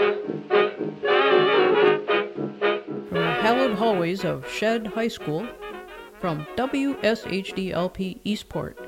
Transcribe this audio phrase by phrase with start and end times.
[0.00, 0.16] From
[3.10, 5.46] the hallowed hallways of Shead High School,
[6.18, 8.78] from WSHDLP Eastport,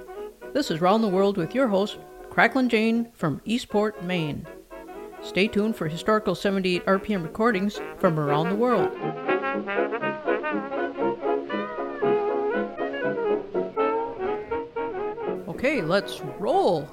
[0.54, 1.98] this is Round the World with your host,
[2.30, 4.46] Cracklin Jane from Eastport, Maine.
[5.22, 8.91] Stay tuned for historical 78 RPM recordings from around the world.
[15.49, 16.89] Okay, let's roll.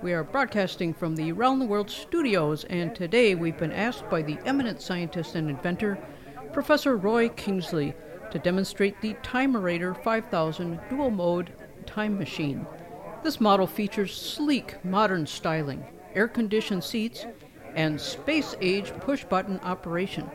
[0.00, 4.22] We are broadcasting from the Around the World studios, and today we've been asked by
[4.22, 5.98] the eminent scientist and inventor,
[6.52, 7.94] Professor Roy Kingsley,
[8.30, 11.52] to demonstrate the Timerator 5000 dual mode
[11.84, 12.64] time machine.
[13.24, 17.26] This model features sleek, modern styling, air conditioned seats,
[17.74, 20.30] and space age push button operation.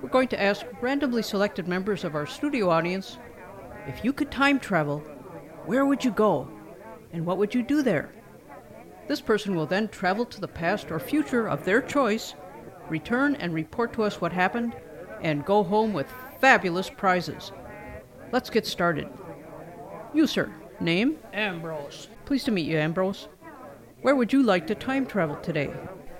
[0.00, 3.18] We're going to ask randomly selected members of our studio audience
[3.88, 5.00] if you could time travel,
[5.66, 6.48] where would you go?
[7.12, 8.12] And what would you do there?
[9.06, 12.34] This person will then travel to the past or future of their choice,
[12.88, 14.74] return and report to us what happened,
[15.20, 17.52] and go home with fabulous prizes.
[18.32, 19.08] Let's get started.
[20.12, 20.52] You, sir.
[20.80, 21.18] Name?
[21.32, 22.08] Ambrose.
[22.24, 23.28] Pleased to meet you, Ambrose.
[24.02, 25.72] Where would you like to time travel today?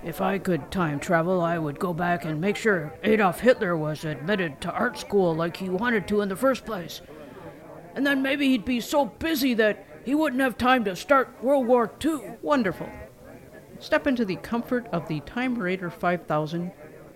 [0.05, 4.05] If I could time travel, I would go back and make sure Adolf Hitler was
[4.05, 7.01] admitted to art school like he wanted to in the first place.
[7.95, 11.67] And then maybe he'd be so busy that he wouldn't have time to start World
[11.67, 12.37] War II.
[12.43, 12.89] Wonderful.
[13.79, 16.71] Step into the comfort of the Timerator 5000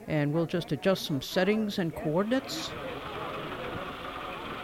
[0.07, 2.71] and we'll just adjust some settings and coordinates.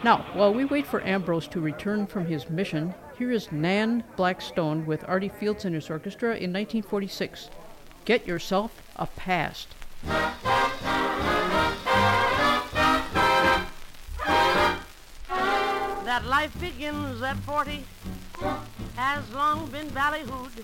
[0.03, 4.85] Now, while we wait for Ambrose to return from his mission, here is Nan Blackstone
[4.85, 7.49] with Artie Fields and his orchestra in 1946.
[8.05, 9.69] Get yourself a past.
[16.15, 17.83] That life begins at 40
[18.95, 20.63] has long been ballyhooed.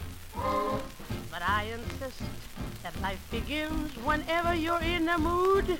[1.29, 2.21] But I insist
[2.83, 5.77] that life begins whenever you're in a mood.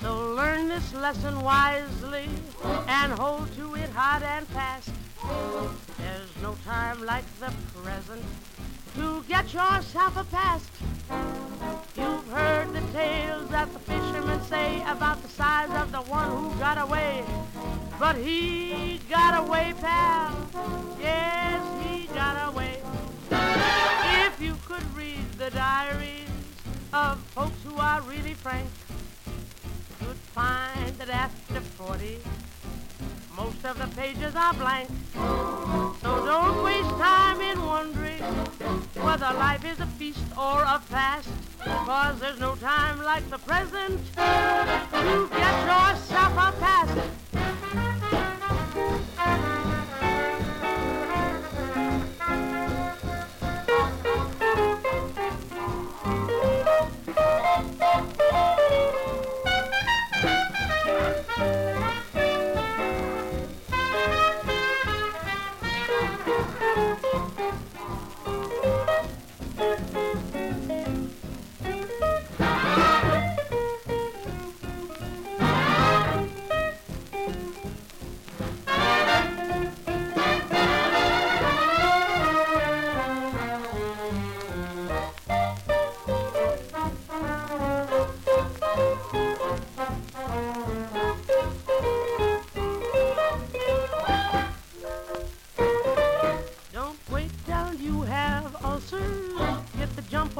[0.00, 2.28] So learn this lesson wisely
[2.88, 4.90] and hold to it hard and fast.
[5.98, 8.24] There's no time like the present
[8.94, 10.70] to get yourself a past.
[11.96, 16.58] You've heard the tales that the fishermen say about the size of the one who
[16.58, 17.24] got away.
[17.98, 20.48] But he got away, pal.
[21.00, 22.80] Yes, he got away.
[23.30, 26.28] If you could read the diaries
[26.92, 28.68] of folks who are really frank,
[30.00, 32.18] you'd find that after 40,
[33.44, 34.90] most of the pages are blank.
[36.02, 38.22] So don't waste time in wondering
[39.06, 41.30] whether life is a feast or a fast.
[41.64, 47.00] Cause there's no time like the present to get yourself a past.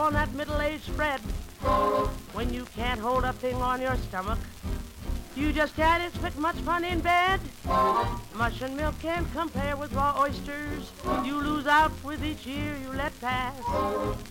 [0.00, 1.20] On that middle-aged spread.
[2.32, 4.38] When you can't hold a thing on your stomach,
[5.36, 7.40] you just can't expect much fun in bed.
[8.34, 10.90] Mush and milk can't compare with raw oysters.
[11.24, 13.54] You lose out with each year you let pass.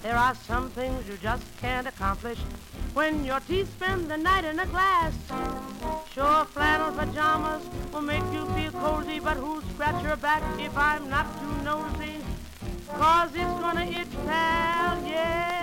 [0.02, 2.40] There are some things you just can't accomplish
[2.94, 5.14] when your teeth spend the night in a glass.
[6.12, 7.64] Sure, flannel pajamas
[7.94, 12.18] will make you feel cozy, but who'll scratch your back if I'm not too nosy?
[12.88, 15.59] Cause it's gonna itch, pal, it's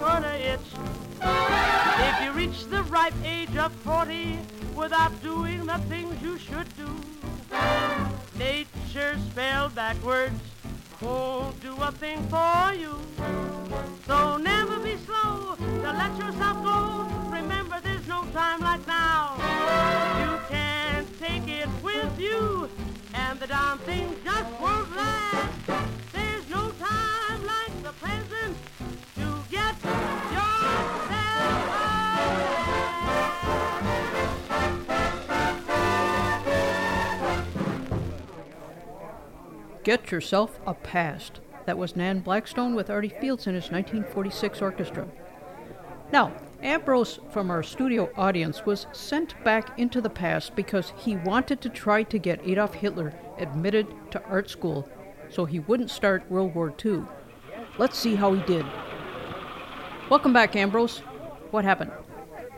[0.00, 0.70] gonna itch.
[1.20, 4.38] If you reach the ripe age of 40
[4.74, 6.88] without doing the things you should do,
[8.38, 10.40] nature spelled backwards
[11.02, 12.96] won't do a thing for you.
[14.06, 17.06] So never be slow to let yourself go.
[17.30, 19.34] Remember, there's no time like now.
[20.22, 22.70] You can't take it with you,
[23.12, 25.99] and the darn thing just won't last.
[39.82, 41.40] Get yourself a past.
[41.64, 45.08] That was Nan Blackstone with Artie Fields and his 1946 orchestra.
[46.12, 46.32] Now,
[46.62, 51.70] Ambrose from our studio audience was sent back into the past because he wanted to
[51.70, 54.86] try to get Adolf Hitler admitted to art school
[55.30, 57.04] so he wouldn't start World War II.
[57.78, 58.66] Let's see how he did.
[60.10, 60.98] Welcome back, Ambrose.
[61.50, 61.92] What happened?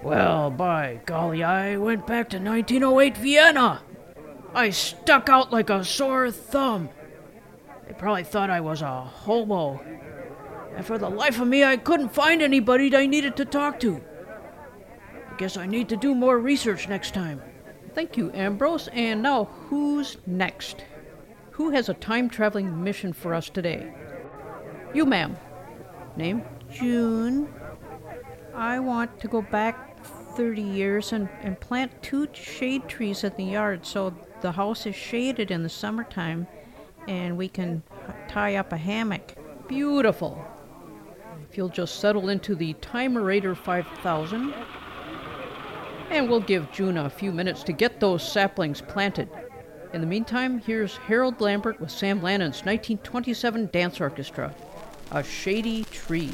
[0.02, 3.82] Well, by golly, I went back to 1908 Vienna.
[4.54, 6.88] I stuck out like a sore thumb.
[7.92, 9.78] They probably thought I was a hobo.
[10.74, 14.02] And for the life of me, I couldn't find anybody I needed to talk to.
[15.30, 17.42] I guess I need to do more research next time.
[17.92, 18.88] Thank you, Ambrose.
[18.94, 20.86] And now, who's next?
[21.50, 23.92] Who has a time traveling mission for us today?
[24.94, 25.36] You, ma'am.
[26.16, 26.44] Name?
[26.70, 27.52] June.
[28.54, 30.02] I want to go back
[30.34, 34.94] 30 years and, and plant two shade trees in the yard so the house is
[34.94, 36.46] shaded in the summertime
[37.08, 37.82] and we can
[38.28, 39.34] tie up a hammock.
[39.69, 40.44] Beautiful.
[41.50, 44.54] If you'll just settle into the Timerator 5000,
[46.10, 49.28] and we'll give June a few minutes to get those saplings planted.
[49.93, 54.54] In the meantime, here's Harold Lambert with Sam Lanin's 1927 Dance Orchestra,
[55.10, 56.31] A Shady Tree.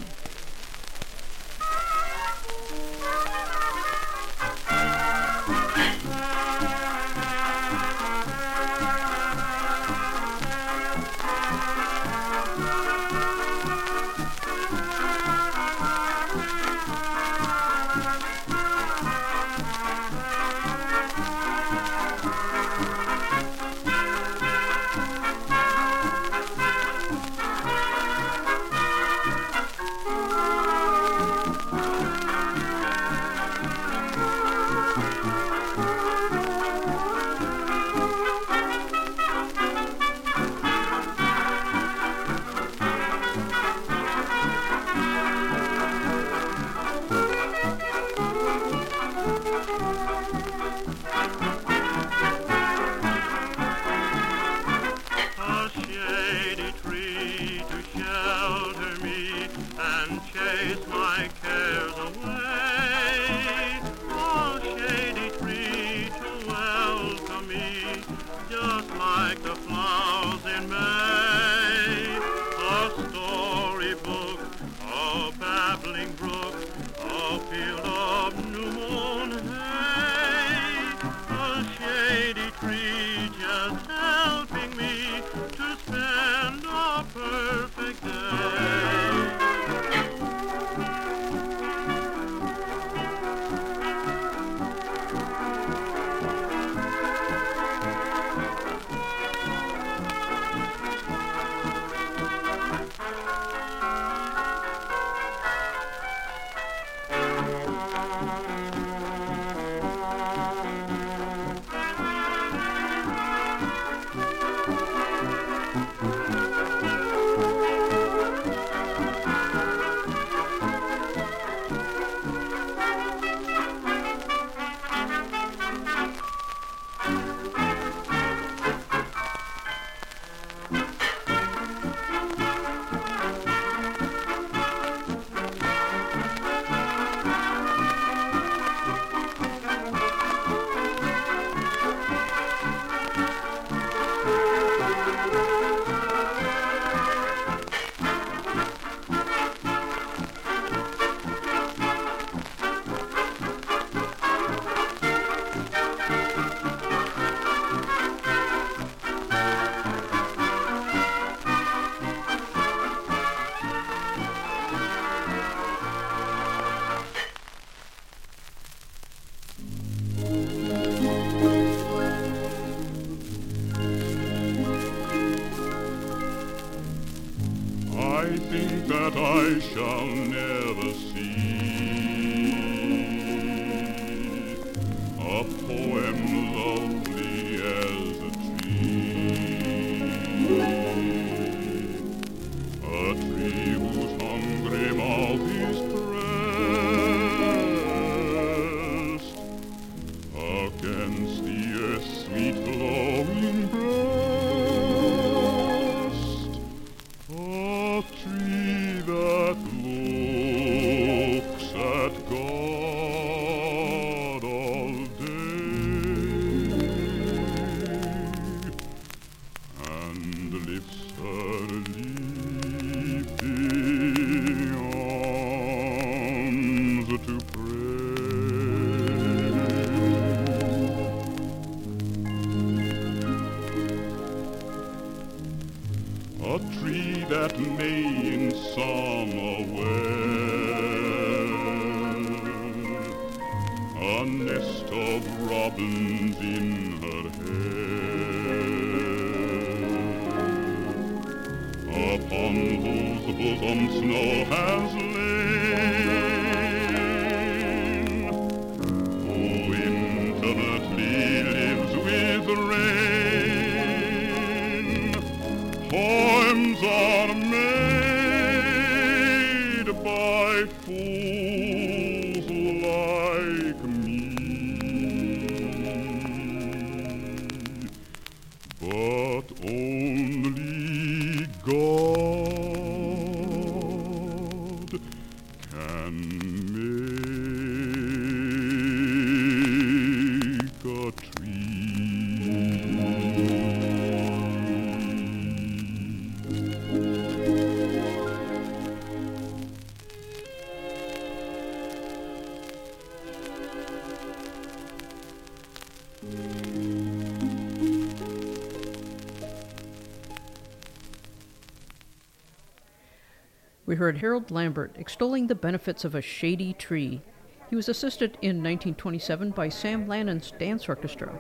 [313.99, 317.21] Heard Harold Lambert extolling the benefits of a shady tree.
[317.69, 321.37] He was assisted in 1927 by Sam Lanin's dance orchestra.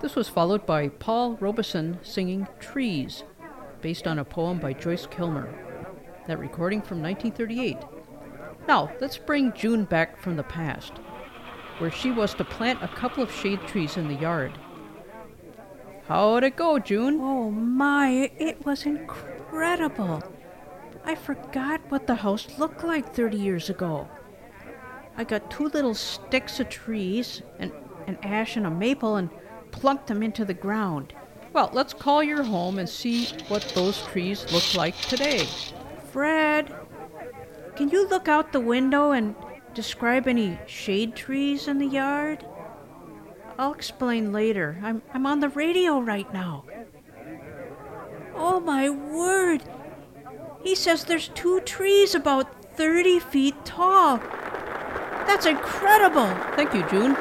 [0.00, 3.24] This was followed by Paul Robeson singing Trees,
[3.80, 5.52] based on a poem by Joyce Kilmer.
[6.28, 7.78] That recording from 1938.
[8.68, 10.92] Now, let's bring June back from the past,
[11.78, 14.52] where she was to plant a couple of shade trees in the yard.
[16.06, 17.18] How'd it go, June?
[17.20, 20.22] Oh my, it was incredible.
[21.04, 24.08] I forgot what the house looked like 30 years ago.
[25.16, 27.72] I got two little sticks of trees, an,
[28.06, 29.30] an ash and a maple, and
[29.70, 31.12] plunked them into the ground.
[31.52, 35.46] Well, let's call your home and see what those trees look like today.
[36.12, 36.72] Fred,
[37.76, 39.34] can you look out the window and
[39.74, 42.46] describe any shade trees in the yard?
[43.58, 44.78] I'll explain later.
[44.82, 46.64] I'm, I'm on the radio right now.
[48.34, 49.62] Oh my word!
[50.62, 54.18] He says there's two trees about 30 feet tall.
[55.26, 56.26] That's incredible!
[56.56, 57.12] Thank you, June.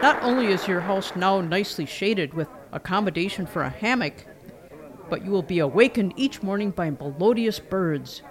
[0.00, 4.24] Not only is your house now nicely shaded with accommodation for a hammock,
[5.10, 8.22] but you will be awakened each morning by melodious birds,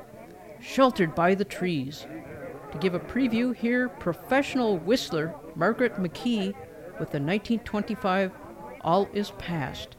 [0.61, 2.07] sheltered by the trees.
[2.71, 6.53] To give a preview, here, professional whistler Margaret McKee
[6.99, 8.31] with the 1925
[8.81, 9.96] All Is Past.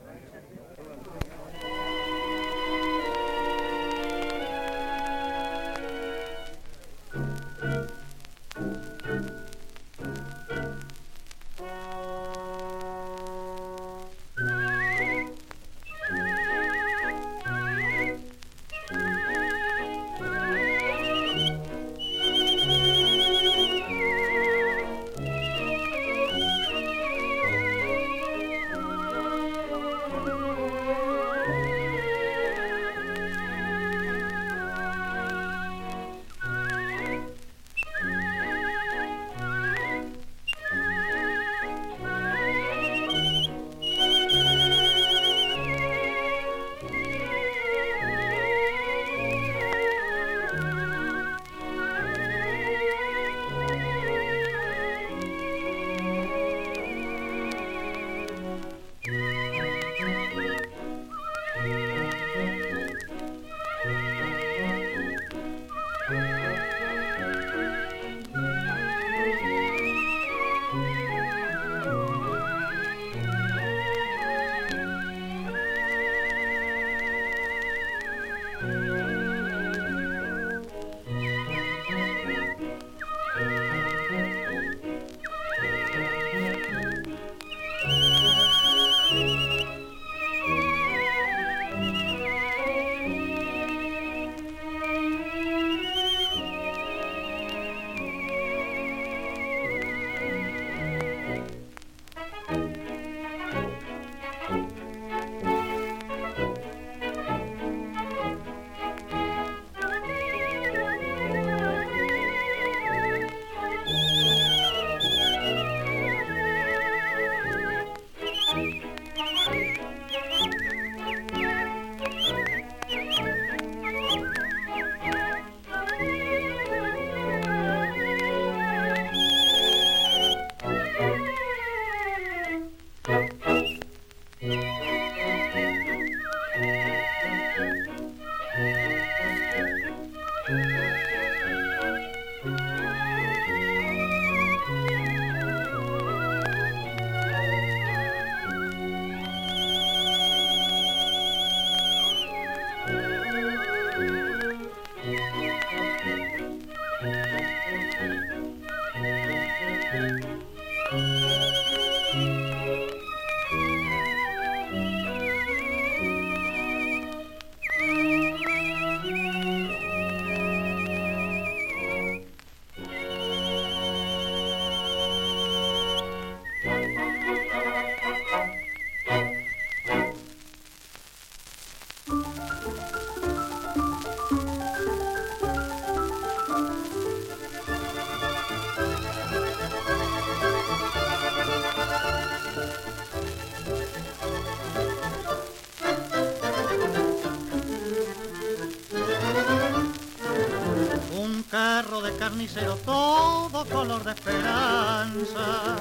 [202.85, 205.77] Todo color de esperanza,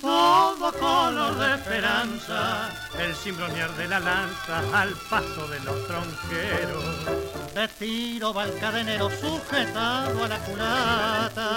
[0.00, 7.54] todo color de esperanza, el cimbronear de la lanza al paso de los tronqueros.
[7.54, 11.50] De tiro va el cadenero sujetado a la culata,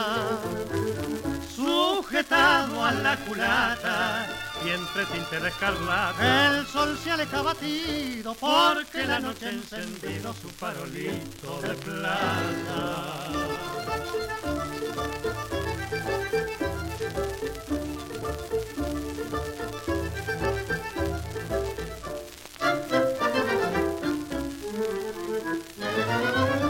[1.56, 4.28] sujetado a la culata
[4.66, 6.58] y entre tinte de escarlata.
[6.58, 13.30] El sol se aleja batido porque la noche encendido farolito de plata.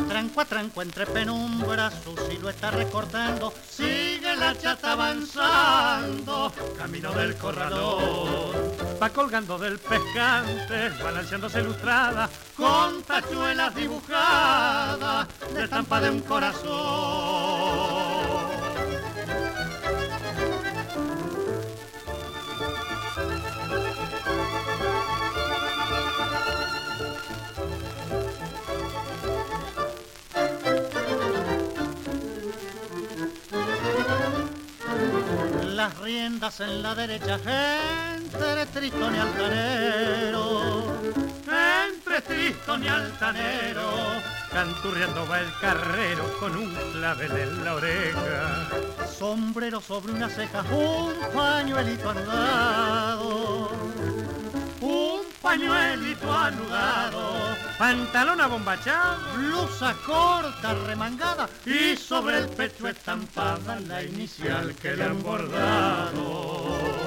[0.08, 3.99] Tranco a tranco entre penumbras su silueta recortando, sigue
[4.40, 8.56] la chata avanzando, camino del corralón.
[9.02, 18.09] Va colgando del pescante, balanceándose ilustrada, con tachuelas dibujadas de estampa de un corazón.
[35.80, 37.40] Las riendas en la derecha,
[38.14, 40.94] entre Tristón y Altanero,
[41.88, 43.90] entre Tristón y Altanero,
[44.52, 48.68] canturreando va el carrero con un clavel en la oreja.
[49.08, 53.72] Sombrero sobre una ceja, un pañuelito anudado,
[55.42, 64.96] pañuelito anudado, pantalón abombachado, blusa corta remangada y sobre el pecho estampada la inicial que
[64.96, 66.99] le han bordado.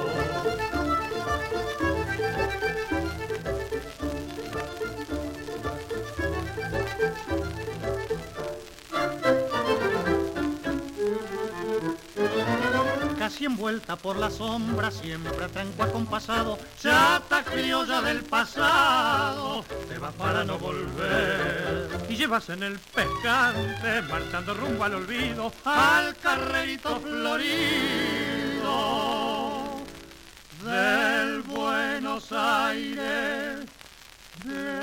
[13.23, 20.11] Casi envuelta por la sombra, siempre a tranco acompasado, chata criolla del pasado, te va
[20.11, 21.87] para no volver.
[22.09, 27.53] Y llevas en el pescante, marchando rumbo al olvido, al carrerito florido.
[30.65, 33.65] Del Buenos Aires
[34.43, 34.79] de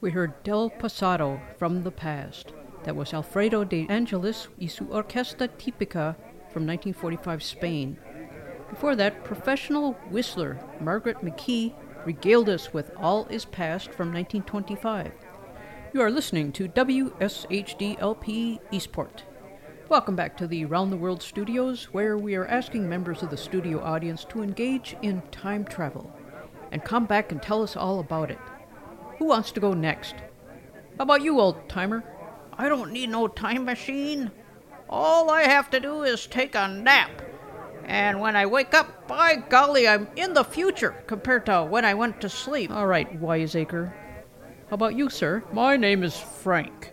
[0.00, 2.52] We heard Del Pasado from the past.
[2.84, 6.14] That was Alfredo de Angelis y su Orquesta Típica
[6.52, 7.98] from 1945 Spain.
[8.70, 15.10] Before that, professional whistler Margaret McKee regaled us with All Is Past from 1925.
[15.92, 19.24] You are listening to WSHDLP Eastport.
[19.88, 23.36] Welcome back to the Round the World studios, where we are asking members of the
[23.36, 26.16] studio audience to engage in time travel
[26.70, 28.38] and come back and tell us all about it.
[29.18, 30.14] Who wants to go next?
[30.96, 32.04] How about you, old timer?
[32.56, 34.30] I don't need no time machine.
[34.88, 37.10] All I have to do is take a nap.
[37.84, 41.94] And when I wake up, by golly, I'm in the future compared to when I
[41.94, 42.70] went to sleep.
[42.70, 43.94] All right, wiseacre.
[44.68, 45.42] How about you, sir?
[45.52, 46.92] My name is Frank.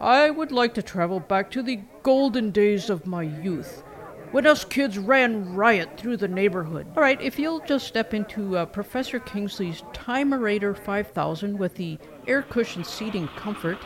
[0.00, 3.82] I would like to travel back to the golden days of my youth
[4.32, 6.86] when us kids ran riot through the neighborhood.
[6.96, 12.42] All right, if you'll just step into uh, Professor Kingsley's Timerator 5000 with the air
[12.42, 13.78] cushion seating comfort,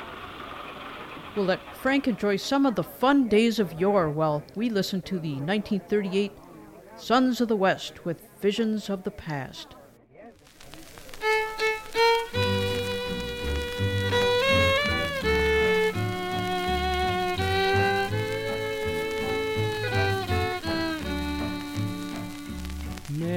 [1.36, 5.18] we'll let Frank enjoy some of the fun days of yore while we listen to
[5.18, 6.32] the 1938
[6.96, 9.76] Sons of the West with Visions of the Past.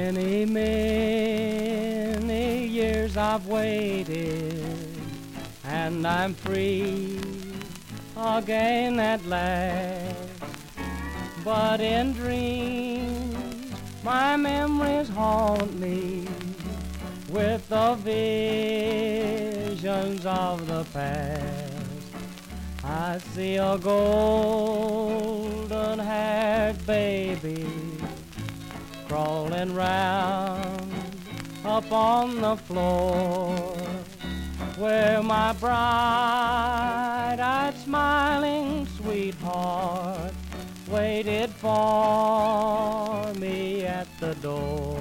[0.06, 4.64] Many, many years I've waited,
[5.64, 7.18] and I'm free
[8.16, 10.14] again at last.
[11.44, 16.28] But in dreams, my memories haunt me
[17.28, 21.74] with the visions of the past.
[22.84, 27.95] I see a golden haired baby
[29.08, 30.92] crawling round
[31.64, 33.54] up on the floor
[34.78, 36.56] where my bright-eyed
[37.78, 40.32] smiling sweetheart
[40.88, 44.98] waited for me at the door.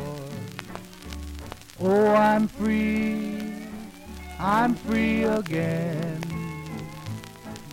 [1.80, 3.38] Oh, I'm free,
[4.40, 6.22] I'm free again.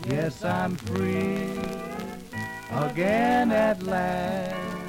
[0.08, 1.60] Yes, I'm free
[2.70, 4.81] again at last.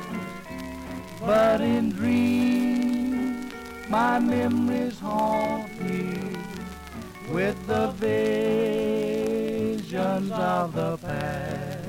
[1.25, 3.53] But in dreams,
[3.87, 6.35] my memories haunt me
[7.31, 7.91] with the
[9.71, 11.79] visions of the past.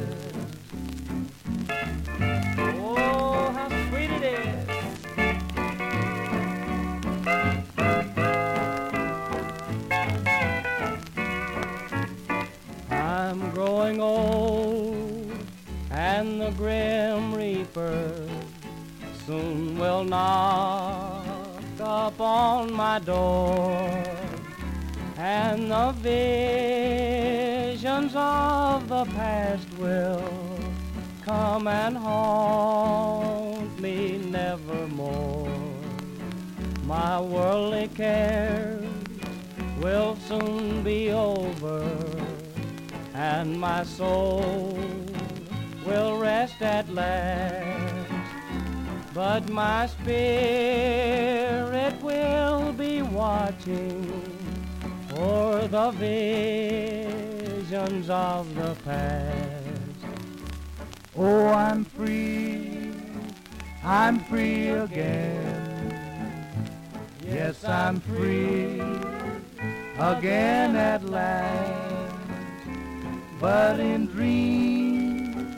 [2.59, 4.69] Oh, how sweet it is.
[12.89, 15.33] I'm growing old,
[15.91, 18.29] and the grim reaper
[19.27, 21.25] soon will knock
[21.81, 24.05] upon my door,
[25.17, 25.95] and the
[27.73, 30.23] visions of the past will
[31.25, 35.49] come and haunt me nevermore.
[36.85, 38.85] My worldly cares
[39.81, 41.89] will soon be over,
[43.15, 44.79] and my soul
[45.87, 48.04] will rest at last.
[49.15, 51.15] But my spirit
[52.03, 54.03] will be watching
[55.09, 55.93] for the
[57.63, 59.55] visions of the past.
[61.17, 62.91] Oh, I'm free,
[63.85, 65.63] I'm free again.
[67.25, 68.81] Yes, I'm free
[69.97, 72.17] again at last.
[73.41, 75.55] But in dreams,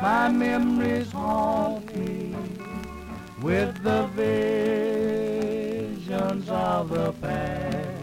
[0.00, 2.33] my memories haunt me
[3.44, 4.06] with the
[5.26, 7.93] visions of the past.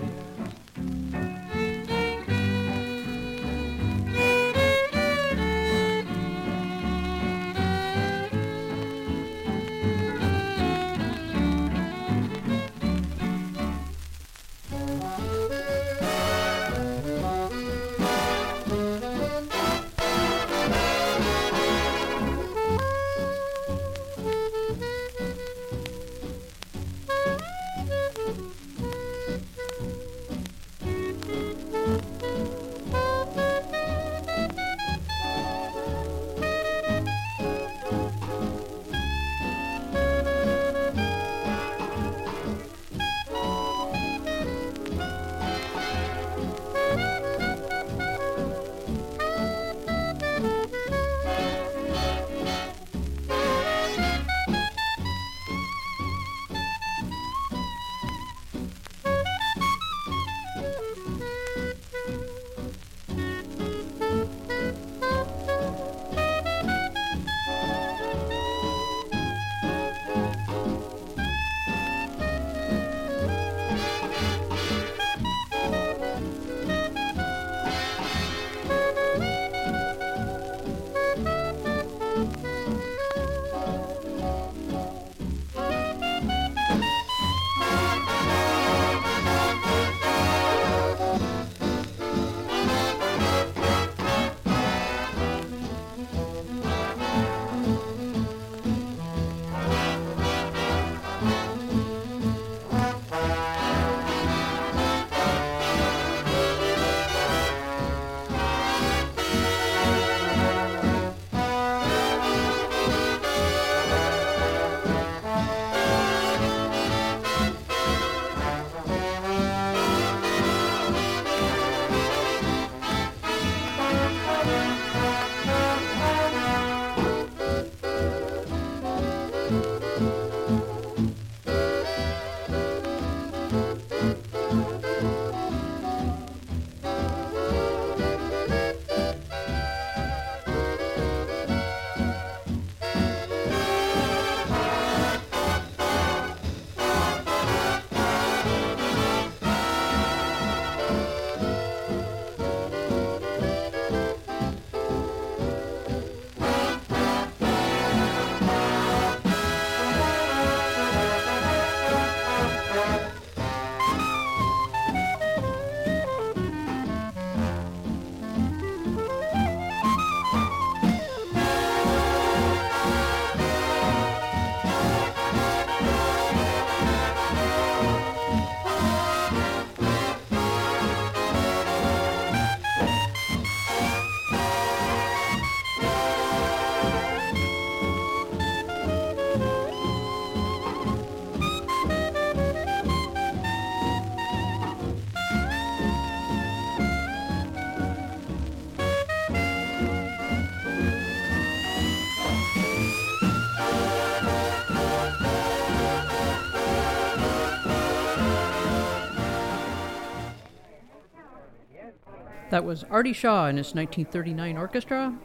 [212.51, 215.17] That was Artie Shaw and his 1939 orchestra,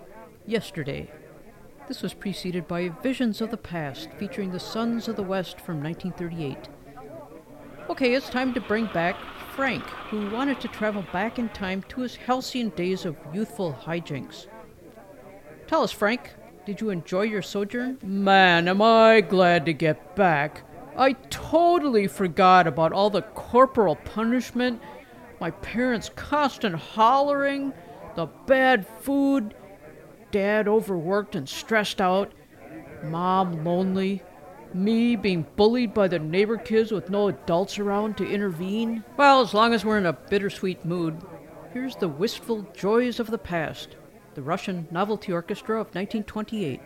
[0.46, 1.10] Yesterday.
[1.88, 5.82] This was preceded by Visions of the Past, featuring the Sons of the West from
[5.82, 6.68] 1938.
[7.90, 9.16] Okay, it's time to bring back
[9.56, 14.46] Frank, who wanted to travel back in time to his halcyon days of youthful hijinks.
[15.66, 16.32] Tell us, Frank,
[16.64, 17.98] did you enjoy your sojourn?
[18.04, 20.62] Man, am I glad to get back.
[20.96, 24.80] I totally forgot about all the corporal punishment
[25.40, 27.72] my parents' constant hollering,
[28.14, 29.54] the bad food,
[30.30, 32.32] dad overworked and stressed out,
[33.04, 34.22] mom lonely,
[34.74, 39.04] me being bullied by the neighbor kids with no adults around to intervene.
[39.16, 41.16] Well, as long as we're in a bittersweet mood,
[41.72, 43.96] here's the wistful joys of the past,
[44.34, 46.80] the Russian Novelty Orchestra of 1928.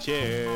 [0.00, 0.48] Chair.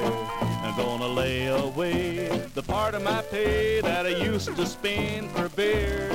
[0.62, 5.50] I'm gonna lay away the part of my pay that I used to spend for
[5.50, 6.10] beer.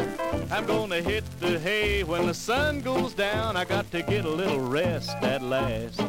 [0.52, 3.56] I'm gonna hit the hay when the sun goes down.
[3.56, 6.02] I got to get a little rest at last.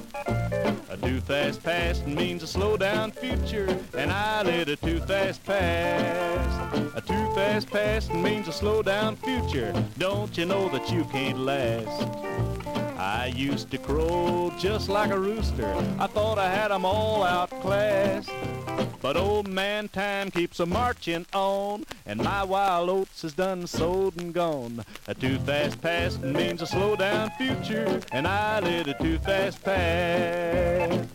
[0.89, 5.45] A too fast past means a slow down future, and I let a too fast
[5.45, 6.97] past.
[6.97, 9.73] A too fast past means a slow down future.
[9.99, 12.70] Don't you know that you can't last?
[13.03, 15.75] I used to crow just like a rooster.
[15.99, 18.29] I thought I had 'em all outclassed.
[19.01, 24.21] But old man time keeps a marching on, and my wild oats is done sowed
[24.21, 24.85] and gone.
[25.09, 29.65] A too fast past means a slow down future, and I let a too fast
[29.65, 31.07] pass.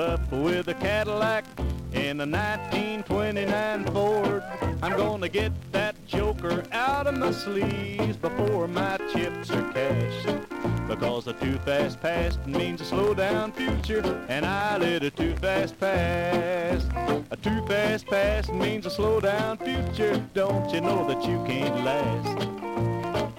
[0.00, 1.44] Up with a Cadillac
[1.92, 4.42] in a 1929 Ford.
[4.82, 10.38] I'm gonna get that joker out of my sleeves before my chips are cashed.
[10.88, 15.36] Because a too fast past means a slow down future, and I let a too
[15.36, 16.86] fast past.
[17.30, 20.16] A too fast past means a slow down future.
[20.32, 22.48] Don't you know that you can't last?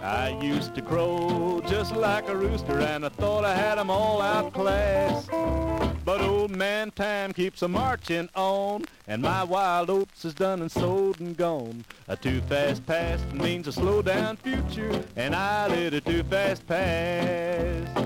[0.03, 4.21] I used to crow just like a rooster, and I thought I had 'em all
[4.21, 5.90] outclassed.
[6.11, 10.69] But old man time keeps a marching on, and my wild oats is done and
[10.69, 11.85] sold and gone.
[12.09, 16.67] A too fast past means a slow down future, and I let a too fast
[16.67, 18.01] pass.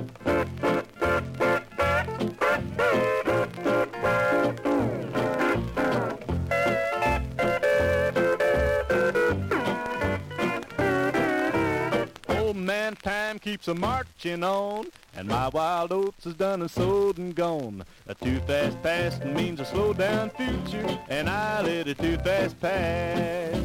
[12.86, 17.34] Man time keeps a marching on, and my wild oats is done and sold and
[17.34, 17.84] gone.
[18.06, 22.62] A too fast past means a slow down future, and I let a too fast
[22.62, 23.58] pass.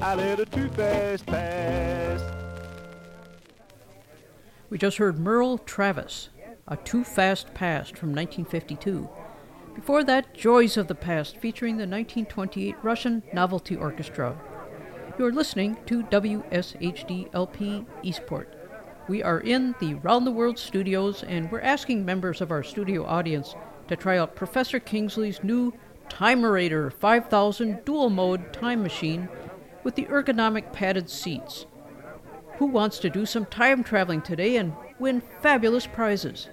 [0.00, 2.20] I let a too fast pass.
[4.68, 6.30] We just heard Merle Travis,
[6.66, 9.08] A Too Fast Past from 1952.
[9.76, 14.36] Before that, Joys of the Past featuring the 1928 Russian Novelty Orchestra.
[15.16, 18.52] You're listening to WSHD-LP Eastport.
[19.06, 23.06] We are in the Round the World studios and we're asking members of our studio
[23.06, 23.54] audience
[23.86, 25.72] to try out Professor Kingsley's new
[26.08, 29.28] Timerator 5000 dual mode time machine
[29.84, 31.66] with the ergonomic padded seats.
[32.58, 36.48] Who wants to do some time traveling today and win fabulous prizes?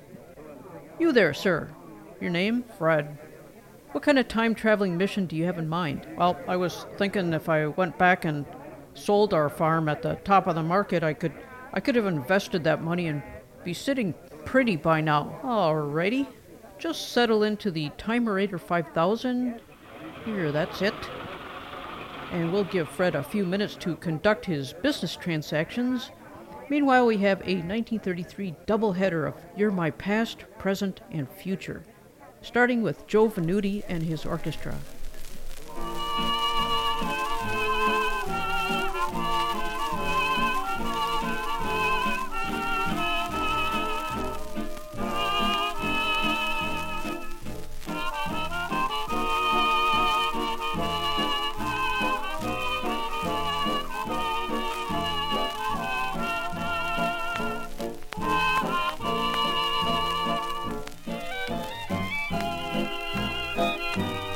[0.99, 1.71] You there, sir.
[2.19, 2.63] Your name?
[2.77, 3.17] Fred.
[3.91, 6.07] What kind of time traveling mission do you have in mind?
[6.15, 8.45] Well, I was thinking if I went back and
[8.93, 11.33] sold our farm at the top of the market, I could
[11.73, 13.21] I could have invested that money and
[13.65, 14.13] be sitting
[14.45, 15.37] pretty by now.
[15.43, 16.25] Alrighty.
[16.79, 19.59] Just settle into the Timerator 5000.
[20.23, 20.95] Here, that's it.
[22.31, 26.11] And we'll give Fred a few minutes to conduct his business transactions.
[26.69, 31.83] Meanwhile, we have a 1933 doubleheader of You're My Past, Present, and Future
[32.41, 34.75] starting with Joe Venuti and his orchestra.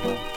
[0.10, 0.35] And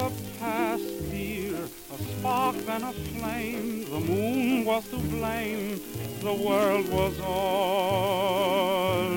[0.00, 0.82] the past
[1.12, 5.78] year, a spark then a flame, the moon was to blame,
[6.22, 8.42] the world was all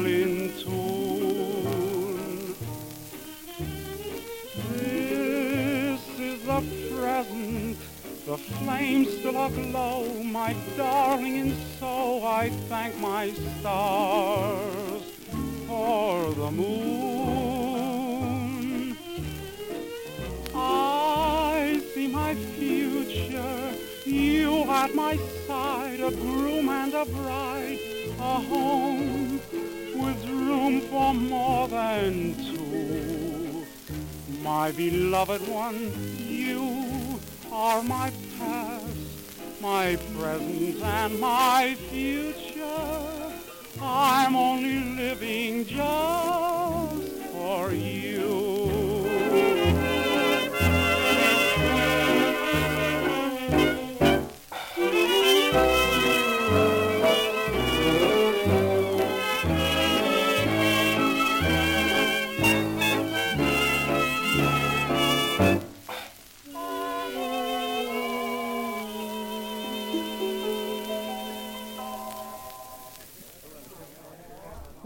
[0.05, 2.55] in tune.
[4.73, 6.61] This is the
[6.93, 7.77] present,
[8.25, 15.03] the flame still aglow, my darling, and so I thank my stars
[15.65, 17.12] for the moon.
[24.70, 27.80] At my side, a groom and a bride,
[28.20, 29.39] a home
[29.95, 33.66] with room for more than two.
[34.41, 37.20] My beloved one, you
[37.51, 43.32] are my past, my present, and my future.
[43.82, 48.12] I'm only living just for you.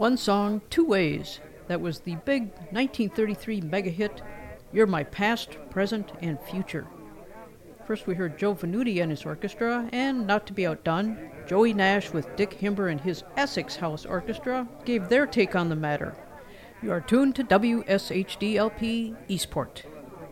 [0.08, 1.38] One song, two ways.
[1.66, 4.22] That was the big 1933 mega hit,
[4.72, 6.86] You're My Past, Present, and Future.
[7.86, 12.10] First, we heard Joe Venuti and his orchestra, and not to be outdone, Joey Nash
[12.10, 16.16] with Dick Himber and his Essex House Orchestra gave their take on the matter.
[16.82, 19.82] You are tuned to WSHDLP Eastport.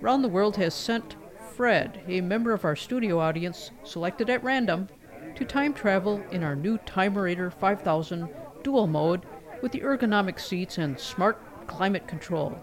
[0.00, 1.16] Round the World has sent
[1.54, 4.88] Fred, a member of our studio audience, selected at random,
[5.34, 8.26] to time travel in our new Timerator 5000
[8.62, 9.26] dual mode
[9.62, 12.58] with the ergonomic seats and smart climate control.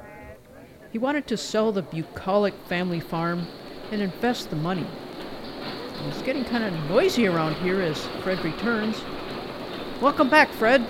[0.92, 3.48] He wanted to sell the bucolic family farm
[3.92, 4.86] and invest the money.
[6.08, 9.02] It's getting kind of noisy around here as Fred returns.
[10.02, 10.86] Welcome back, Fred.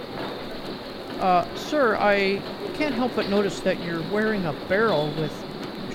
[1.20, 2.42] Uh, sir, I
[2.74, 5.32] can't help but notice that you're wearing a barrel with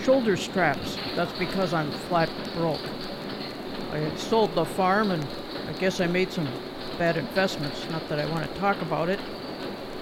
[0.04, 0.96] shoulder straps.
[1.16, 2.80] That's because I'm flat broke.
[3.90, 5.26] I had sold the farm and
[5.66, 6.48] I guess I made some
[6.96, 7.86] bad investments.
[7.90, 9.20] Not that I want to talk about it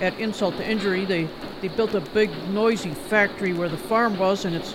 [0.00, 1.28] at insult to injury, they,
[1.60, 4.74] they built a big, noisy factory where the farm was, and it's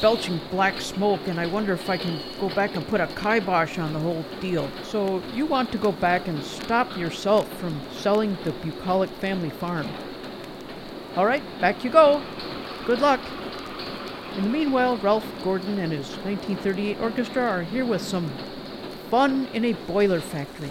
[0.00, 3.78] belching black smoke, and I wonder if I can go back and put a kibosh
[3.78, 4.70] on the whole deal.
[4.84, 9.88] So you want to go back and stop yourself from selling the bucolic family farm.
[11.16, 12.22] All right, back you go.
[12.86, 13.20] Good luck.
[14.36, 18.30] In the meanwhile, Ralph Gordon and his 1938 orchestra are here with some
[19.10, 20.70] fun in a boiler factory.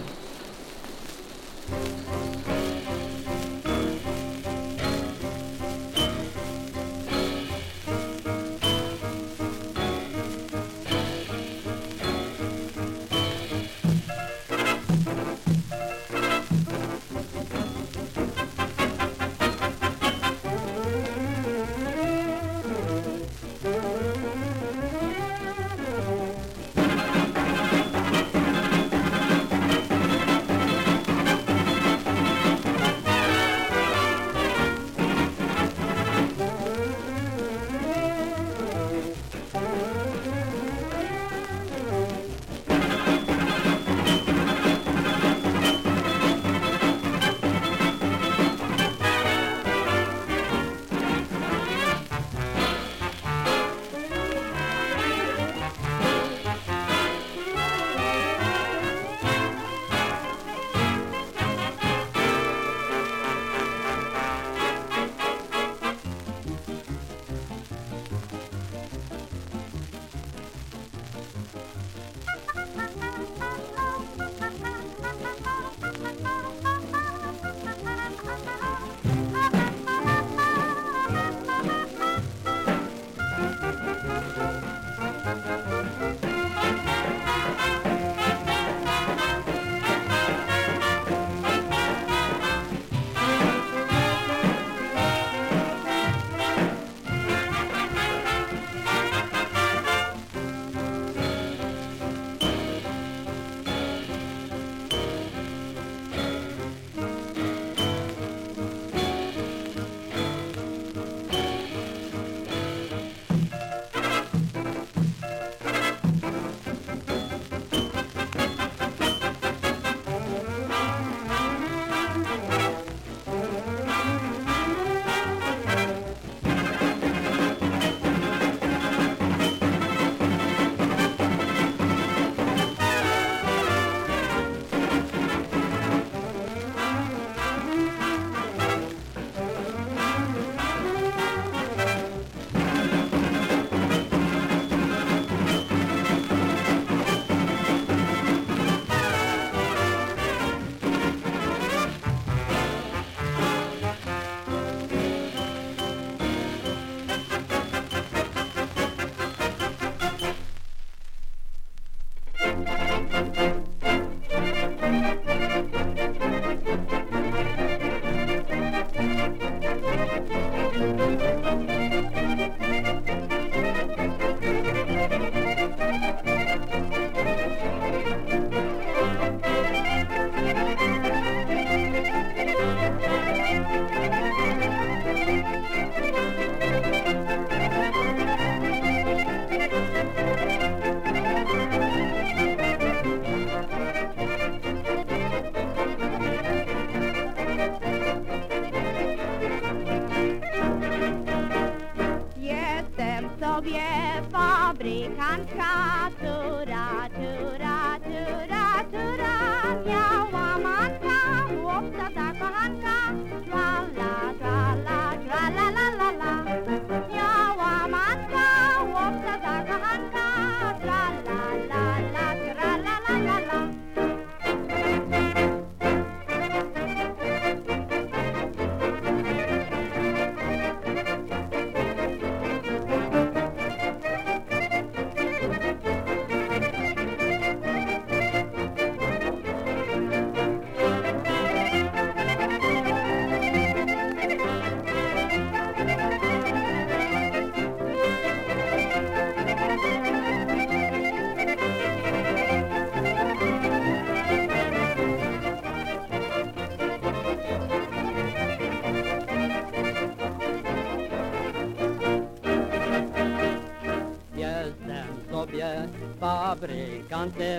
[267.08, 267.57] Fabrykantem,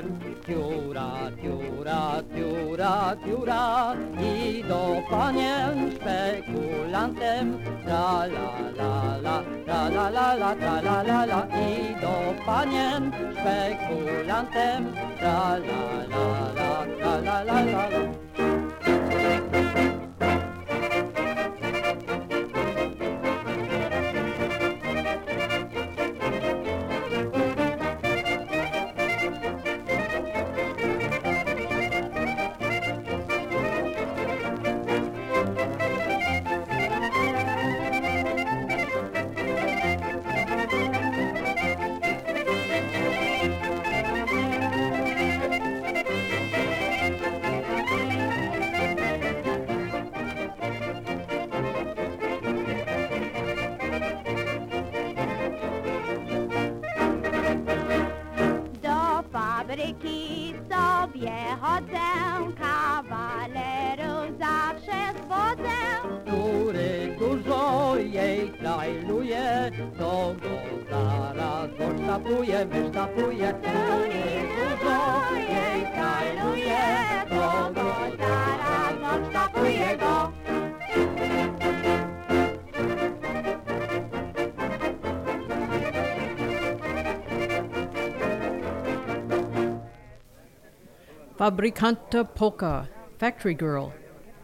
[91.49, 92.87] Fabrikanta Polka,
[93.17, 93.91] Factory Girl.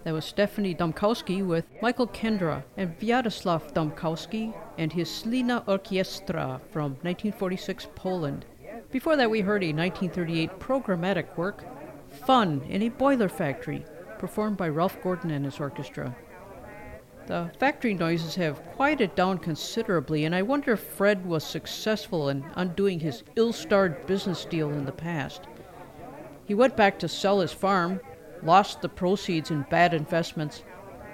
[0.03, 6.93] That was Stephanie Domkowski with Michael Kendra and Władysław Domkowski and his Slina Orkiestra from
[7.03, 8.47] 1946 Poland.
[8.89, 11.63] Before that, we heard a 1938 programmatic work,
[12.09, 13.85] Fun in a Boiler Factory,
[14.17, 16.15] performed by Ralph Gordon and his orchestra.
[17.27, 22.43] The factory noises have quieted down considerably, and I wonder if Fred was successful in
[22.55, 25.41] undoing his ill starred business deal in the past.
[26.45, 27.99] He went back to sell his farm,
[28.43, 30.63] lost the proceeds in bad investments,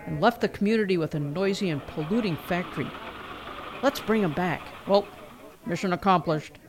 [0.05, 2.89] and left the community with a noisy and polluting factory.
[3.81, 4.61] Let's bring him back.
[4.87, 5.07] Well,
[5.65, 6.59] mission accomplished.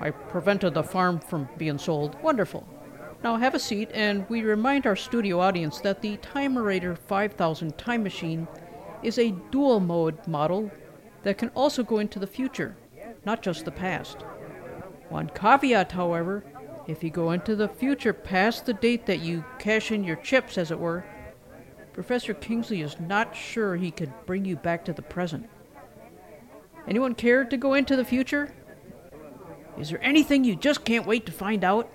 [0.00, 2.20] I prevented the farm from being sold.
[2.22, 2.66] Wonderful.
[3.22, 8.02] Now have a seat, and we remind our studio audience that the Timerator 5000 time
[8.02, 8.48] machine
[9.02, 10.70] is a dual mode model
[11.22, 12.76] that can also go into the future,
[13.26, 14.22] not just the past.
[15.10, 16.44] One caveat, however,
[16.90, 20.58] if you go into the future past the date that you cash in your chips,
[20.58, 21.04] as it were,
[21.92, 25.48] Professor Kingsley is not sure he could bring you back to the present.
[26.88, 28.52] Anyone care to go into the future?
[29.78, 31.90] Is there anything you just can't wait to find out?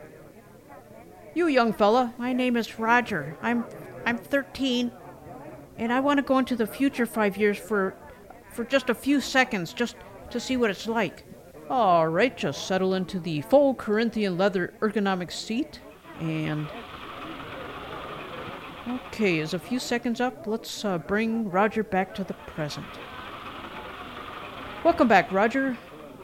[1.33, 3.37] You young fella, My name is Roger.
[3.41, 3.65] I'm
[4.05, 4.91] I'm 13
[5.77, 7.95] and I want to go into the future 5 years for
[8.49, 9.97] for just a few seconds just
[10.29, 11.25] to see what it's like.
[11.69, 15.79] All right, just settle into the full Corinthian leather ergonomic seat
[16.19, 16.67] and.
[18.87, 20.45] Okay, is a few seconds up?
[20.45, 22.85] Let's uh, bring Roger back to the present.
[24.83, 25.75] Welcome back, Roger.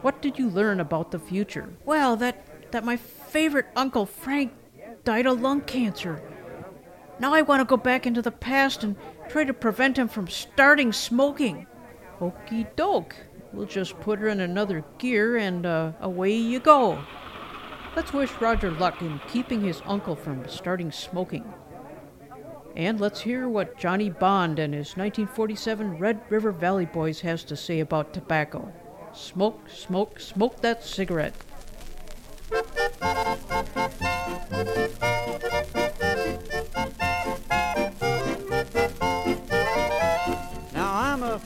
[0.03, 1.69] What did you learn about the future?
[1.85, 4.53] Well, that that my favorite uncle Frank
[5.03, 6.21] died of lung cancer.
[7.19, 8.95] Now I want to go back into the past and
[9.27, 11.65] try to prevent him from starting smoking.
[12.19, 13.15] Okey doke.
[13.53, 17.03] We'll just put her in another gear and uh, away you go.
[17.95, 21.53] Let's wish Roger luck in keeping his uncle from starting smoking.
[22.75, 27.57] And let's hear what Johnny Bond and his 1947 Red River Valley Boys has to
[27.57, 28.71] say about tobacco.
[29.13, 31.33] Smoke, smoke, smoke that cigarette.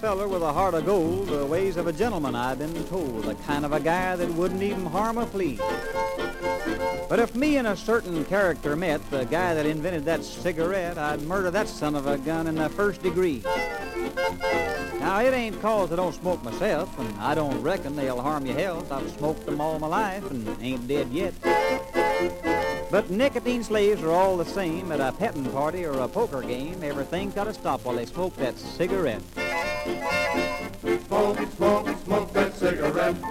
[0.06, 3.34] Feller with a heart of gold, the ways of a gentleman I've been told, the
[3.34, 5.58] kind of a guy that wouldn't even harm a flea.
[7.10, 11.24] But if me and a certain character met, the guy that invented that cigarette, I'd
[11.24, 13.42] murder that son of a gun in the first degree.
[15.00, 18.60] Now, it ain't cause I don't smoke myself, and I don't reckon they'll harm your
[18.60, 18.92] health.
[18.92, 21.34] I've smoked them all my life and ain't dead yet.
[22.92, 26.84] But nicotine slaves are all the same at a petting party or a poker game.
[26.84, 29.24] Everything's got to stop while they smoke that cigarette.
[29.86, 33.22] Smoke, smoke, smoke that cigarette.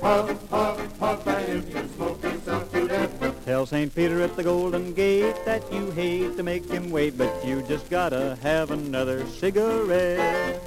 [0.00, 3.34] Puff, puff, puff, and if you smoke yourself to.
[3.44, 3.92] Tell St.
[3.92, 7.90] Peter at the Golden Gate that you hate to make him wait, but you just
[7.90, 10.62] gotta have another cigarette.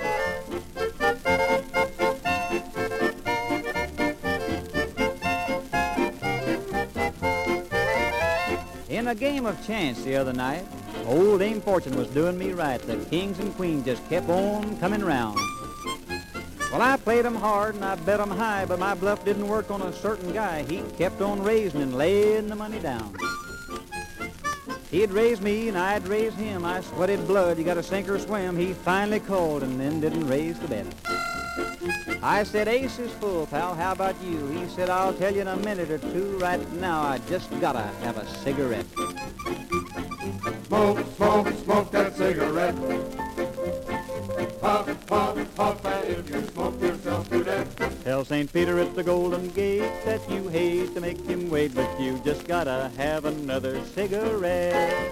[8.90, 10.66] In a game of chance the other night,
[11.10, 12.80] old Dame Fortune was doing me right.
[12.82, 15.40] The kings and queens just kept on coming round.
[16.72, 19.72] Well, I played 'em hard and I bet 'em high, but my bluff didn't work
[19.72, 20.64] on a certain guy.
[20.70, 23.16] He kept on raising and laying the money down.
[24.92, 26.64] He'd raise me and I'd raise him.
[26.64, 27.58] I sweated blood.
[27.58, 28.56] You got to sink or swim.
[28.58, 30.86] He finally called and then didn't raise the bet.
[32.22, 33.76] I said, Ace is full, pal.
[33.76, 34.48] How about you?
[34.48, 36.38] He said, I'll tell you in a minute or two.
[36.40, 38.86] Right now, I just gotta have a cigarette.
[40.70, 42.76] Smoke, smoke, smoke that cigarette.
[44.62, 48.04] Puff, puff, puff, and if you smoke yourself to death.
[48.04, 48.54] Tell St.
[48.54, 52.46] Peter at the Golden Gate that you hate to make him wait, but you just
[52.46, 55.10] gotta have another cigarette.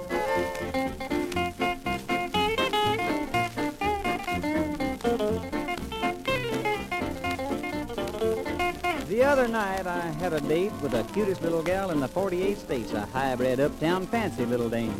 [9.17, 12.55] The other night I had a date with the cutest little gal in the 48
[12.55, 14.93] states, a hybrid uptown fancy little dame.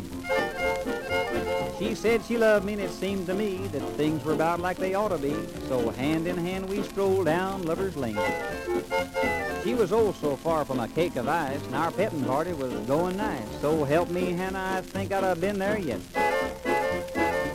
[1.78, 4.76] She said she loved me and it seemed to me that things were about like
[4.76, 5.36] they ought to be,
[5.68, 8.18] so hand in hand we strolled down Lover's Lane.
[9.62, 12.72] She was oh so far from a cake of ice and our petting party was
[12.88, 16.00] going nice, so help me Hannah, I think I'd have been there yet.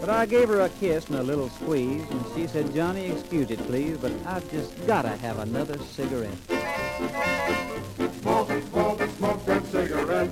[0.03, 3.49] But I gave her a kiss and a little squeeze, and she said, Johnny, excuse
[3.49, 6.37] it, please, but I've just gotta have another cigarette.
[8.19, 10.29] Smoke, smoke, smoke that cigarette.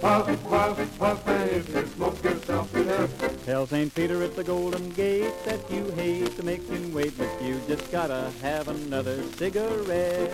[0.00, 3.44] Puff, puff, puff, and if you smoke yourself to death.
[3.44, 3.92] Tell St.
[3.92, 7.90] Peter at the Golden Gate that you hate to make him wait, but you just
[7.90, 10.30] gotta have another cigarette.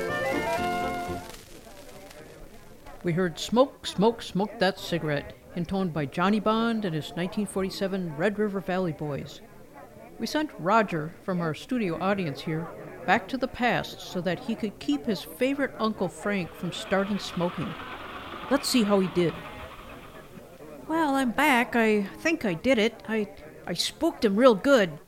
[3.02, 8.38] We heard Smoke, Smoke, Smoke That Cigarette, intoned by Johnny Bond and his 1947 Red
[8.38, 9.40] River Valley Boys.
[10.18, 12.68] We sent Roger from our studio audience here
[13.06, 17.18] back to the past so that he could keep his favorite Uncle Frank from starting
[17.18, 17.72] smoking.
[18.50, 19.34] Let's see how he did.
[20.88, 21.74] Well, I'm back.
[21.74, 23.02] I think I did it.
[23.08, 23.28] I
[23.66, 24.98] I spooked him real good.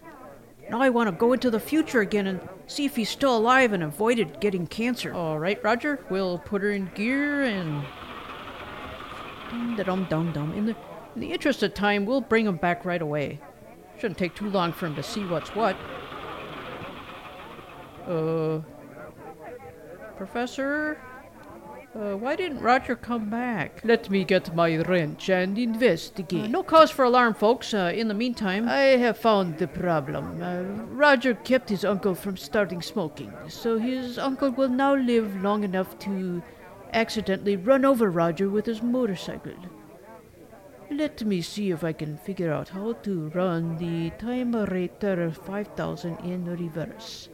[0.69, 3.73] Now I want to go into the future again and see if he's still alive
[3.73, 5.15] and avoided getting cancer.
[5.15, 7.85] All right, Roger, we'll put her in gear and
[9.51, 10.53] dum dum dum.
[10.55, 10.77] In the
[11.15, 13.41] in the interest of time, we'll bring him back right away.
[13.99, 15.77] Shouldn't take too long for him to see what's what.
[18.07, 18.61] Uh,
[20.17, 20.99] Professor,
[21.95, 23.81] uh, why didn't Roger come back?
[23.83, 26.45] Let me get my wrench and investigate.
[26.45, 27.75] Uh, no cause for alarm, folks.
[27.75, 30.41] Uh, in the meantime, I have found the problem.
[30.43, 30.63] Uh,
[30.95, 35.99] Roger kept his uncle from starting smoking, so his uncle will now live long enough
[36.01, 36.43] to
[36.93, 39.55] accidentally run over Roger with his motorcycle.
[40.91, 46.45] Let me see if I can figure out how to run the Timerator 5000 in
[46.47, 47.29] reverse.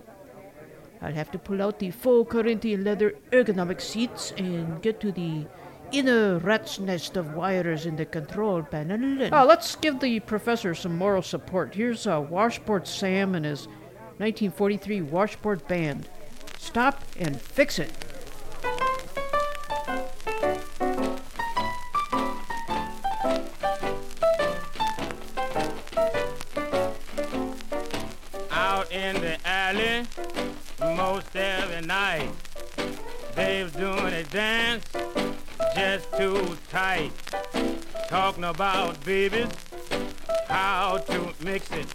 [1.00, 5.46] I'll have to pull out the faux Corinthian leather ergonomic seats and get to the
[5.92, 9.22] inner rat's nest of wires in the control panel.
[9.22, 11.74] And oh, let's give the professor some moral support.
[11.74, 13.66] Here's uh, Washboard Sam and his
[14.18, 16.08] 1943 Washboard Band.
[16.58, 17.92] Stop and fix it.
[31.86, 32.30] Night,
[33.34, 34.84] they's doing a dance
[35.74, 37.10] just too tight.
[38.08, 39.48] Talking about babies,
[40.48, 41.86] how to mix it,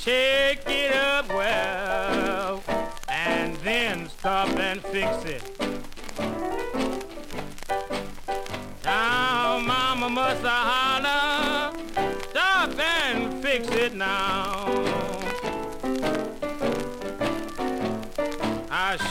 [0.00, 2.62] shake it up well,
[3.08, 5.45] and then stop and fix it.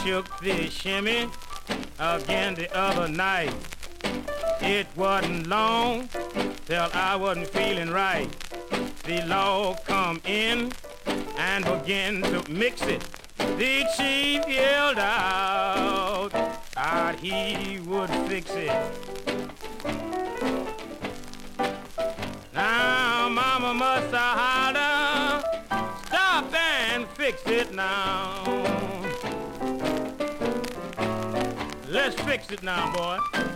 [0.06, 1.28] Shook the shimmy
[1.98, 3.52] again the other night.
[4.62, 6.10] It wasn't long
[6.68, 8.30] till I wasn't feeling right.
[9.06, 10.72] the law come in
[11.40, 13.02] and began to mix it.
[13.38, 16.30] The chief yelled out,
[16.78, 19.05] out he would fix it.
[32.26, 33.55] Let's fix it now, boy.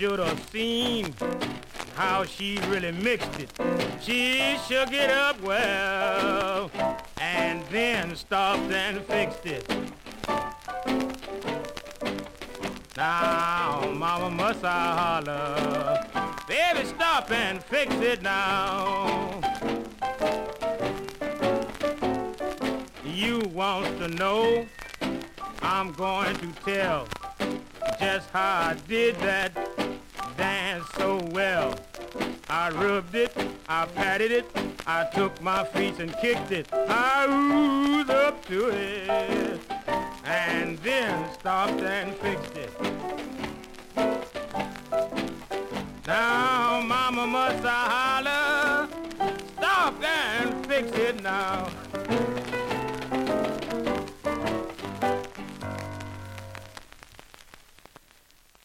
[0.00, 1.14] Should have seen
[1.94, 3.50] how she really mixed it.
[4.00, 6.70] She shook it up well
[7.20, 9.68] and then stopped and fixed it.
[12.96, 16.34] Now, mama must I holler.
[16.48, 19.38] Baby, stop and fix it now.
[23.04, 24.66] You want to know?
[25.60, 27.06] I'm going to tell
[28.00, 29.49] just how I did that
[32.62, 33.34] I rubbed it,
[33.70, 34.44] I patted it,
[34.86, 36.68] I took my feet and kicked it.
[36.70, 39.60] I oozed up to it
[40.24, 42.70] and then stopped and fixed it.
[46.06, 48.88] Now, mama must I holler,
[49.56, 51.66] stop and fix it now.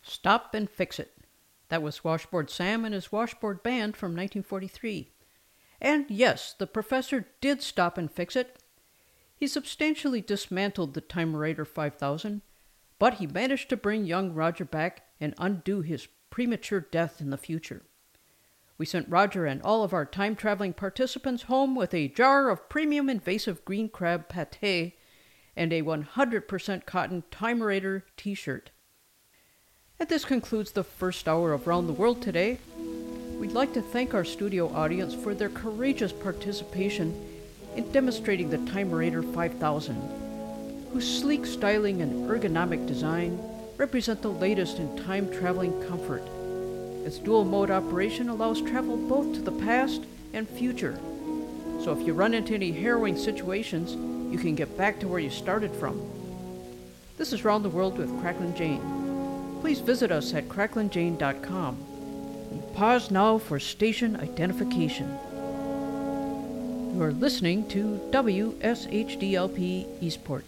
[0.04, 1.15] Stop and Fix It.
[1.76, 5.10] That was Washboard Sam and his Washboard Band from 1943.
[5.82, 8.64] And yes, the professor did stop and fix it.
[9.36, 12.44] He substantially dismantled the Timerator 5000,
[12.98, 17.38] but he managed to bring young Roger back and undo his premature death in the
[17.38, 17.84] future.
[18.78, 22.70] We sent Roger and all of our time traveling participants home with a jar of
[22.70, 24.94] premium invasive green crab pate
[25.58, 28.72] and a 100% cotton Timerator t shirt.
[29.98, 32.60] And this concludes the first hour of Round the World today.
[33.40, 37.16] We'd like to thank our studio audience for their courageous participation
[37.78, 39.96] in demonstrating the Timerator 5000,
[40.92, 43.40] whose sleek styling and ergonomic design
[43.78, 46.24] represent the latest in time traveling comfort.
[47.06, 51.00] Its dual mode operation allows travel both to the past and future.
[51.82, 53.94] So if you run into any harrowing situations,
[54.30, 56.02] you can get back to where you started from.
[57.18, 59.05] This is Round the World with Cracklin' Jane
[59.62, 61.78] please visit us at cracklinjane.com.
[62.74, 65.08] Pause now for station identification.
[66.94, 70.46] You are listening to WSHDLP Eastport.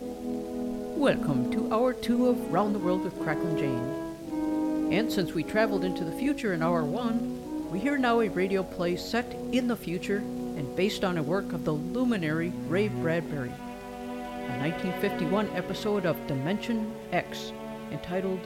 [0.00, 4.92] Welcome to Hour 2 of Round the World with Cracklin' Jane.
[4.92, 8.62] And since we traveled into the future in Hour 1, we hear now a radio
[8.62, 13.48] play set in the future and based on a work of the luminary Ray Bradbury,
[13.50, 17.52] a 1951 episode of Dimension X
[17.90, 18.40] entitled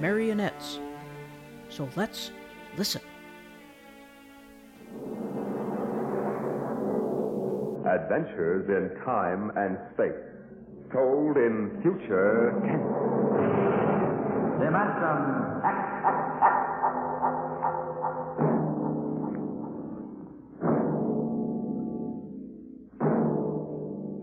[0.00, 0.78] Marionettes.
[1.68, 2.30] So let's
[2.76, 3.00] listen.
[7.86, 10.12] Adventures in time and space,
[10.92, 12.82] told in future tense.
[14.60, 15.18] Dimension
[15.64, 15.78] X.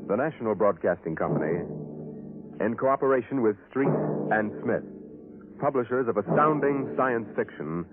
[0.07, 1.61] The National Broadcasting Company,
[2.59, 3.91] in cooperation with Street
[4.31, 4.83] and Smith,
[5.59, 7.85] publishers of astounding science fiction,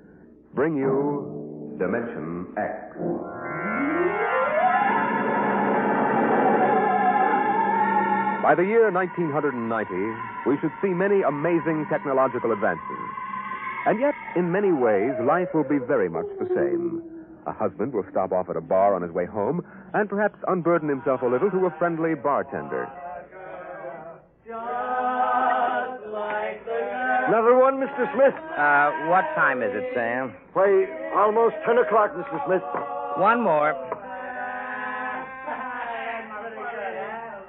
[0.55, 2.97] bring you Dimension X.
[8.43, 13.03] By the year 1990, we should see many amazing technological advances.
[13.87, 17.03] And yet, in many ways, life will be very much the same.
[17.47, 19.65] A husband will stop off at a bar on his way home
[19.95, 22.91] and perhaps unburden himself a little to a friendly bartender.
[27.27, 28.07] Another one, Mr.
[28.15, 28.35] Smith?
[28.57, 30.35] Uh, what time is it, Sam?
[30.53, 30.87] Why,
[31.17, 32.47] almost 10 o'clock, Mr.
[32.47, 32.63] Smith.
[33.19, 33.75] One more.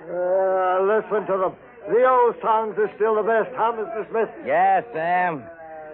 [0.09, 1.53] Uh, listen to them.
[1.87, 4.09] The old songs are still the best, huh, Mr.
[4.09, 4.29] Smith?
[4.43, 5.43] Yes, Sam.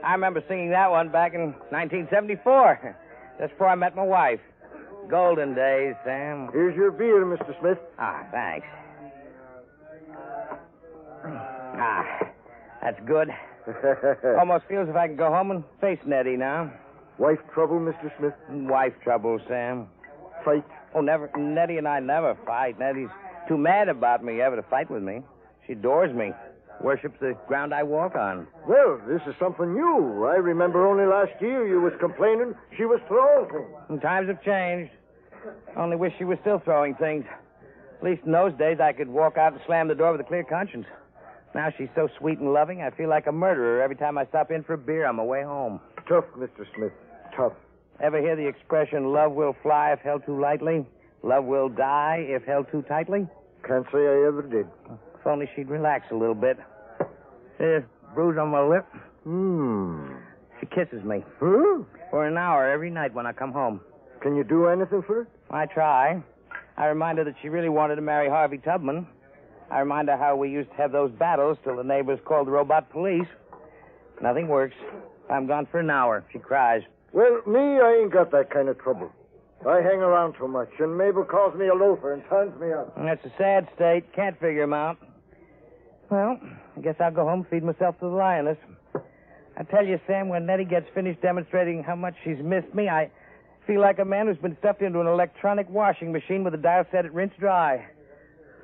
[0.05, 2.95] I remember singing that one back in 1974,
[3.39, 4.39] just before I met my wife.
[5.09, 6.47] Golden days, Sam.
[6.53, 7.59] Here's your beer, Mr.
[7.59, 7.77] Smith.
[7.99, 8.65] Ah, thanks.
[11.75, 12.29] Ah,
[12.81, 13.29] that's good.
[14.39, 16.71] Almost feels if I can go home and face Nettie now.
[17.17, 18.11] Wife trouble, Mr.
[18.17, 18.33] Smith?
[18.49, 19.87] Wife trouble, Sam.
[20.43, 20.65] Fight?
[20.93, 21.29] Oh, never.
[21.37, 22.79] Nettie and I never fight.
[22.79, 23.09] Nettie's
[23.47, 25.21] too mad about me ever to fight with me.
[25.65, 26.31] She adores me,
[26.81, 28.47] worships the ground I walk on.
[28.67, 30.25] Well, this is something new.
[30.25, 33.75] I remember only last year you was complaining she was throwing things.
[33.89, 34.91] And times have changed.
[35.77, 37.25] Only wish she was still throwing things.
[37.97, 40.25] At least in those days, I could walk out and slam the door with a
[40.25, 40.85] clear conscience.
[41.55, 44.49] Now she's so sweet and loving, I feel like a murderer every time I stop
[44.51, 45.79] in for a beer on my way home.
[46.07, 46.65] Tough, Mr.
[46.75, 46.91] Smith.
[47.35, 47.53] Tough.
[48.01, 50.85] Ever hear the expression, love will fly if held too lightly?
[51.21, 53.27] Love will die if held too tightly?
[53.67, 54.67] Can't say I ever did.
[55.19, 56.57] If only she'd relax a little bit.
[57.59, 57.83] See a
[58.13, 58.85] bruise on my lip?
[59.23, 60.15] Hmm.
[60.59, 61.23] She kisses me.
[61.39, 61.83] Huh?
[62.09, 63.79] For an hour every night when I come home.
[64.21, 65.27] Can you do anything for her?
[65.49, 66.21] I try.
[66.77, 69.07] I remind her that she really wanted to marry Harvey Tubman.
[69.73, 72.51] I remind her how we used to have those battles till the neighbors called the
[72.51, 73.27] robot police.
[74.21, 74.75] Nothing works.
[75.31, 76.23] I'm gone for an hour.
[76.31, 76.83] She cries.
[77.11, 79.11] Well, me, I ain't got that kind of trouble.
[79.67, 82.93] I hang around too much, and Mabel calls me a loafer and turns me out.
[82.97, 84.13] That's a sad state.
[84.13, 84.97] Can't figure him out.
[86.11, 86.39] Well,
[86.77, 88.57] I guess I'll go home and feed myself to the lioness.
[89.57, 93.09] I tell you, Sam, when Nettie gets finished demonstrating how much she's missed me, I
[93.65, 96.85] feel like a man who's been stuffed into an electronic washing machine with a dial
[96.91, 97.87] set at rinse dry.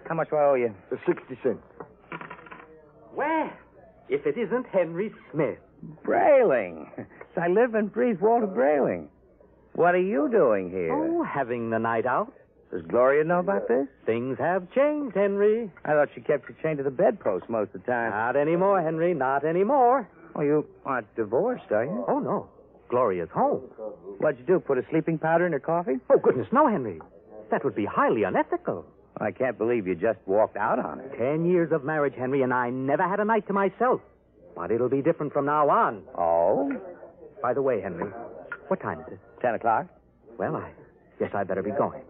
[0.07, 0.73] How much do I owe you?
[0.91, 1.59] Uh, 60 cents.
[3.13, 3.51] Well,
[4.07, 5.59] if it isn't Henry Smith.
[6.03, 6.89] Brayling.
[7.37, 9.07] I live and breathe Walter Brayling.
[9.73, 10.93] What are you doing here?
[10.93, 12.33] Oh, having the night out.
[12.71, 13.87] Does Gloria know about this?
[14.05, 15.71] Things have changed, Henry.
[15.85, 18.11] I thought she kept you chained to the bedpost most of the time.
[18.11, 19.13] Not anymore, Henry.
[19.13, 20.07] Not anymore.
[20.35, 22.05] Oh, you aren't divorced, are you?
[22.07, 22.47] Oh, no.
[22.89, 23.61] Gloria's home.
[24.19, 24.59] What'd you do?
[24.59, 25.95] Put a sleeping powder in her coffee?
[26.09, 26.99] Oh, goodness, no, Henry.
[27.49, 28.85] That would be highly unethical.
[29.20, 31.09] I can't believe you just walked out on her.
[31.17, 34.01] Ten years of marriage, Henry, and I never had a night to myself.
[34.55, 36.03] But it'll be different from now on.
[36.17, 36.72] Oh?
[37.41, 38.09] By the way, Henry,
[38.67, 39.20] what time is it?
[39.41, 39.88] Ten o'clock.
[40.38, 40.72] Well, I
[41.20, 42.01] guess I'd better be going.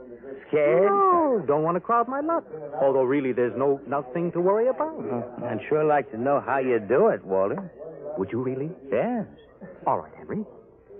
[0.48, 0.86] Scared?
[0.86, 2.44] No, don't want to crowd my luck.
[2.82, 5.00] Although really there's no nothing to worry about.
[5.00, 7.72] Uh, I'd sure like to know how you do it, Walter.
[8.18, 8.70] Would you really?
[8.92, 9.26] Yes.
[9.86, 10.44] All right, Henry.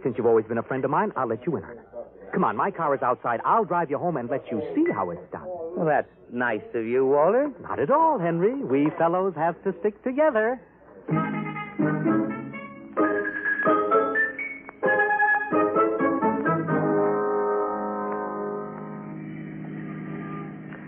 [0.04, 1.89] Since you've always been a friend of mine, I'll let you in on it.
[2.34, 3.42] Come on, my car is outside.
[3.44, 5.46] I'll drive you home and let you see how it's done.
[5.48, 7.52] Well, that's nice of you, Walter.
[7.62, 8.54] Not at all, Henry.
[8.64, 10.60] We fellows have to stick together.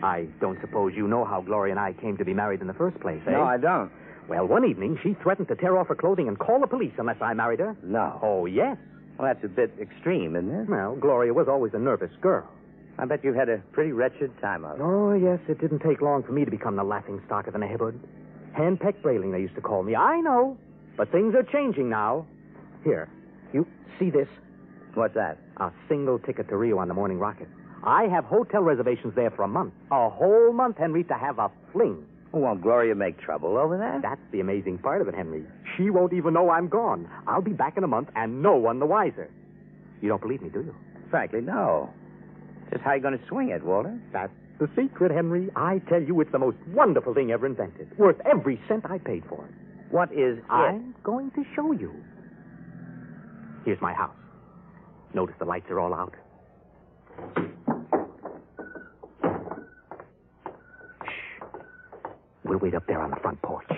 [0.03, 2.73] I don't suppose you know how Gloria and I came to be married in the
[2.73, 3.31] first place, eh?
[3.31, 3.91] No, I don't.
[4.27, 7.21] Well, one evening, she threatened to tear off her clothing and call the police unless
[7.21, 7.75] I married her.
[7.83, 8.19] No.
[8.23, 8.77] Oh, yes.
[9.21, 10.67] Well, that's a bit extreme, isn't it?
[10.67, 12.49] Well, Gloria was always a nervous girl.
[12.97, 14.81] I bet you've had a pretty wretched time of it.
[14.81, 17.59] Oh, yes, it didn't take long for me to become the laughing stock of the
[17.59, 17.99] neighborhood.
[18.57, 19.95] Handpeck Brayling, they used to call me.
[19.95, 20.57] I know.
[20.97, 22.25] But things are changing now.
[22.83, 23.09] Here,
[23.53, 23.67] you
[23.99, 24.27] see this?
[24.95, 25.37] What's that?
[25.57, 27.47] A single ticket to Rio on the morning rocket.
[27.83, 29.75] I have hotel reservations there for a month.
[29.91, 32.07] A whole month, Henry, to have a fling.
[32.33, 34.01] Won't Gloria make trouble over that?
[34.01, 35.43] That's the amazing part of it, Henry.
[35.75, 37.09] She won't even know I'm gone.
[37.27, 39.29] I'll be back in a month, and no one the wiser.
[40.01, 40.75] You don't believe me, do you?
[41.09, 41.89] Frankly, no.
[42.71, 43.99] Just how you going to swing it, Walter?
[44.13, 45.49] That's the secret, Henry.
[45.57, 47.97] I tell you, it's the most wonderful thing ever invented.
[47.97, 49.51] Worth every cent I paid for it.
[49.91, 50.43] What is it?
[50.49, 51.93] I'm going to show you.
[53.65, 54.15] Here's my house.
[55.13, 56.15] Notice the lights are all out.
[62.51, 63.69] We'll wait up there on the front porch.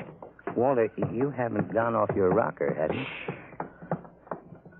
[0.55, 3.05] Walter, you haven't gone off your rocker, have you?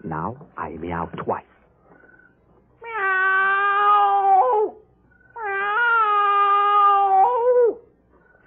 [0.04, 1.44] Now I meow twice.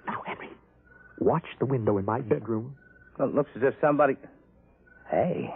[0.05, 0.49] Now, Henry,
[1.19, 2.75] watch the window in my bedroom.
[3.17, 4.17] Well, it looks as if somebody.
[5.09, 5.55] Hey,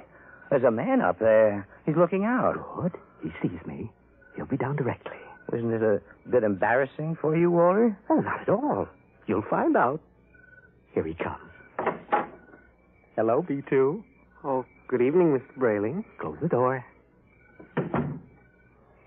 [0.50, 1.68] there's a man up there.
[1.86, 2.56] He's looking out.
[2.78, 2.94] Good.
[3.22, 3.92] He sees me.
[4.38, 5.18] He'll be down directly.
[5.52, 7.98] Isn't it a bit embarrassing for you, Walter?
[8.10, 8.88] Oh, not at all.
[9.28, 10.02] You'll find out.
[10.94, 11.40] Here he comes.
[13.16, 14.04] Hello, B2.
[14.44, 15.58] Oh, good evening, Mr.
[15.58, 16.04] Brayling.
[16.20, 16.84] Close the door.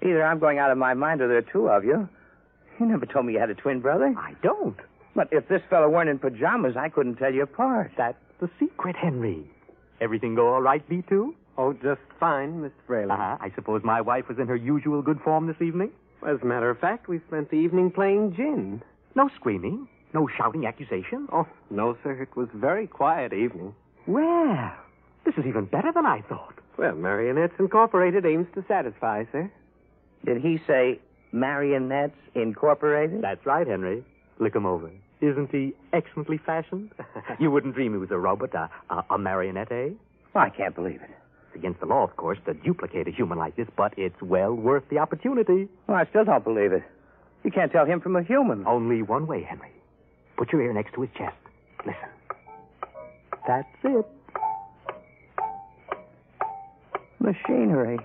[0.03, 2.09] Either I'm going out of my mind or there are two of you.
[2.79, 4.15] You never told me you had a twin brother.
[4.17, 4.77] I don't.
[5.15, 7.93] But if this fellow weren't in pajamas, I couldn't tell you apart.
[7.97, 9.45] That's the secret, Henry.
[10.01, 11.33] Everything go all right, B2?
[11.57, 12.73] Oh, just fine, Mr.
[12.87, 13.13] Brayling.
[13.13, 13.37] Uh-huh.
[13.41, 15.93] I suppose my wife was in her usual good form this evening?
[16.27, 18.83] As a matter of fact, we spent the evening playing gin.
[19.15, 21.29] No screaming, no shouting accusation?
[21.33, 22.13] Oh, no, sir.
[22.23, 23.75] It was a very quiet evening.
[24.07, 24.73] Well,
[25.25, 26.55] this is even better than I thought.
[26.79, 29.51] Well, Marionettes Incorporated aims to satisfy, sir.
[30.25, 31.01] Did he say
[31.33, 33.23] Marionettes Incorporated?
[33.23, 34.05] That's right, Henry.
[34.39, 34.91] Look him over.
[35.21, 36.91] Isn't he excellently fashioned?
[37.39, 39.91] you wouldn't dream he was a robot, a, a, a marionette, eh?
[40.35, 41.11] I can't believe it.
[41.47, 44.53] It's against the law, of course, to duplicate a human like this, but it's well
[44.53, 45.69] worth the opportunity.
[45.87, 46.83] Well, I still don't believe it.
[47.45, 48.67] You can't tell him from a human.
[48.67, 49.74] Only one way, Henry.
[50.37, 51.37] Put your ear next to his chest.
[51.87, 52.09] Listen.
[53.47, 54.07] That's it.
[57.21, 57.99] Machinery.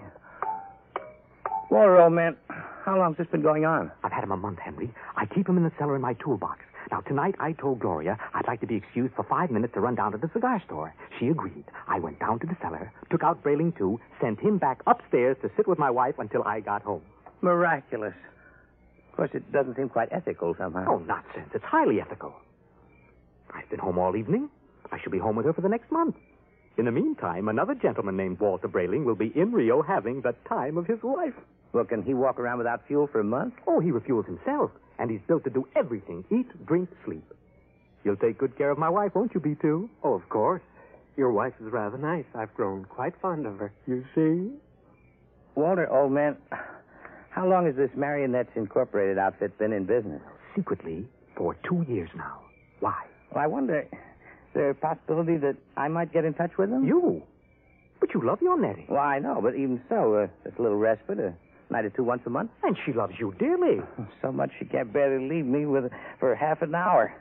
[1.69, 2.36] Walter, old man,
[2.84, 3.91] how long's this been going on?
[4.03, 4.91] I've had him a month, Henry.
[5.15, 6.61] I keep him in the cellar in my toolbox.
[6.91, 9.93] Now, tonight I told Gloria I'd like to be excused for five minutes to run
[9.95, 10.93] down to the cigar store.
[11.19, 11.65] She agreed.
[11.88, 15.51] I went down to the cellar, took out Brayling too, sent him back upstairs to
[15.55, 17.01] sit with my wife until I got home.
[17.41, 18.15] Miraculous.
[19.20, 20.86] Of course, it doesn't seem quite ethical somehow.
[20.88, 21.49] Oh, nonsense.
[21.53, 22.34] It's highly ethical.
[23.53, 24.49] I've been home all evening.
[24.93, 26.15] I shall be home with her for the next month.
[26.78, 30.78] In the meantime, another gentleman named Walter Brayling will be in Rio having the time
[30.78, 31.34] of his life.
[31.74, 33.55] Well, can he walk around without fuel for a month?
[33.67, 37.30] Oh, he refuels himself, and he's built to do everything eat, drink, sleep.
[38.05, 39.89] You'll take good care of my wife, won't you, B2?
[40.01, 40.61] Oh, of course.
[41.17, 42.24] Your wife is rather nice.
[42.34, 43.74] I've grown quite fond of her.
[43.86, 44.55] You see?
[45.55, 46.38] Walter, old man,
[47.30, 50.21] how long has this Marionettes Incorporated outfit been in business?
[50.55, 51.05] Secretly,
[51.36, 52.41] for two years now.
[52.80, 53.03] Why?
[53.34, 53.88] Well, I wonder, is
[54.53, 56.86] there a possibility that I might get in touch with them?
[56.86, 57.21] You?
[57.99, 58.86] But you love your Nettie.
[58.89, 61.34] Well, I know, but even so, uh, a little respite, a
[61.69, 62.49] night or two once a month.
[62.63, 63.82] And she loves you dearly.
[64.21, 67.13] So much she can't barely leave me with for half an hour.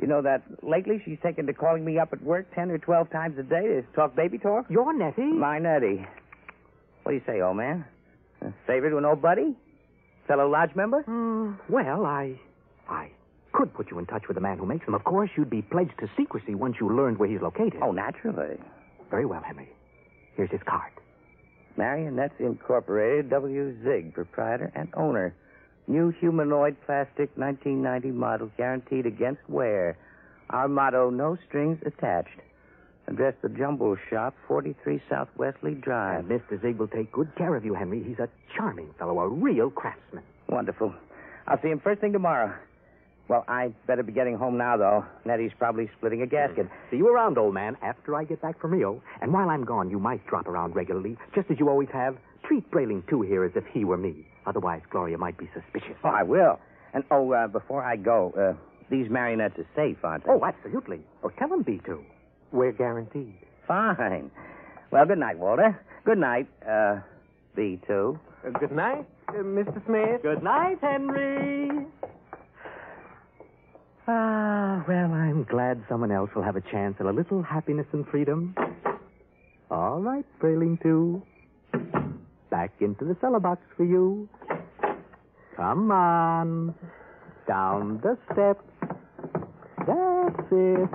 [0.00, 3.10] You know that lately she's taken to calling me up at work ten or twelve
[3.10, 4.66] times a day to talk baby talk?
[4.70, 5.22] Your Nettie?
[5.22, 6.06] My Nettie.
[7.02, 7.84] What do you say, old man?
[8.42, 9.56] A favor to an old buddy?
[10.26, 11.02] Fellow lodge member?
[11.04, 12.38] Mm, well, I.
[12.88, 13.10] I
[13.52, 14.94] could put you in touch with the man who makes them.
[14.94, 17.80] Of course, you'd be pledged to secrecy once you learned where he's located.
[17.82, 18.56] Oh, naturally.
[19.10, 19.68] Very well, Henry.
[20.36, 20.92] Here's his card.
[21.76, 23.74] Marionettes Incorporated, W.
[23.82, 25.34] Zig, proprietor and owner.
[25.86, 29.96] New humanoid plastic 1990 model guaranteed against wear.
[30.50, 32.40] Our motto, no strings attached.
[33.08, 36.28] Address the Jumble Shop, 43 South Wesley Drive.
[36.28, 36.60] And Mr.
[36.60, 38.02] Zig will take good care of you, Henry.
[38.02, 40.22] He's a charming fellow, a real craftsman.
[40.48, 40.92] Wonderful.
[41.46, 42.54] I'll see him first thing tomorrow.
[43.28, 45.06] Well, I better be getting home now, though.
[45.24, 46.68] Nettie's probably splitting a gasket.
[46.90, 49.02] See you around, old man, after I get back from Rio.
[49.22, 52.16] And while I'm gone, you might drop around regularly, just as you always have.
[52.44, 54.26] Treat Brayling, too, here as if he were me.
[54.46, 55.96] Otherwise, Gloria might be suspicious.
[56.04, 56.58] Oh, I will.
[56.92, 58.54] And, oh, uh, before I go, uh,
[58.90, 60.30] these marionettes are safe, aren't they?
[60.30, 61.00] Oh, absolutely.
[61.22, 62.02] Oh, tell him, B2.
[62.52, 63.34] We're guaranteed.
[63.66, 64.30] Fine.
[64.90, 65.78] Well, good night, Walter.
[66.04, 67.00] Good night, uh,
[67.56, 68.18] B2.
[68.46, 69.84] Uh, good night, uh, Mr.
[69.84, 70.22] Smith.
[70.22, 71.86] Good night, Henry.
[74.06, 78.06] Ah, well, I'm glad someone else will have a chance at a little happiness and
[78.08, 78.54] freedom.
[79.70, 81.22] All right, Brayling, too.
[82.50, 84.26] Back into the cellar box for you.
[85.56, 86.74] Come on.
[87.46, 88.64] Down the steps.
[89.86, 90.88] That's it.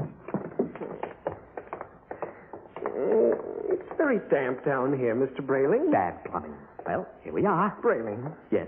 [4.04, 5.40] Very damp down here, Mr.
[5.46, 5.90] Brayling.
[5.90, 6.54] Bad plumbing.
[6.86, 7.78] Well, here we are.
[7.82, 8.68] Brayling, Yes.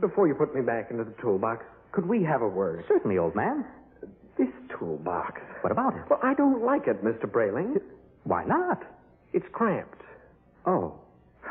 [0.00, 2.82] before you put me back into the toolbox, could we have a word?
[2.88, 3.66] Certainly, old man.
[4.38, 5.42] This toolbox.
[5.60, 6.02] What about it?
[6.08, 7.30] Well, I don't like it, Mr.
[7.30, 7.78] Brayling.
[8.24, 8.82] Why not?
[9.34, 10.00] It's cramped.
[10.64, 10.94] Oh.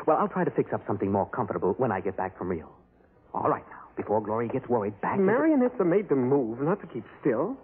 [0.06, 2.68] Well, I'll try to fix up something more comfortable when I get back from Rio.
[3.32, 6.86] All right, now, before Gloria gets worried, back Marionettes are made to move, not to
[6.88, 7.56] keep still.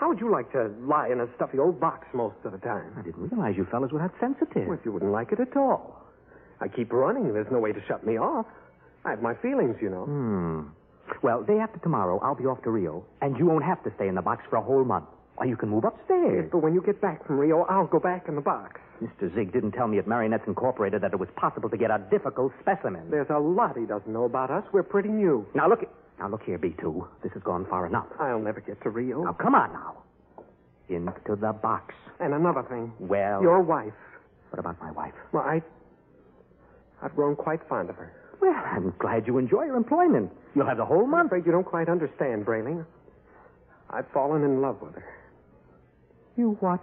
[0.00, 2.90] How would you like to lie in a stuffy old box most of the time?
[2.96, 4.66] I didn't realize you fellas were that sensitive.
[4.66, 6.00] Well, you wouldn't like it at all.
[6.58, 7.34] I keep running.
[7.34, 8.46] There's no way to shut me off.
[9.04, 10.04] I have my feelings, you know.
[10.06, 10.60] Hmm.
[11.22, 14.08] Well, day after tomorrow, I'll be off to Rio, and you won't have to stay
[14.08, 15.04] in the box for a whole month.
[15.36, 16.48] Or you can move upstairs.
[16.50, 18.80] But when you get back from Rio, I'll go back in the box.
[19.02, 19.34] Mr.
[19.34, 22.52] Zig didn't tell me at Marionettes Incorporated that it was possible to get a difficult
[22.60, 23.10] specimen.
[23.10, 24.64] There's a lot he doesn't know about us.
[24.72, 25.46] We're pretty new.
[25.54, 25.80] Now look,
[26.20, 27.08] now look here, B2.
[27.22, 28.06] This has gone far enough.
[28.20, 29.24] I'll never get to Rio.
[29.24, 29.96] Now come on now.
[30.88, 31.94] Into the box.
[32.20, 32.92] And another thing.
[32.98, 33.92] Well, Your wife.
[34.50, 35.14] what about my wife?
[35.32, 35.62] Well, I.
[37.02, 38.12] I've grown quite fond of her.
[38.40, 40.30] Well, I'm glad you enjoy your employment.
[40.54, 42.84] You'll have the whole I'm afraid you don't quite understand, Brayling.
[43.88, 45.04] I've fallen in love with her.
[46.36, 46.80] You what?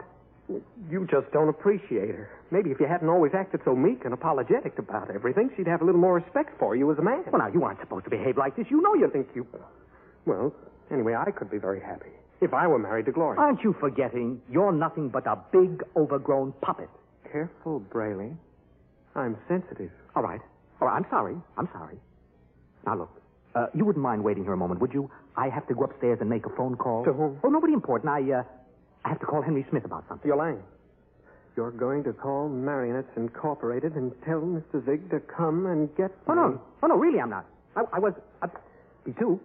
[0.90, 2.30] You just don't appreciate her.
[2.52, 5.86] Maybe if you hadn't always acted so meek and apologetic about everything, she'd have a
[5.86, 7.24] little more respect for you as a man.
[7.32, 8.66] Well, now, you aren't supposed to behave like this.
[8.70, 9.46] You know you think you.
[10.26, 10.54] Well,
[10.90, 13.40] anyway, I could be very happy if I were married to Gloria.
[13.40, 16.90] Aren't you forgetting you're nothing but a big, overgrown puppet?
[17.30, 18.32] Careful, Brayley.
[19.16, 19.92] I'm sensitive.
[20.16, 20.40] All right.
[20.80, 21.36] All right, I'm sorry.
[21.58, 21.98] I'm sorry.
[22.86, 23.22] Now, look,
[23.56, 25.10] uh, you wouldn't mind waiting here a moment, would you?
[25.36, 27.04] I have to go upstairs and make a phone call.
[27.04, 27.40] To whom?
[27.44, 28.10] Oh, nobody important.
[28.10, 28.44] I, uh,
[29.08, 30.28] I have to call Henry Smith about something.
[30.28, 30.60] You're lying.
[31.56, 34.86] You're going to call Marionettes Incorporated and tell Mr.
[34.86, 36.42] Zig to come and get Oh, me.
[36.42, 36.62] no.
[36.84, 37.46] Oh, no, really, I'm not.
[37.78, 38.12] I, I was.
[38.42, 38.48] Uh,
[39.08, 39.40] B2,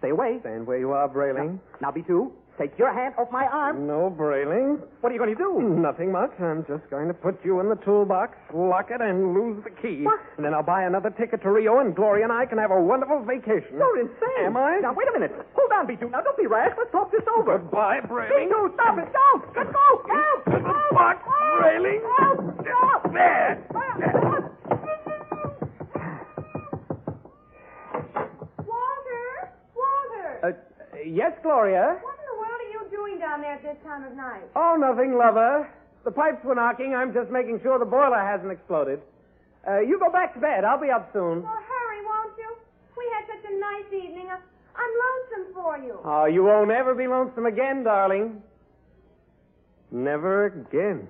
[0.00, 0.38] stay away.
[0.40, 1.60] Stand where you are, Brayling.
[1.80, 3.84] Now, B2, Take your hand off my arm.
[3.86, 4.78] No, Brayling.
[5.00, 5.58] What are you going to do?
[5.58, 6.30] Nothing much.
[6.38, 10.02] I'm just going to put you in the toolbox, lock it, and lose the key.
[10.06, 10.20] What?
[10.36, 12.80] And then I'll buy another ticket to Rio, and Gloria and I can have a
[12.80, 13.74] wonderful vacation.
[13.74, 14.46] You're insane.
[14.46, 14.78] Am I?
[14.78, 15.34] Now, wait a minute.
[15.58, 16.12] Hold on, B2.
[16.12, 16.70] Now, don't be rash.
[16.78, 17.58] Let's talk this over.
[17.58, 18.48] Goodbye, Brayling.
[18.48, 19.10] B2, stop it.
[19.10, 19.42] Don't.
[19.56, 19.88] Let go.
[20.06, 20.44] Help.
[20.46, 21.26] The box,
[21.58, 22.02] Brayling.
[22.22, 22.38] Help.
[22.62, 23.12] Stop.
[23.12, 23.58] There.
[28.62, 29.26] Walter!
[29.74, 30.28] Walter!
[30.42, 30.52] Uh,
[31.04, 34.44] yes, Gloria in the world are you doing down there at this time of night?
[34.54, 35.68] Oh, nothing, lover.
[36.04, 36.94] The pipes were knocking.
[36.94, 39.00] I'm just making sure the boiler hasn't exploded.
[39.66, 40.64] Uh, you go back to bed.
[40.64, 41.40] I'll be up soon.
[41.42, 42.50] Well, hurry, won't you?
[42.98, 44.28] We had such a nice evening.
[44.28, 44.44] I-
[44.76, 45.98] I'm lonesome for you.
[46.04, 48.42] Oh, you won't ever be lonesome again, darling.
[49.90, 51.08] Never again.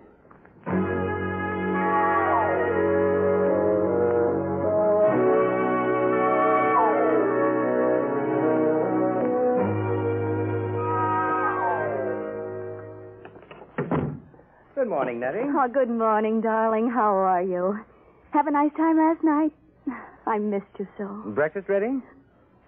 [14.95, 15.41] Morning, Nettie.
[15.43, 16.89] Oh, good morning, darling.
[16.89, 17.81] How are you?
[18.33, 19.51] Have a nice time last night?
[20.27, 21.07] I missed you so.
[21.35, 22.01] Breakfast ready?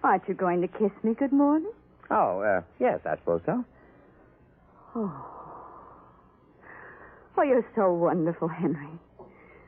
[0.03, 1.71] Aren't you going to kiss me good morning?
[2.11, 3.63] Oh, uh, yes, I suppose so.
[4.93, 5.25] Oh.
[7.37, 8.89] Oh, you're so wonderful, Henry.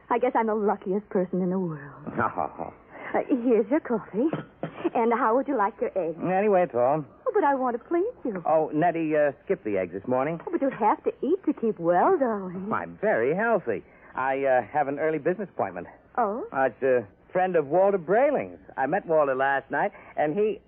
[0.10, 2.74] I guess I'm the luckiest person in the world.
[3.12, 4.28] Uh, here's your coffee.
[4.96, 6.18] And how would you like your eggs?
[6.22, 7.04] Anyway, it's all.
[7.28, 8.42] Oh, but I want to please you.
[8.46, 10.40] Oh, Nettie, uh, skipped the eggs this morning.
[10.48, 12.72] Oh, but you have to eat to keep well, darling.
[12.74, 13.84] I'm very healthy.
[14.16, 15.88] I uh, have an early business appointment.
[16.18, 16.46] Oh?
[16.52, 18.60] Uh, it's a friend of Walter Brayling's.
[18.78, 20.60] I met Walter last night, and he.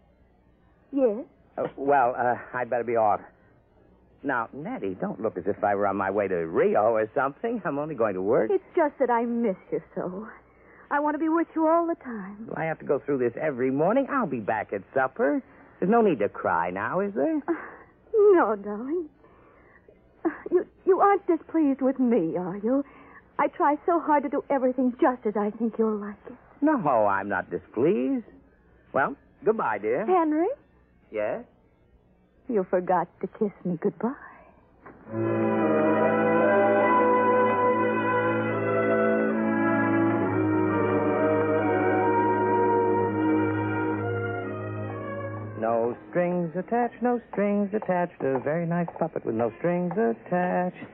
[0.92, 1.26] Yes?
[1.58, 3.22] Uh, well, uh, I'd better be off.
[4.24, 7.60] Now, Nettie, don't look as if I were on my way to Rio or something.
[7.66, 8.52] I'm only going to work.
[8.52, 10.28] It's just that I miss you so.
[10.92, 12.46] I want to be with you all the time.
[12.48, 14.08] Do I have to go through this every morning?
[14.12, 15.42] I'll be back at supper.
[15.80, 17.42] There's no need to cry now, is there?
[18.14, 19.08] No, darling.
[20.52, 22.84] You you aren't displeased with me, are you?
[23.40, 26.34] I try so hard to do everything just as I think you'll like it.
[26.62, 26.76] No,
[27.08, 28.26] I'm not displeased.
[28.94, 29.16] Well,
[29.46, 30.06] goodbye, dear.
[30.06, 30.48] Henry,
[31.10, 31.44] Yes?
[32.50, 35.61] you forgot to kiss me goodbye.
[46.12, 48.22] Strings attached, no strings attached.
[48.22, 50.78] A very nice puppet with no strings attached.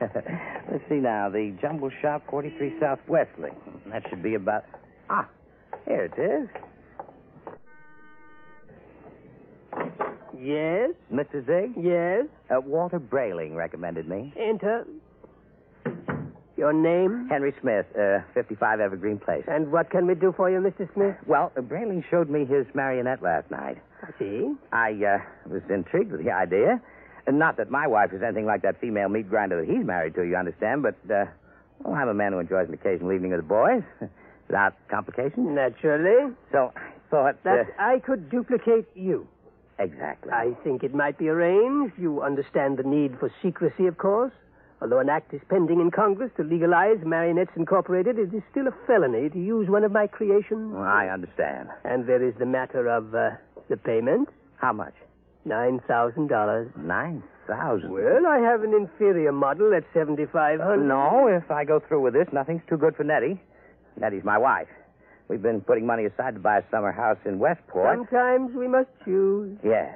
[0.70, 1.28] Let's see now.
[1.28, 3.50] The Jumble Shop, 43 South Wesley.
[3.90, 4.64] That should be about.
[5.10, 5.28] Ah,
[5.86, 6.48] here it is.
[10.40, 10.90] Yes?
[11.12, 11.44] Mr.
[11.44, 11.74] Zig?
[11.76, 12.26] Yes?
[12.48, 14.32] Uh, Walter Brayling recommended me.
[14.38, 14.86] Enter.
[16.56, 17.26] Your name?
[17.28, 19.44] Henry Smith, uh, 55 Evergreen Place.
[19.48, 20.92] And what can we do for you, Mr.
[20.94, 21.16] Smith?
[21.26, 23.78] Well, uh, Brayling showed me his marionette last night.
[24.02, 24.54] I see.
[24.72, 25.18] I uh,
[25.48, 26.80] was intrigued with the idea.
[27.26, 30.14] And not that my wife is anything like that female meat grinder that he's married
[30.14, 31.26] to, you understand, but, uh,
[31.84, 33.82] well, I'm a man who enjoys an occasional evening with the boys
[34.48, 35.46] without complications.
[35.50, 36.32] Naturally.
[36.52, 36.80] So I
[37.10, 37.42] thought.
[37.44, 39.26] That Uh, I could duplicate you.
[39.78, 40.32] exactly.
[40.32, 41.94] I think it might be arranged.
[41.98, 44.32] You understand the need for secrecy, of course.
[44.80, 48.72] Although an act is pending in Congress to legalize Marionettes Incorporated, it is still a
[48.86, 50.72] felony to use one of my creations.
[50.72, 51.68] Well, I understand.
[51.84, 53.30] And there is the matter of uh,
[53.68, 54.28] the payment.
[54.56, 54.94] How much?
[55.44, 56.70] Nine thousand dollars.
[56.76, 57.90] Nine thousand.
[57.92, 60.88] Well, I have an inferior model at seventy-five hundred.
[60.88, 63.40] No, if I go through with this, nothing's too good for Nettie.
[63.98, 64.68] Nettie's my wife.
[65.28, 67.96] We've been putting money aside to buy a summer house in Westport.
[67.98, 69.58] Sometimes we must choose.
[69.62, 69.94] Yes.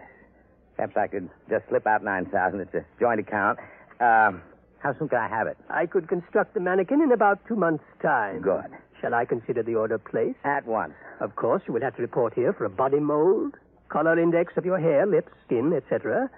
[0.77, 3.59] Perhaps I could just slip out 9000 It's a joint account.
[4.01, 4.43] Um,
[4.79, 5.57] how soon can I have it?
[5.71, 8.43] I could construct the mannequin in about two months' time.
[8.43, 8.65] Good.
[9.01, 10.39] Shall I consider the order placed?
[10.45, 10.95] At once.
[11.21, 13.55] Of course, you will have to report here for a body mold,
[13.93, 16.31] color index of your hair, lips, skin, etc.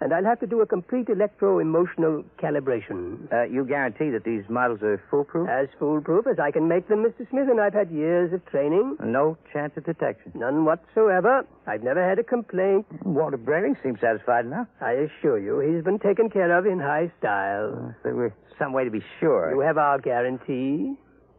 [0.00, 3.32] And I'll have to do a complete electro-emotional calibration.
[3.32, 5.48] Uh, you guarantee that these models are foolproof?
[5.48, 7.28] As foolproof as I can make them, Mr.
[7.30, 8.96] Smith, and I've had years of training.
[9.04, 10.32] No chance of detection.
[10.34, 11.46] None whatsoever.
[11.68, 12.86] I've never had a complaint.
[13.04, 14.66] Walter Brayling seems satisfied enough.
[14.80, 17.94] I assure you, he's been taken care of in high style.
[17.96, 19.54] If there were some way to be sure.
[19.54, 20.94] You have our guarantee.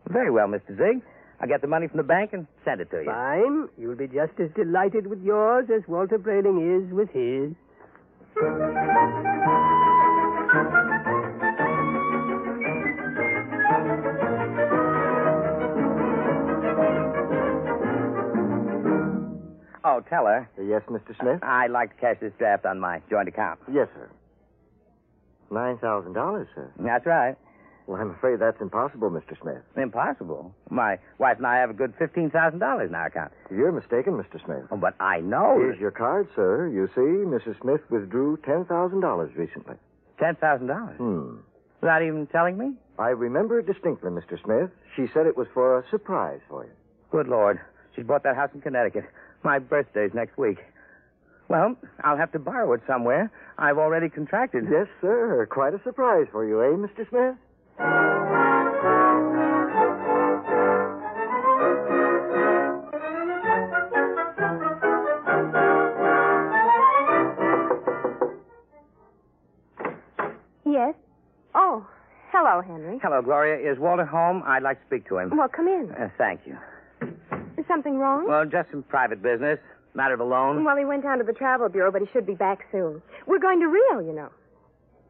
[0.07, 0.77] Very well, Mr.
[0.77, 1.01] Zig.
[1.43, 3.03] I'll get the money from the bank and send it to you.
[3.03, 3.67] Fine.
[3.77, 6.55] You'll be just as delighted with yours as Walter Brayling
[6.87, 7.51] is with his.
[19.83, 20.49] Oh, tell her.
[20.57, 21.13] Yes, Mr.
[21.19, 21.43] Smith?
[21.43, 23.59] I'd like to cash this draft on my joint account.
[23.69, 24.09] Yes, sir.
[25.51, 26.71] Nine thousand dollars, sir.
[26.79, 27.35] That's right.
[27.87, 29.39] Well, I'm afraid that's impossible, Mr.
[29.41, 29.61] Smith.
[29.75, 30.53] Impossible.
[30.69, 33.31] My wife and I have a good $15,000 in our account.
[33.51, 34.43] You're mistaken, Mr.
[34.43, 34.63] Smith.
[34.71, 35.57] Oh, but I know.
[35.59, 36.67] Here's your card, sir.
[36.69, 37.59] You see, Mrs.
[37.61, 39.75] Smith withdrew $10,000 recently.
[40.19, 40.95] $10,000?
[40.97, 41.35] Hmm.
[41.81, 42.73] Without even telling me?
[42.97, 44.41] I remember it distinctly, Mr.
[44.43, 44.69] Smith.
[44.95, 46.71] She said it was for a surprise for you.
[47.11, 47.59] Good Lord.
[47.95, 49.03] She's bought that house in Connecticut.
[49.43, 50.59] My birthday's next week.
[51.49, 53.29] Well, I'll have to borrow it somewhere.
[53.57, 54.63] I've already contracted.
[54.71, 55.45] Yes, sir.
[55.51, 57.07] Quite a surprise for you, eh, Mr.
[57.09, 57.35] Smith?
[70.65, 70.95] Yes?
[71.55, 71.85] Oh,
[72.31, 72.99] hello, Henry.
[73.01, 73.71] Hello, Gloria.
[73.71, 74.43] Is Walter home?
[74.45, 75.35] I'd like to speak to him.
[75.35, 75.91] Well, come in.
[75.91, 76.57] Uh, thank you.
[77.57, 78.27] Is something wrong?
[78.27, 79.59] Well, just some private business.
[79.93, 80.63] Matter of a loan.
[80.63, 83.01] Well, he went down to the travel bureau, but he should be back soon.
[83.27, 84.29] We're going to Rio, you know.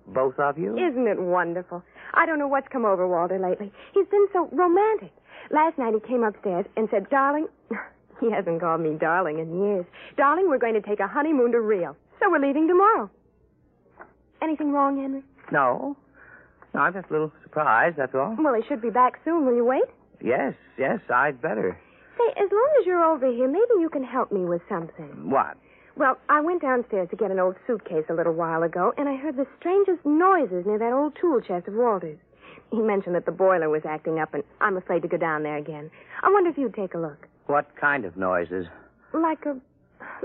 [0.07, 0.75] Both of you?
[0.77, 1.81] Isn't it wonderful?
[2.13, 3.71] I don't know what's come over Walter lately.
[3.93, 5.11] He's been so romantic.
[5.51, 7.47] Last night he came upstairs and said, Darling,
[8.21, 9.85] he hasn't called me darling in years.
[10.17, 11.95] Darling, we're going to take a honeymoon to Rio.
[12.19, 13.09] So we're leaving tomorrow.
[14.41, 15.23] Anything wrong, Henry?
[15.51, 15.97] No.
[16.73, 18.35] No, I'm just a little surprised, that's all.
[18.39, 19.45] Well, he should be back soon.
[19.45, 19.83] Will you wait?
[20.21, 21.77] Yes, yes, I'd better.
[22.17, 25.29] Say, as long as you're over here, maybe you can help me with something.
[25.29, 25.57] What?
[25.95, 29.15] Well, I went downstairs to get an old suitcase a little while ago, and I
[29.15, 32.17] heard the strangest noises near that old tool chest of Walter's.
[32.71, 35.57] He mentioned that the boiler was acting up, and I'm afraid to go down there
[35.57, 35.91] again.
[36.23, 37.27] I wonder if you'd take a look.
[37.45, 38.65] What kind of noises?
[39.13, 39.55] Like a,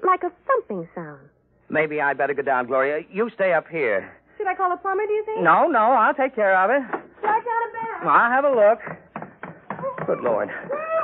[0.07, 1.21] like a thumping sound.
[1.69, 3.05] Maybe I'd better go down, Gloria.
[3.13, 4.11] You stay up here.
[4.39, 5.43] Should I call a plumber, do you think?
[5.43, 6.81] No, no, I'll take care of it.
[7.23, 8.11] Right down a bell.
[8.11, 10.07] I'll have a look.
[10.07, 10.49] Good Lord.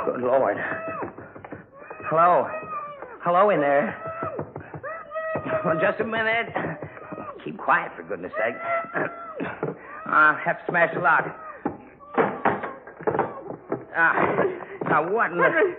[0.06, 0.56] Good Lord.
[2.08, 2.48] Hello.
[3.20, 4.33] Hello in there.
[5.64, 6.48] Well, just a minute.
[7.44, 8.54] Keep quiet, for goodness sake.
[10.06, 11.24] I'll have to smash the lock.
[13.96, 14.42] Ah,
[14.88, 15.44] now what in the...
[15.44, 15.74] Henry!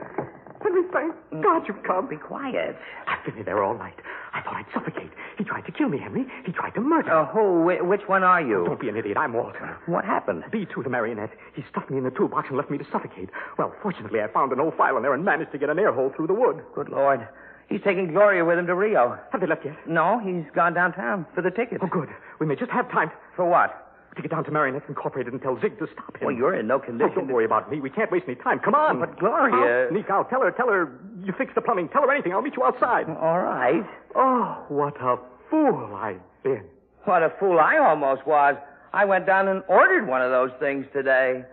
[0.62, 2.08] Henry, thank God you've come.
[2.08, 2.76] Be quiet.
[3.08, 3.94] I've been in there all night.
[4.34, 5.12] I thought I'd suffocate.
[5.38, 6.26] He tried to kill me, Henry.
[6.46, 7.64] He tried to murder Uh, who?
[7.64, 8.66] Whi- Which one are you?
[8.66, 9.18] Don't be an idiot.
[9.18, 9.78] I'm Walter.
[9.86, 10.44] What happened?
[10.52, 11.32] B2, the marionette.
[11.54, 13.30] He stuffed me in the toolbox and left me to suffocate.
[13.58, 15.94] Well, fortunately, I found an old file in there and managed to get an air
[15.94, 16.62] hole through the wood.
[16.74, 17.28] Good Lord.
[17.70, 19.18] He's taking Gloria with him to Rio.
[19.32, 19.76] Have they left yet?
[19.88, 21.82] No, he's gone downtown for the tickets.
[21.84, 22.10] Oh, good.
[22.40, 23.82] We may just have time For what?
[24.16, 26.26] to get down to Marionettes Incorporated and tell Zig to stop him.
[26.28, 27.12] Well, you're in no condition.
[27.18, 27.82] Oh, don't worry about me.
[27.82, 28.60] We can't waste any time.
[28.60, 28.98] Come on.
[29.02, 30.30] But, Gloria- I'll sneak out.
[30.30, 30.90] Tell her, tell her
[31.22, 31.90] you fixed the plumbing.
[31.90, 32.32] Tell her anything.
[32.32, 33.10] I'll meet you outside.
[33.10, 33.84] All right.
[34.16, 35.18] Oh, what a
[35.50, 36.64] fool I've been.
[37.04, 38.56] What a fool I almost was.
[38.94, 41.44] I went down and ordered one of those things today.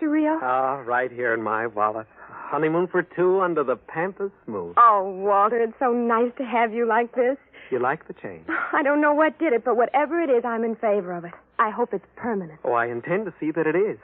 [0.00, 0.38] You get the tickets to Rio?
[0.42, 2.06] Ah, right here in my wallet.
[2.28, 4.74] Honeymoon for two under the Pampas Smooth.
[4.76, 7.36] Oh, Walter, it's so nice to have you like this.
[7.70, 8.46] You like the change?
[8.72, 11.32] I don't know what did it, but whatever it is, I'm in favor of it.
[11.58, 12.58] I hope it's permanent.
[12.64, 13.98] Oh, I intend to see that it is.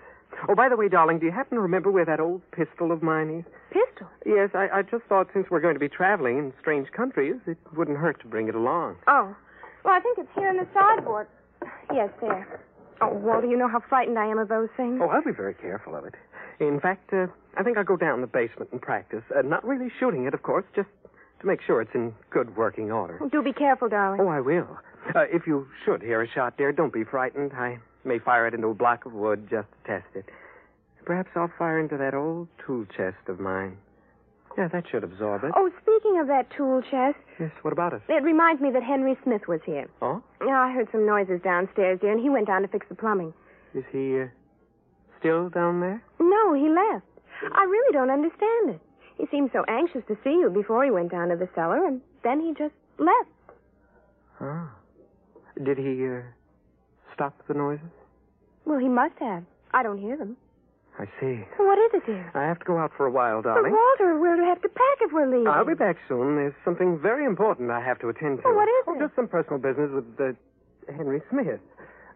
[0.49, 3.03] Oh, by the way, darling, do you happen to remember where that old pistol of
[3.03, 3.45] mine is?
[3.71, 4.07] Pistol?
[4.27, 7.57] Yes, I, I just thought since we're going to be traveling in strange countries, it
[7.75, 8.97] wouldn't hurt to bring it along.
[9.07, 9.35] Oh.
[9.85, 11.27] Well, I think it's here in the sideboard.
[11.95, 12.61] Yes, there.
[13.01, 15.01] Oh, Walter, you know how frightened I am of those things.
[15.03, 16.15] Oh, I'll be very careful of it.
[16.61, 19.23] In fact, uh, I think I'll go down the basement and practice.
[19.37, 20.89] Uh, not really shooting it, of course, just
[21.41, 23.21] to make sure it's in good working order.
[23.31, 24.21] Do be careful, darling.
[24.21, 24.79] Oh, I will.
[25.15, 27.53] Uh, if you should hear a shot, dear, don't be frightened.
[27.53, 30.25] I may fire it into a block of wood just to test it.
[31.05, 33.77] Perhaps I'll fire into that old tool chest of mine.
[34.57, 35.53] Yeah, that should absorb it.
[35.55, 38.03] Oh, speaking of that tool chest, Yes, what about it?
[38.09, 39.87] it reminds me that Henry Smith was here.
[40.01, 40.23] Oh?
[40.45, 43.35] Yeah, I heard some noises downstairs, dear, and he went down to fix the plumbing.
[43.75, 44.27] Is he uh,
[45.21, 46.03] still down there?
[46.19, 47.05] No, he left.
[47.55, 48.81] I really don't understand it.
[49.19, 52.01] He seemed so anxious to see you before he went down to the cellar, and
[52.25, 53.29] then he just left.
[54.41, 54.71] Oh.
[55.63, 56.21] Did he uh,
[57.15, 57.85] stop the noises?
[58.65, 59.45] Well, he must have.
[59.73, 60.37] I don't hear them.
[60.99, 61.45] I see.
[61.59, 62.31] What is it, dear?
[62.35, 63.73] I have to go out for a while, But darling.
[63.73, 65.49] Walter, we'll have to pack if we're leaving.
[65.49, 66.37] I'll be back soon.
[66.37, 68.45] There's something very important I have to attend to.
[68.47, 69.01] Oh, what is oh, it?
[69.01, 70.33] Just some personal business with uh,
[70.97, 71.61] Henry Smith.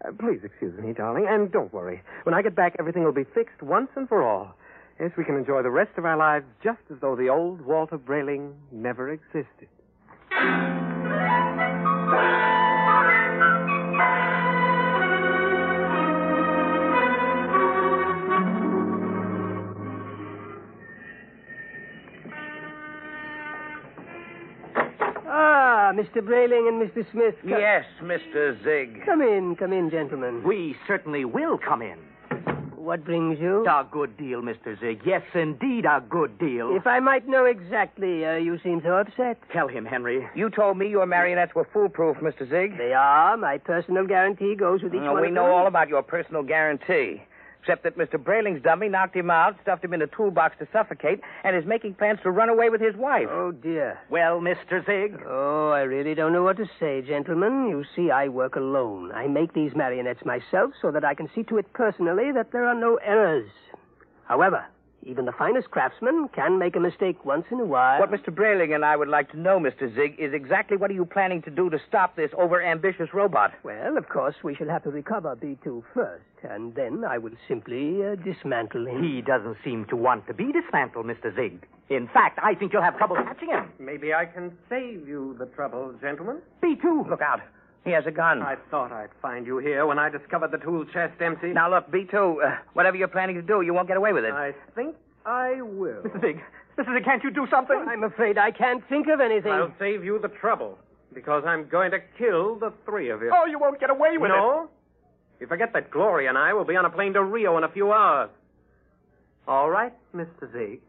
[0.03, 2.03] Uh, please excuse me, darling, and don't worry.
[2.23, 4.55] When I get back, everything will be fixed once and for all.
[4.99, 7.99] Yes, we can enjoy the rest of our lives just as though the old Walter
[7.99, 9.69] Brayling never existed.
[25.91, 26.23] Ah, Mr.
[26.25, 27.05] Brayling and Mr.
[27.11, 27.35] Smith.
[27.43, 28.63] co- Yes, Mr.
[28.63, 29.05] Zig.
[29.05, 30.41] Come in, come in, gentlemen.
[30.45, 31.99] We certainly will come in.
[32.77, 33.67] What brings you?
[33.67, 34.79] A good deal, Mr.
[34.79, 35.01] Zig.
[35.05, 36.75] Yes, indeed, a good deal.
[36.77, 39.37] If I might know exactly, uh, you seem so upset.
[39.53, 40.27] Tell him, Henry.
[40.37, 42.49] You told me your marionettes were foolproof, Mr.
[42.49, 42.79] Zig.
[42.79, 43.37] They are.
[43.37, 45.53] My personal guarantee goes with each No, one we know them.
[45.55, 47.23] all about your personal guarantee.
[47.61, 48.23] Except that Mr.
[48.23, 51.95] Brayling's dummy knocked him out, stuffed him in a toolbox to suffocate, and is making
[51.95, 53.29] plans to run away with his wife.
[53.31, 53.99] Oh, dear.
[54.09, 54.85] Well, Mr.
[54.87, 55.21] Zig.
[55.27, 57.69] Oh, I really don't know what to say, gentlemen.
[57.69, 59.13] You see, I work alone.
[59.13, 62.65] I make these marionettes myself so that I can see to it personally that there
[62.65, 63.51] are no errors.
[64.25, 64.65] However,
[65.03, 68.01] even the finest craftsman can make a mistake once in a while.
[68.01, 68.35] What Mr.
[68.35, 69.95] Brayling and I would like to know, Mr.
[69.95, 73.53] Zig, is exactly what are you planning to do to stop this overambitious robot?
[73.63, 78.05] Well, of course, we shall have to recover B2 first, and then I will simply
[78.05, 79.03] uh, dismantle him.
[79.03, 81.35] He doesn't seem to want to be dismantled, Mr.
[81.35, 81.67] Zig.
[81.89, 83.73] In fact, I think you'll have trouble catching him.
[83.79, 86.39] Maybe I can save you the trouble, gentlemen.
[86.63, 87.09] B2.
[87.09, 87.41] Look out.
[87.85, 88.43] He has a gun.
[88.43, 91.49] I thought I'd find you here when I discovered the tool chest empty.
[91.53, 94.33] Now, look, B2, uh, whatever you're planning to do, you won't get away with it.
[94.33, 94.95] I think
[95.25, 96.03] I will.
[96.03, 96.21] Mr.
[96.21, 96.41] Zig.
[96.79, 96.95] Mr.
[96.95, 97.77] Zig, can't you do something?
[97.89, 99.53] I'm afraid I can't think of anything.
[99.53, 100.79] I'll save you the trouble
[101.15, 103.33] because I'm going to kill the three of you.
[103.35, 104.35] Oh, you won't get away with it.
[104.35, 104.69] no?
[105.41, 107.69] You forget that Gloria and I will be on a plane to Rio in a
[107.71, 108.29] few hours.
[109.49, 110.53] All right, Mr.
[110.53, 110.81] Zig.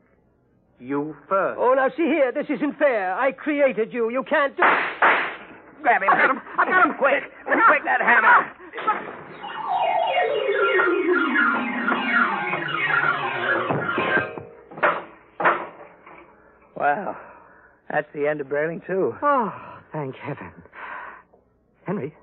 [0.79, 1.57] You first.
[1.59, 3.13] Oh, now see here, this isn't fair.
[3.15, 4.09] I created you.
[4.09, 4.63] You can't do.
[5.81, 6.09] Grab him.
[6.09, 6.41] I got him.
[6.57, 6.93] I got him.
[6.97, 7.23] Quick.
[7.45, 8.51] Quick, that hammer.
[16.75, 17.17] Well,
[17.89, 19.15] that's the end of Brayling, too.
[19.21, 19.53] Oh,
[19.93, 20.51] thank heaven.
[21.85, 22.15] Henry.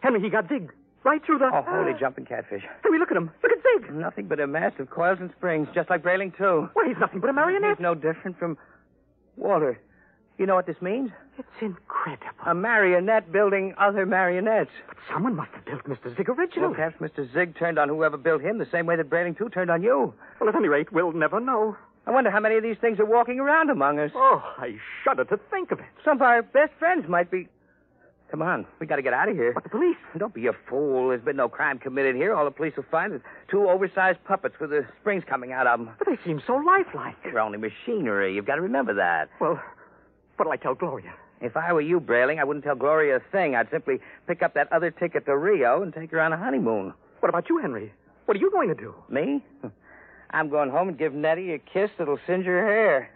[0.00, 0.72] Henry, he got Zig
[1.04, 1.50] right through the.
[1.52, 2.62] Oh, holy jumping catfish.
[2.82, 3.30] Henry, look at him.
[3.42, 3.92] Look at Zig.
[3.92, 6.68] Nothing but a mass of coils and springs, just like Brayling, too.
[6.74, 7.78] Why, he's nothing but a marionette.
[7.78, 8.56] He's no different from.
[9.36, 9.78] Walter,
[10.38, 11.10] you know what this means?
[11.36, 12.26] It's incredible.
[12.46, 14.70] A marionette building other marionettes.
[14.86, 16.16] But someone must have built Mr.
[16.16, 16.68] Zig originally.
[16.68, 17.32] Well, perhaps Mr.
[17.32, 20.14] Zig turned on whoever built him the same way that Brayling, too, turned on you.
[20.40, 21.76] Well, at any rate, we'll never know.
[22.06, 24.10] I wonder how many of these things are walking around among us.
[24.14, 25.84] Oh, I shudder to think of it.
[26.04, 27.48] Some of our best friends might be.
[28.30, 29.52] Come on, we got to get out of here.
[29.54, 29.96] But the police?
[30.18, 31.08] Don't be a fool.
[31.08, 32.34] There's been no crime committed here.
[32.34, 35.80] All the police will find is two oversized puppets with the springs coming out of
[35.80, 35.90] them.
[35.98, 37.16] But they seem so lifelike.
[37.24, 38.34] They're only machinery.
[38.34, 39.30] You've got to remember that.
[39.40, 39.60] Well,
[40.38, 41.14] what'll I tell Gloria?
[41.40, 43.54] If I were you, Brayling, I wouldn't tell Gloria a thing.
[43.54, 46.94] I'd simply pick up that other ticket to Rio and take her on a honeymoon.
[47.20, 47.92] What about you, Henry?
[48.26, 48.94] What are you going to do?
[49.08, 49.44] Me?
[50.30, 53.10] I'm going home and give Nettie a kiss that'll singe her hair.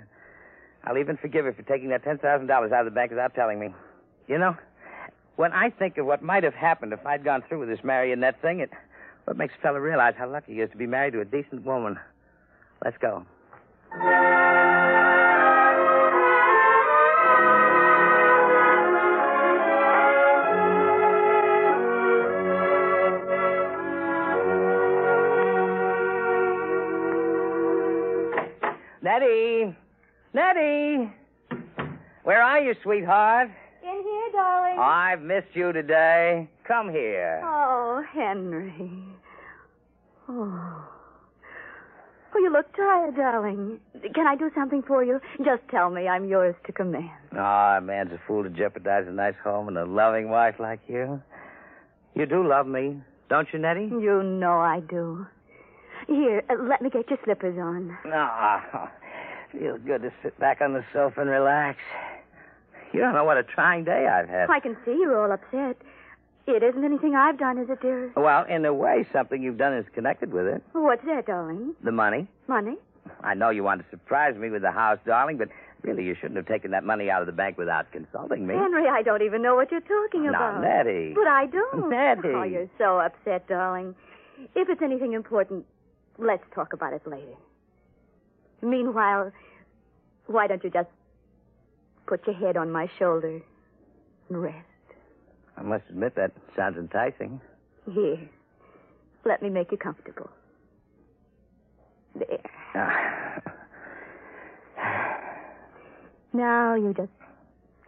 [0.84, 3.68] I'll even forgive her for taking that $10,000 out of the bank without telling me.
[4.28, 4.56] You know,
[5.36, 8.40] when I think of what might have happened if I'd gone through with this marionette
[8.40, 8.70] thing, it
[9.24, 11.64] what makes a fellow realize how lucky he is to be married to a decent
[11.64, 11.98] woman.
[12.84, 13.24] Let's go.
[29.12, 29.76] Nettie!
[30.32, 31.12] Nettie!
[32.22, 33.50] Where are you, sweetheart?
[33.82, 34.78] In here, darling.
[34.80, 36.48] I've missed you today.
[36.66, 37.42] Come here.
[37.44, 39.04] Oh, Henry.
[40.30, 40.88] Oh.
[42.34, 43.80] Oh, you look tired, darling.
[44.14, 45.20] Can I do something for you?
[45.44, 46.08] Just tell me.
[46.08, 47.10] I'm yours to command.
[47.36, 50.80] Ah, a man's a fool to jeopardize a nice home and a loving wife like
[50.88, 51.20] you.
[52.14, 52.96] You do love me,
[53.28, 53.90] don't you, Nettie?
[53.90, 55.26] You know I do.
[56.08, 57.96] Here, uh, let me get your slippers on.
[58.06, 58.90] Ah,
[59.52, 61.78] feels good to sit back on the sofa and relax.
[62.92, 64.50] You don't know what a trying day I've had.
[64.50, 65.76] I can see you're all upset.
[66.46, 68.16] It isn't anything I've done, is it, dearest?
[68.16, 70.62] Well, in a way, something you've done is connected with it.
[70.72, 71.74] What's that, darling?
[71.84, 72.26] The money.
[72.48, 72.76] Money?
[73.22, 75.48] I know you want to surprise me with the house, darling, but
[75.82, 78.54] really you shouldn't have taken that money out of the bank without consulting me.
[78.54, 80.62] Henry, I don't even know what you're talking Now, about.
[80.62, 81.12] Nettie.
[81.14, 81.64] But I do.
[81.88, 82.28] Nettie.
[82.28, 83.94] Oh, you're so upset, darling.
[84.56, 85.64] If it's anything important,
[86.18, 87.36] let's talk about it later.
[88.62, 89.32] Meanwhile,
[90.26, 90.88] why don't you just
[92.06, 93.42] put your head on my shoulder
[94.28, 94.66] and rest?
[95.56, 97.40] I must admit that sounds enticing.
[97.92, 98.18] Here.
[99.24, 100.30] Let me make you comfortable.
[102.14, 102.38] There.
[102.74, 103.42] Ah.
[106.34, 107.10] Now you just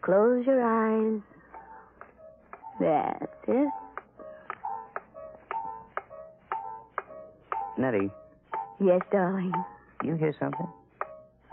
[0.03, 1.23] close your eyes.
[2.79, 3.71] That's it.
[7.79, 8.11] Nettie,
[8.81, 9.53] Yes, darling.
[10.05, 10.69] You hear something?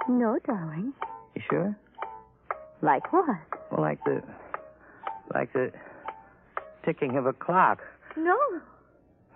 [0.08, 0.94] No, darling.
[1.36, 1.76] You sure?
[2.82, 3.38] Like what?
[3.72, 4.22] Well, like the,
[5.34, 5.72] like the
[6.86, 7.80] ticking of a clock.
[8.18, 8.38] No.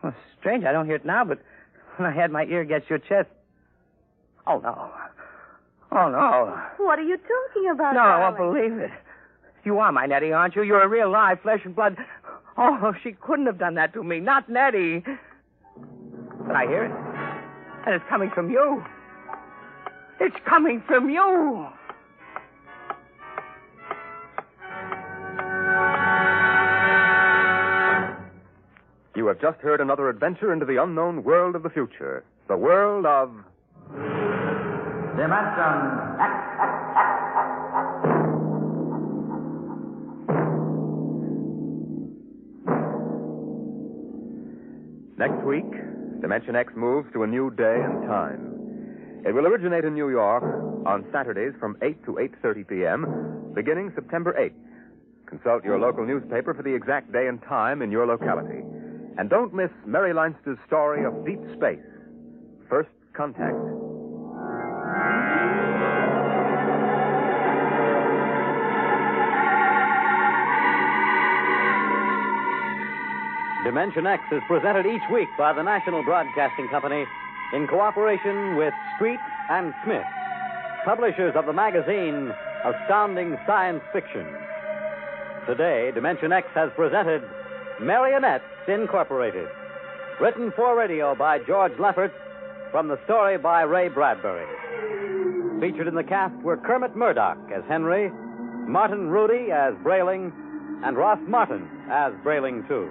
[0.03, 1.39] Well, strange, I don't hear it now, but
[1.97, 3.29] when I had my ear against your chest.
[4.47, 4.91] Oh no!
[5.91, 6.61] Oh no!
[6.77, 7.95] What are you talking about?
[7.95, 8.91] No, I won't believe it.
[9.63, 10.61] You are my Nettie, aren't you?
[10.61, 11.97] You're a real live flesh and blood.
[12.57, 14.19] Oh, she couldn't have done that to me.
[14.19, 15.03] Not Nettie.
[16.45, 16.91] But I hear it.
[17.85, 18.83] And it's coming from you.
[20.19, 21.67] It's coming from you.
[29.15, 32.23] You have just heard another adventure into the unknown world of the future.
[32.47, 33.31] The world of.
[35.17, 35.75] Dimension
[36.19, 36.45] X.
[45.17, 45.71] Next week,
[46.21, 48.44] Dimension X moves to a new day and time.
[49.25, 50.43] It will originate in New York
[50.85, 52.11] on Saturdays from 8 to
[52.45, 54.53] 8:30 p.m., beginning September 8th.
[55.25, 58.61] Consult your local newspaper for the exact day and time in your locality.
[59.17, 61.81] And don't miss Murray Leinster's story of deep space.
[62.69, 63.57] First contact.
[73.65, 77.07] Dimension X is presented each week by the National Broadcasting Company
[77.53, 79.19] in cooperation with Street
[79.49, 80.05] and Smith,
[80.83, 82.33] publishers of the magazine
[82.65, 84.25] Astounding Science Fiction.
[85.45, 87.21] Today, Dimension X has presented
[87.79, 89.47] Marionettes Incorporated,
[90.19, 92.15] written for radio by George Lefferts,
[92.71, 94.47] from the story by Ray Bradbury.
[95.61, 98.09] Featured in the cast were Kermit Murdock as Henry,
[98.67, 100.33] Martin Rudy as Brayling,
[100.83, 102.89] and Ross Martin as Brayling, too.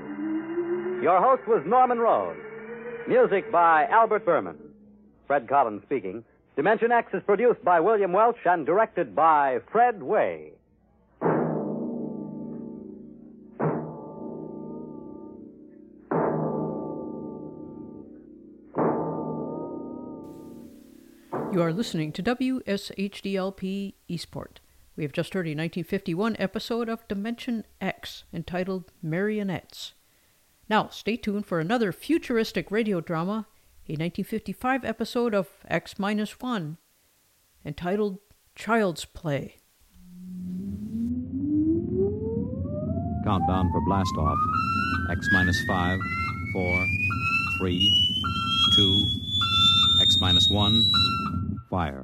[1.02, 2.36] Your host was Norman Rose.
[3.06, 4.56] Music by Albert Berman.
[5.26, 6.24] Fred Collins speaking.
[6.56, 10.52] Dimension X is produced by William Welch and directed by Fred Weihe.
[21.52, 24.60] You are listening to WSHDLP Eastport.
[24.96, 29.92] We have just heard a 1951 episode of Dimension X entitled Marionettes.
[30.68, 33.46] Now, stay tuned for another futuristic radio drama,
[33.86, 36.78] a 1955 episode of X 1
[37.64, 38.18] entitled
[38.54, 39.56] Child's Play.
[43.24, 44.38] Countdown for blast off.
[45.10, 45.98] X minus five,
[46.52, 46.86] four,
[47.58, 47.90] three,
[48.74, 49.06] two,
[50.02, 50.84] X minus one.
[51.70, 52.03] Fire.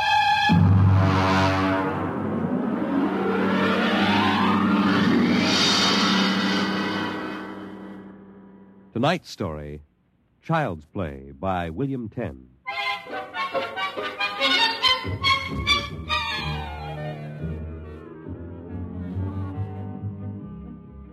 [9.01, 9.81] Tonight's story
[10.43, 12.45] Child's Play by William Tenn.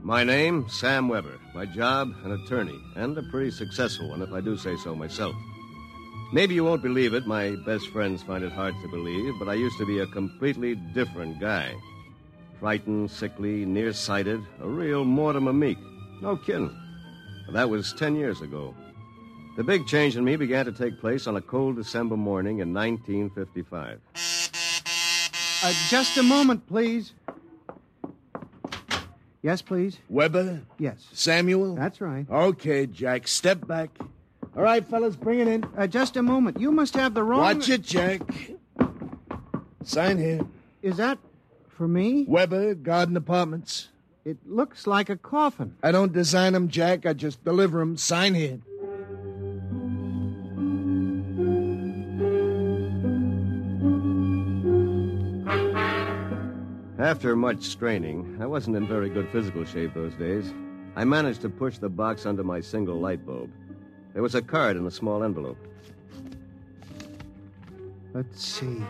[0.03, 1.39] My name, Sam Weber.
[1.55, 5.35] My job, an attorney, and a pretty successful one, if I do say so myself.
[6.35, 7.27] Maybe you won't believe it.
[7.27, 10.75] My best friends find it hard to believe, but I used to be a completely
[10.93, 11.73] different guy.
[12.61, 15.79] Frightened, sickly, nearsighted, a real Mortimer Meek.
[16.21, 16.88] No kidding.
[17.49, 18.75] But that was ten years ago.
[19.57, 22.75] The big change in me began to take place on a cold December morning in
[22.75, 23.99] 1955.
[25.65, 27.15] Uh, just a moment, please.
[29.41, 29.99] Yes, please.
[30.11, 30.61] Weber?
[30.79, 31.09] Yes.
[31.15, 31.75] Samuel?
[31.75, 32.27] That's right.
[32.31, 33.27] Okay, Jack.
[33.27, 33.99] Step back.
[34.55, 35.65] All right, fellas, bring it in.
[35.75, 36.61] Uh, just a moment.
[36.61, 37.41] You must have the wrong.
[37.41, 38.21] Watch it, Jack.
[39.85, 40.43] Sign here.
[40.83, 41.19] Is that
[41.67, 42.27] for me?
[42.29, 43.89] Weber, Garden Apartments.
[44.29, 45.77] It looks like a coffin.
[45.83, 47.07] I don't design 'em, Jack.
[47.07, 47.97] I just deliver 'em.
[47.97, 48.59] Sign here.
[56.99, 60.53] After much straining, I wasn't in very good physical shape those days.
[60.95, 63.49] I managed to push the box under my single light bulb.
[64.13, 65.57] There was a card in a small envelope.
[68.13, 68.85] Let's see.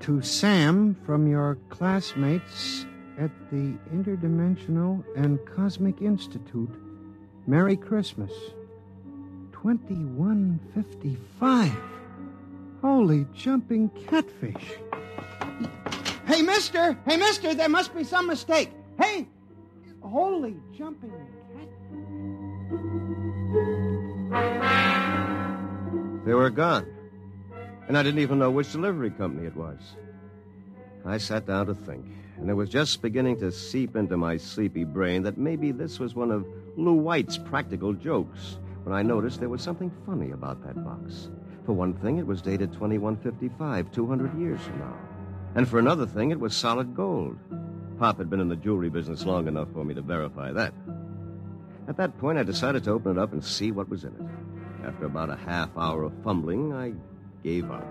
[0.00, 2.84] To Sam from your classmates
[3.18, 6.70] at the Interdimensional and Cosmic Institute.
[7.46, 8.32] Merry Christmas.
[9.52, 11.72] 2155.
[12.82, 14.74] Holy jumping catfish.
[16.26, 16.98] Hey, mister!
[17.06, 18.70] Hey, mister, there must be some mistake.
[19.00, 19.28] Hey!
[20.02, 21.68] Holy jumping catfish.
[26.24, 26.86] They were gone.
[27.88, 29.78] And I didn't even know which delivery company it was.
[31.08, 32.04] I sat down to think,
[32.38, 36.14] and it was just beginning to seep into my sleepy brain that maybe this was
[36.14, 36.46] one of
[36.76, 41.28] Lou White's practical jokes when I noticed there was something funny about that box.
[41.64, 44.96] For one thing, it was dated 2155, 200 years from now.
[45.56, 47.36] And for another thing, it was solid gold.
[47.98, 50.74] Pop had been in the jewelry business long enough for me to verify that.
[51.88, 54.86] At that point, I decided to open it up and see what was in it.
[54.86, 56.92] After about a half hour of fumbling, I
[57.42, 57.86] gave up.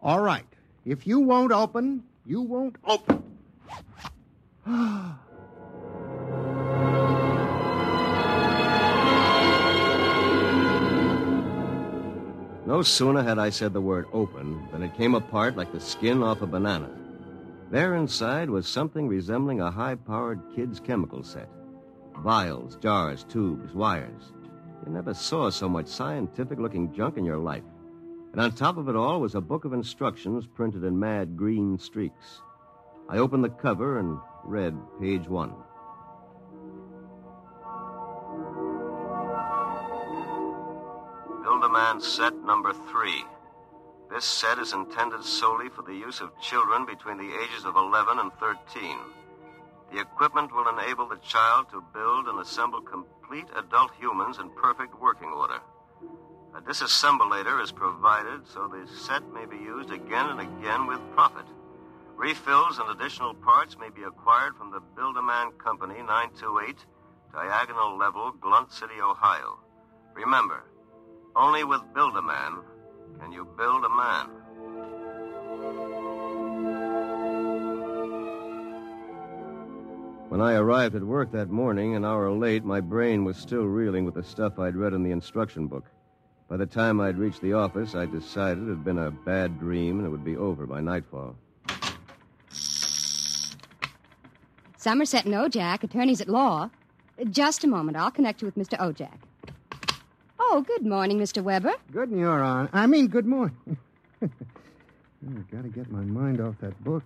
[0.00, 0.46] All right.
[0.84, 3.22] If you won't open, you won't open.
[12.66, 16.22] No sooner had I said the word open than it came apart like the skin
[16.22, 16.90] off a banana.
[17.70, 21.48] There inside was something resembling a high powered kid's chemical set
[22.22, 24.32] vials, jars, tubes, wires.
[24.86, 27.64] You never saw so much scientific looking junk in your life.
[28.34, 31.78] And on top of it all was a book of instructions printed in mad green
[31.78, 32.40] streaks.
[33.08, 35.54] I opened the cover and read page one.
[41.44, 43.22] Build-A-Man set number three.
[44.10, 48.18] This set is intended solely for the use of children between the ages of 11
[48.18, 48.96] and 13.
[49.92, 55.00] The equipment will enable the child to build and assemble complete adult humans in perfect
[55.00, 55.60] working order.
[56.56, 61.46] A disassemblator is provided so the set may be used again and again with profit.
[62.16, 66.76] Refills and additional parts may be acquired from the Build-A-Man Company, 928,
[67.32, 69.58] Diagonal Level, Glunt City, Ohio.
[70.14, 70.62] Remember,
[71.34, 72.60] only with Build-A-Man
[73.18, 74.28] can you build a man.
[80.28, 84.04] When I arrived at work that morning, an hour late, my brain was still reeling
[84.04, 85.90] with the stuff I'd read in the instruction book.
[86.54, 89.98] By the time I'd reached the office, I decided it had been a bad dream
[89.98, 91.34] and it would be over by nightfall.
[94.76, 96.70] Somerset and Ojack, attorneys at law.
[97.28, 97.96] Just a moment.
[97.96, 98.78] I'll connect you with Mr.
[98.78, 99.18] Ojack.
[100.38, 101.42] Oh, good morning, Mr.
[101.42, 101.72] Weber.
[101.90, 102.70] Good in your honor.
[102.72, 103.76] I mean, good morning.
[104.22, 107.02] I've gotta get my mind off that book.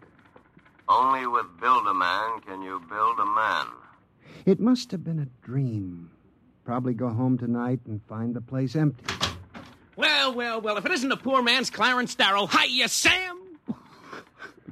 [0.90, 3.66] Only with Build-A-Man can you build a man.
[4.44, 6.10] It must have been a dream.
[6.66, 9.27] Probably go home tonight and find the place empty.
[9.98, 12.46] Well, well, well, if it isn't the poor man's Clarence Darrow.
[12.46, 13.40] Hiya, Sam!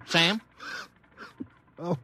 [0.06, 0.40] Sam?
[1.80, 1.98] Oh,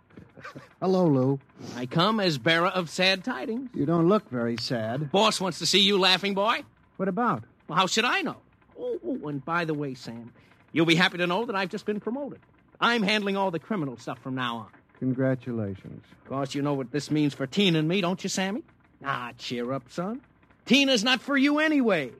[0.80, 1.38] hello, Lou.
[1.76, 3.70] I come as bearer of sad tidings.
[3.74, 5.12] You don't look very sad.
[5.12, 6.64] Boss wants to see you laughing, boy.
[6.96, 7.44] What about?
[7.68, 8.38] Well, how should I know?
[8.76, 10.32] Oh, oh, and by the way, Sam,
[10.72, 12.40] you'll be happy to know that I've just been promoted.
[12.80, 14.66] I'm handling all the criminal stuff from now on.
[14.98, 16.02] Congratulations.
[16.24, 18.64] Of course, you know what this means for Tina and me, don't you, Sammy?
[19.04, 20.22] Ah, cheer up, son.
[20.66, 22.10] Tina's not for you anyway.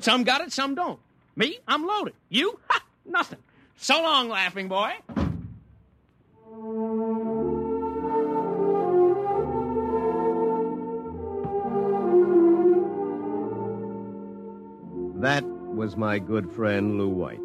[0.00, 0.98] Some got it, some don't.
[1.36, 2.14] Me, I'm loaded.
[2.30, 2.58] You?
[2.68, 2.82] Ha!
[3.04, 3.38] Nothing.
[3.76, 4.92] So long, laughing boy.
[15.20, 17.40] That was my good friend Lou White.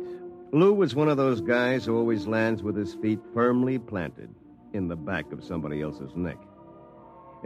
[0.53, 4.33] Lou was one of those guys who always lands with his feet firmly planted
[4.71, 6.37] in the back of somebody else's neck.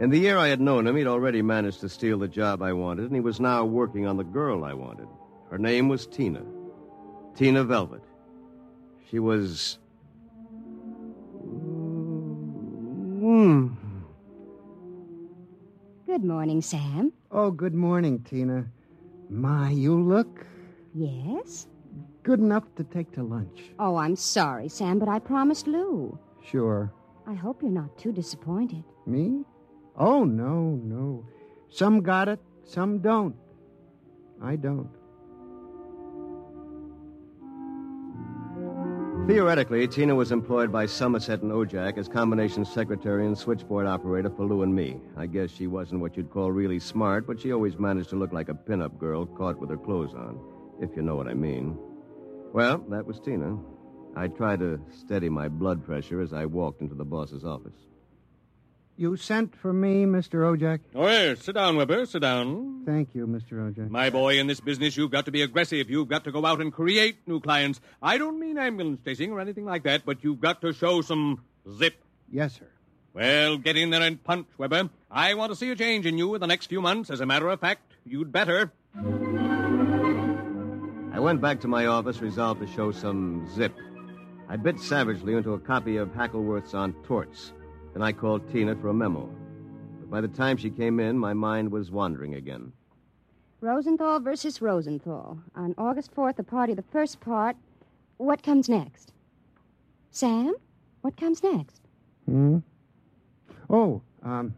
[0.00, 2.72] In the year I had known him, he'd already managed to steal the job I
[2.72, 5.06] wanted, and he was now working on the girl I wanted.
[5.50, 6.42] Her name was Tina.
[7.36, 8.02] Tina Velvet.
[9.10, 9.78] She was.
[13.20, 13.76] Mm.
[16.06, 17.12] Good morning, Sam.
[17.30, 18.64] Oh, good morning, Tina.
[19.28, 20.46] My, you look
[20.94, 21.66] Yes?
[22.22, 23.60] good enough to take to lunch.
[23.78, 26.18] Oh, I'm sorry, Sam, but I promised Lou.
[26.42, 26.90] Sure.
[27.26, 28.82] I hope you're not too disappointed.
[29.06, 29.44] Me?
[30.00, 31.26] Oh, no, no.
[31.68, 33.36] Some got it, some don't.
[34.42, 34.88] I don't.
[39.26, 44.46] Theoretically, Tina was employed by Somerset and Ojack as combination secretary and switchboard operator for
[44.46, 45.02] Lou and me.
[45.18, 48.32] I guess she wasn't what you'd call really smart, but she always managed to look
[48.32, 50.40] like a pin-up girl caught with her clothes on,
[50.80, 51.78] if you know what I mean.
[52.54, 53.58] Well, that was Tina.
[54.16, 57.89] I tried to steady my blood pressure as I walked into the boss's office.
[59.00, 60.44] You sent for me, Mr.
[60.44, 60.80] Ojack?
[60.94, 61.44] Oh, yes.
[61.44, 62.04] Sit down, Weber.
[62.04, 62.82] Sit down.
[62.84, 63.52] Thank you, Mr.
[63.54, 63.88] Ojack.
[63.88, 65.88] My boy, in this business, you've got to be aggressive.
[65.88, 67.80] You've got to go out and create new clients.
[68.02, 71.40] I don't mean ambulance chasing or anything like that, but you've got to show some
[71.78, 71.94] zip.
[72.30, 72.68] Yes, sir.
[73.14, 74.90] Well, get in there and punch, Weber.
[75.10, 77.08] I want to see a change in you in the next few months.
[77.08, 78.70] As a matter of fact, you'd better.
[81.14, 83.72] I went back to my office resolved to show some zip.
[84.46, 87.54] I bit savagely into a copy of Hackleworth's On Torts.
[88.00, 89.28] Then I called Tina for a memo.
[90.00, 92.72] But by the time she came in, my mind was wandering again.
[93.60, 95.38] Rosenthal versus Rosenthal.
[95.54, 97.56] On August 4th, the party, the first part.
[98.16, 99.12] What comes next?
[100.12, 100.54] Sam?
[101.02, 101.82] What comes next?
[102.24, 102.60] Hmm?
[103.68, 104.54] Oh, um,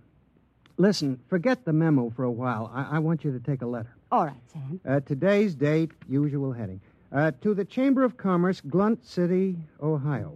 [0.77, 2.71] listen, forget the memo for a while.
[2.73, 3.97] I, I want you to take a letter.
[4.13, 4.81] All right, Sam.
[4.87, 6.81] Uh, today's date, usual heading.
[7.11, 10.33] Uh, to the Chamber of Commerce, Glunt City, Ohio.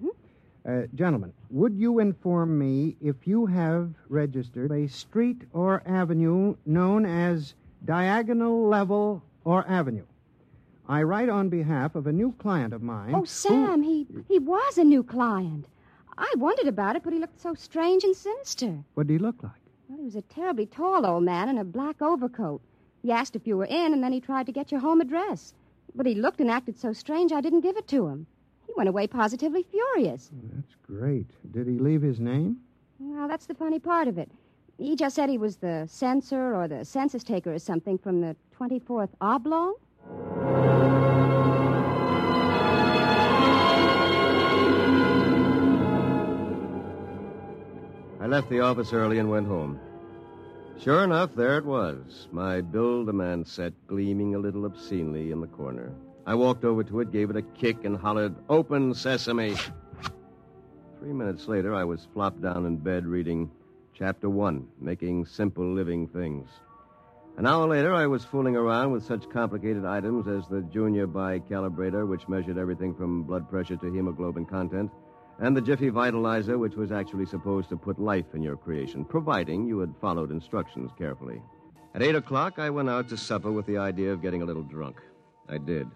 [0.67, 7.07] Uh, gentlemen, would you inform me if you have registered a street or avenue known
[7.07, 10.05] as Diagonal Level or Avenue?
[10.89, 13.15] I write on behalf of a new client of mine.
[13.15, 15.67] Oh, Sam, he, he was a new client.
[16.19, 18.79] I wondered about it, but he looked so strange and sinister.
[18.95, 19.53] What did he look like?
[19.89, 22.61] Well, he was a terribly tall old man in a black overcoat.
[23.03, 25.55] He asked if you were in, and then he tried to get your home address.
[25.95, 28.27] But he looked and acted so strange, I didn't give it to him.
[28.77, 30.31] He went away positively furious.
[30.35, 31.31] Oh, that's great.
[31.51, 32.59] Did he leave his name?
[32.99, 34.31] Well, that's the funny part of it.
[34.77, 38.37] He just said he was the censor or the census taker or something from the
[38.55, 39.77] 24th Oblong.
[48.21, 49.81] I left the office early and went home.
[50.79, 55.95] Sure enough, there it was, my Build-A-Man set gleaming a little obscenely in the corner.
[56.27, 59.55] I walked over to it, gave it a kick, and hollered, Open sesame!
[60.99, 63.49] Three minutes later, I was flopped down in bed reading
[63.95, 66.51] Chapter 1, Making Simple Living Things.
[67.37, 72.09] An hour later, I was fooling around with such complicated items as the Junior Bicalibrator,
[72.09, 74.91] which measured everything from blood pressure to hemoglobin content,
[75.39, 79.69] and the Jiffy Vitalizer, which was actually supposed to put life in your creation, providing
[79.69, 81.41] you had followed instructions carefully.
[81.95, 84.65] At 8 o'clock, I went out to supper with the idea of getting a little
[84.65, 84.97] drunk.
[85.49, 85.87] I did.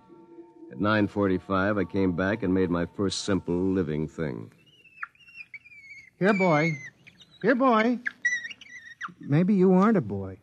[0.70, 4.52] At 9.45, I came back and made my first simple living thing.
[6.18, 6.76] Here, boy.
[7.42, 7.98] Here, boy.
[9.18, 10.38] Maybe you aren't a boy.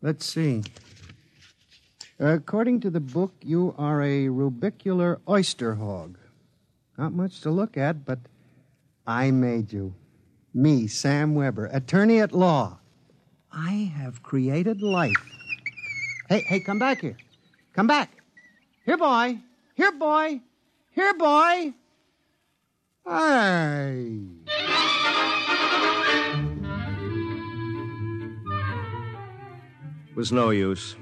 [0.00, 0.62] Let's see.
[2.18, 6.18] According to the book, you are a rubicular oyster hog.
[6.96, 8.20] Not much to look at, but
[9.06, 9.94] I made you.
[10.54, 12.78] Me, Sam Weber, attorney at law.
[13.52, 15.14] I have created life.
[16.28, 17.16] Hey, hey, come back here.
[17.74, 18.10] Come back.
[18.84, 19.38] Here, boy.
[19.78, 20.40] Here, boy.
[20.90, 21.72] Here, boy.
[23.06, 24.18] Hey.
[30.16, 30.96] was no use.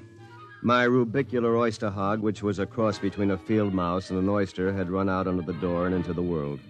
[0.62, 4.70] My rubicular oyster hog, which was a cross between a field mouse and an oyster,
[4.74, 6.60] had run out under the door and into the world.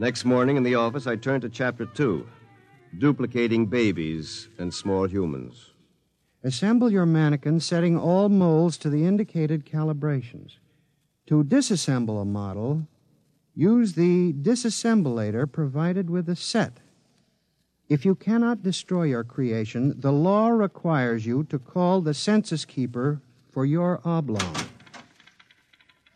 [0.00, 2.26] Next morning in the office, I turned to chapter two
[2.98, 5.70] duplicating babies and small humans.
[6.42, 10.58] Assemble your mannequin, setting all molds to the indicated calibrations.
[11.28, 12.88] To disassemble a model,
[13.54, 16.80] use the disassemblator provided with the set.
[17.90, 23.20] If you cannot destroy your creation, the law requires you to call the census keeper
[23.50, 24.56] for your oblong.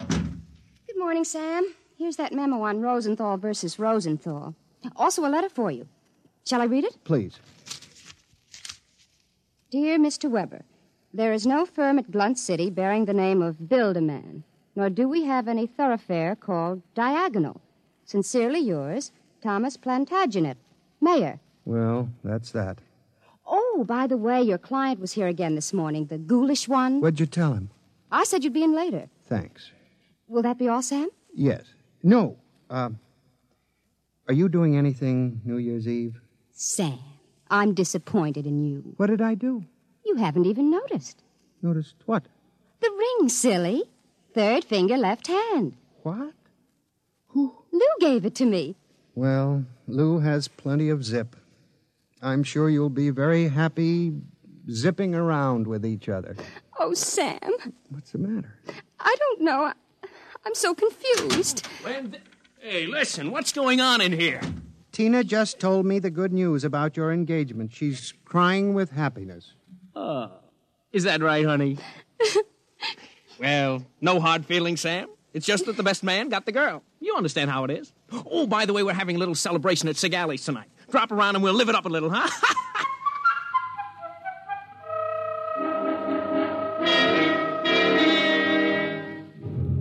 [0.08, 1.74] Good morning, Sam.
[1.98, 4.54] Here's that memo on Rosenthal versus Rosenthal.
[4.96, 5.86] Also, a letter for you.
[6.46, 6.96] Shall I read it?
[7.04, 7.38] Please.
[9.70, 10.30] Dear Mr.
[10.30, 10.64] Weber,
[11.12, 14.44] there is no firm at Glunt City bearing the name of Build-A-Man,
[14.74, 17.60] nor do we have any thoroughfare called Diagonal.
[18.04, 19.12] Sincerely yours,
[19.42, 20.56] Thomas Plantagenet,
[21.00, 21.40] Mayor.
[21.64, 22.78] Well, that's that.
[23.46, 27.00] Oh, by the way, your client was here again this morning, the ghoulish one.
[27.00, 27.70] What'd you tell him?
[28.10, 29.08] I said you'd be in later.
[29.28, 29.70] Thanks.
[30.28, 31.08] Will that be all, Sam?
[31.34, 31.64] Yes.
[32.02, 32.36] No.
[32.70, 32.98] Um,
[34.28, 36.20] are you doing anything New Year's Eve?
[36.52, 36.98] Sam,
[37.50, 38.94] I'm disappointed in you.
[38.96, 39.64] What did I do?
[40.04, 41.22] You haven't even noticed.
[41.62, 42.24] Noticed what?
[42.80, 43.84] The ring, silly.
[44.34, 45.76] Third finger, left hand.
[46.02, 46.32] What?
[47.28, 47.54] Who?
[47.70, 48.76] Lou gave it to me.
[49.14, 51.36] Well, Lou has plenty of zip.
[52.22, 54.14] I'm sure you'll be very happy
[54.70, 56.36] zipping around with each other.
[56.78, 57.38] Oh, Sam.
[57.90, 58.56] What's the matter?
[59.00, 59.64] I don't know.
[59.64, 59.72] I,
[60.46, 61.66] I'm so confused.
[61.82, 62.22] When th-
[62.60, 64.40] hey, listen, what's going on in here?
[64.92, 67.72] Tina just told me the good news about your engagement.
[67.72, 69.54] She's crying with happiness.
[69.94, 70.30] Oh,
[70.92, 71.78] is that right, honey?
[73.42, 75.08] well, no hard feelings, Sam.
[75.34, 76.82] It's just that the best man got the girl.
[77.00, 77.92] You understand how it is.
[78.12, 80.68] Oh, by the way, we're having a little celebration at Sigali's tonight.
[80.90, 82.28] Drop around and we'll live it up a little, huh?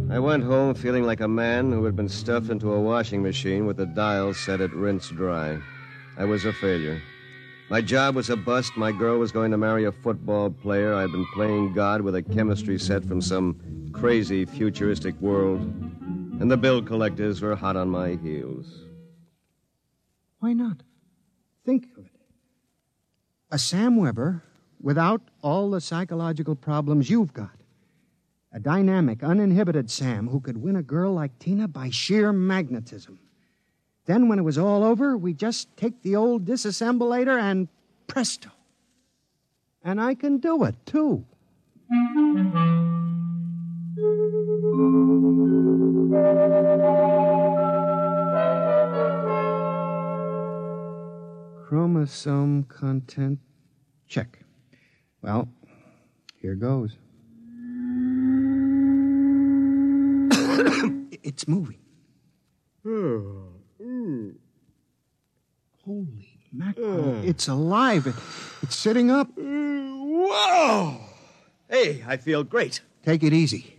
[0.09, 3.65] I went home feeling like a man who had been stuffed into a washing machine
[3.65, 5.57] with the dial set at rinse dry.
[6.17, 7.01] I was a failure.
[7.71, 8.75] My job was a bust.
[8.75, 10.93] My girl was going to marry a football player.
[10.93, 15.61] I'd been playing God with a chemistry set from some crazy futuristic world,
[16.41, 18.67] and the bill collectors were hot on my heels.
[20.39, 20.83] Why not?
[21.65, 22.11] Think of it.
[23.51, 24.43] A Sam Weber
[24.81, 27.55] without all the psychological problems you've got.
[28.51, 33.17] A dynamic, uninhibited Sam who could win a girl like Tina by sheer magnetism.
[34.05, 37.67] Then, when it was all over, we just take the old disassemblator and
[38.07, 38.49] presto.
[39.83, 41.25] And I can do it, too.
[51.67, 53.39] Chromosome content
[54.07, 54.39] check.
[55.21, 55.47] Well,
[56.41, 56.97] here goes.
[61.23, 61.77] it's moving.
[62.85, 63.50] Oh.
[65.85, 67.03] Holy mackerel.
[67.15, 67.27] Mm.
[67.27, 68.07] It's alive.
[68.07, 68.15] It-
[68.61, 69.35] it's sitting up.
[69.35, 70.97] Mm, whoa!
[71.69, 72.81] Hey, I feel great.
[73.03, 73.77] Take it easy.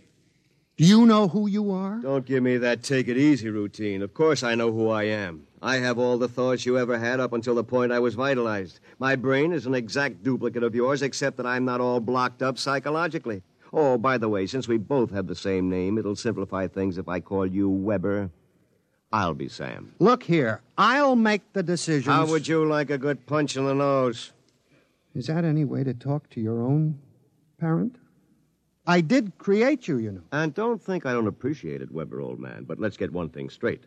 [0.75, 1.99] Do you know who you are?
[2.01, 4.01] Don't give me that take it easy routine.
[4.01, 5.45] Of course I know who I am.
[5.61, 8.79] I have all the thoughts you ever had up until the point I was vitalized.
[8.99, 12.57] My brain is an exact duplicate of yours, except that I'm not all blocked up
[12.57, 13.43] psychologically.
[13.71, 17.07] Oh, by the way, since we both have the same name, it'll simplify things if
[17.07, 18.29] I call you Weber.
[19.13, 19.93] I'll be Sam.
[19.99, 20.61] Look here.
[20.75, 22.07] I'll make the decisions.
[22.07, 24.31] How would you like a good punch in the nose?
[25.13, 26.99] Is that any way to talk to your own
[27.59, 27.97] parent?
[28.87, 30.23] I did create you, you know.
[30.31, 33.51] And don't think I don't appreciate it, Weber, old man, but let's get one thing
[33.51, 33.83] straight.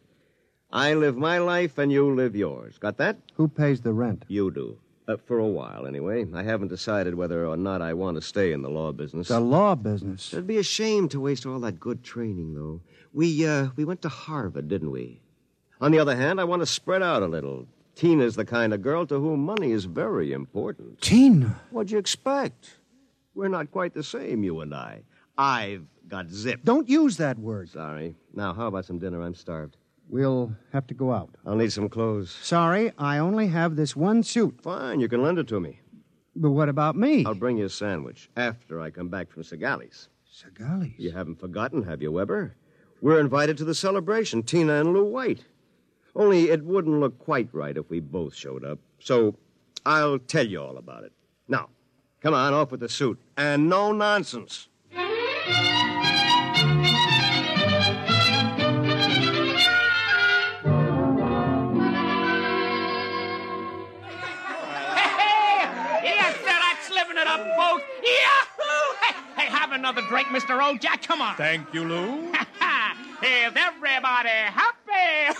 [0.72, 2.78] I live my life and you live yours.
[2.78, 3.16] Got that?
[3.34, 4.24] Who pays the rent?
[4.28, 4.78] You do.
[5.08, 6.24] Uh, for a while, anyway.
[6.34, 9.28] I haven't decided whether or not I want to stay in the law business.
[9.28, 10.32] The law business.
[10.32, 12.80] It'd be a shame to waste all that good training, though.
[13.16, 15.22] We, uh, we went to Harvard, didn't we?
[15.80, 17.66] On the other hand, I want to spread out a little.
[17.94, 21.00] Tina's the kind of girl to whom money is very important.
[21.00, 21.58] Tina?
[21.70, 22.76] What'd you expect?
[23.34, 25.00] We're not quite the same, you and I.
[25.38, 26.60] I've got zip.
[26.62, 27.70] Don't use that word.
[27.70, 28.14] Sorry.
[28.34, 29.22] Now, how about some dinner?
[29.22, 29.78] I'm starved.
[30.10, 31.30] We'll have to go out.
[31.46, 32.36] I'll need some clothes.
[32.42, 34.60] Sorry, I only have this one suit.
[34.60, 35.80] Fine, you can lend it to me.
[36.36, 37.24] But what about me?
[37.24, 40.10] I'll bring you a sandwich after I come back from Segali's.
[40.30, 40.98] Segali's?
[40.98, 42.54] You haven't forgotten, have you, Weber?
[43.02, 45.44] We're invited to the celebration, Tina and Lou White.
[46.14, 48.78] Only it wouldn't look quite right if we both showed up.
[48.98, 49.36] So
[49.84, 51.12] I'll tell you all about it.
[51.46, 51.68] Now,
[52.20, 53.20] come on, off with the suit.
[53.36, 54.68] And no nonsense.
[66.02, 67.84] Yes, sir, that's living it up, folks.
[68.02, 68.96] Yahoo!
[69.02, 70.58] Hey, hey, have another drink, Mr.
[70.60, 71.06] Ojack.
[71.06, 71.36] Come on.
[71.36, 72.32] Thank you, Lou.
[73.22, 75.38] Is everybody happy?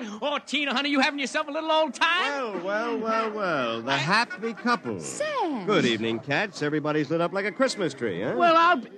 [0.22, 2.30] oh, Tina, honey, you having yourself a little old time?
[2.30, 3.82] Well, well, well, well.
[3.82, 5.00] The happy couple.
[5.00, 5.66] Sam.
[5.66, 6.62] Good evening, cats.
[6.62, 8.34] Everybody's lit up like a Christmas tree, huh?
[8.36, 8.76] Well, I'll.
[8.76, 8.90] Be...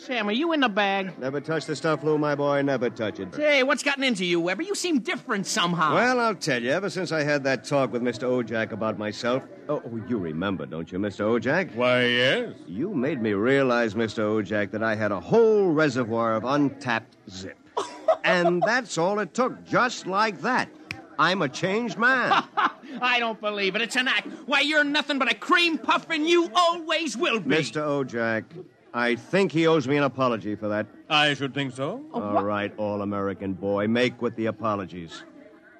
[0.00, 1.18] Sam, are you in the bag?
[1.18, 2.62] Never touch the stuff, Lou, my boy.
[2.62, 3.34] Never touch it.
[3.36, 4.62] Hey, what's gotten into you, Weber?
[4.62, 5.94] You seem different somehow.
[5.94, 6.70] Well, I'll tell you.
[6.70, 8.22] Ever since I had that talk with Mr.
[8.22, 9.42] Ojak about myself.
[9.68, 11.26] Oh, oh, you remember, don't you, Mr.
[11.26, 11.74] Ojak?
[11.74, 12.54] Why, yes.
[12.66, 14.20] You made me realize, Mr.
[14.20, 17.58] Ojak, that I had a whole reservoir of untapped zip.
[18.24, 20.70] and that's all it took, just like that.
[21.18, 22.42] I'm a changed man.
[23.02, 23.82] I don't believe it.
[23.82, 24.28] It's an act.
[24.46, 27.56] Why, you're nothing but a cream puff, and you always will be.
[27.56, 27.82] Mr.
[27.82, 28.44] Ojak,
[28.92, 30.86] I think he owes me an apology for that.
[31.08, 32.04] I should think so.
[32.12, 35.22] All right, all American boy, make with the apologies.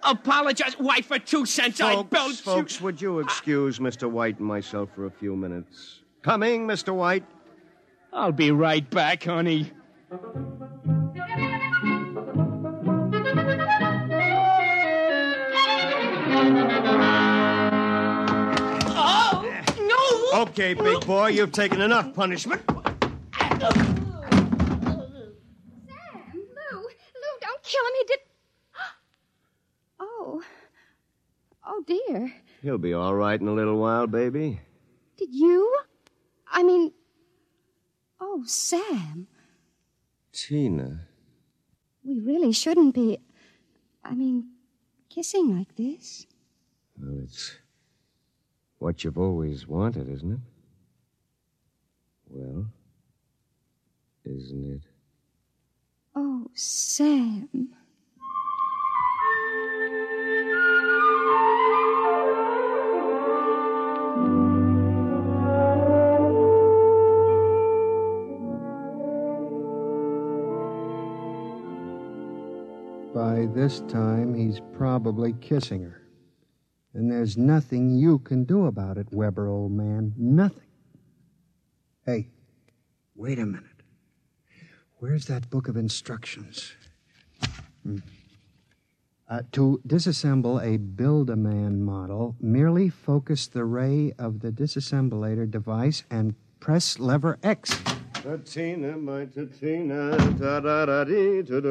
[0.03, 0.75] Apologize.
[0.79, 2.37] Why, for two cents, I Folks, belch you.
[2.37, 4.09] folks, would you excuse Mr.
[4.11, 6.01] White and myself for a few minutes?
[6.23, 6.95] Coming, Mr.
[6.95, 7.25] White.
[8.13, 9.73] I'll be right back, honey.
[18.93, 20.43] Oh, no!
[20.43, 22.63] Okay, big boy, you've taken enough punishment.
[23.61, 23.67] Lou,
[26.35, 27.95] Lou, don't kill him.
[27.99, 28.19] He did.
[30.03, 30.43] Oh.
[31.67, 32.33] Oh, dear.
[32.63, 34.61] He'll be all right in a little while, baby.
[35.19, 35.77] Did you?
[36.51, 36.93] I mean.
[38.19, 39.27] Oh, Sam.
[40.33, 41.07] Tina.
[42.03, 43.19] We really shouldn't be.
[44.03, 44.53] I mean,
[45.11, 46.27] kissing like this.
[46.99, 47.59] Well, it's
[48.79, 50.41] what you've always wanted, isn't it?
[52.31, 52.67] Well,
[54.37, 54.83] isn't it?
[56.15, 57.49] Oh, Sam.
[73.13, 76.03] By this time, he's probably kissing her.
[76.95, 80.13] And there's nothing you can do about it, Weber, old man.
[80.17, 80.63] Nothing.
[82.07, 82.29] Hey,
[83.21, 83.70] Wait a minute.
[85.01, 86.75] Where's that book of instructions?
[87.85, 88.01] Hmm.
[89.27, 96.35] Uh, to disassemble a Build-A-Man model, merely focus the ray of the disassemblator device and
[96.59, 97.81] press lever X.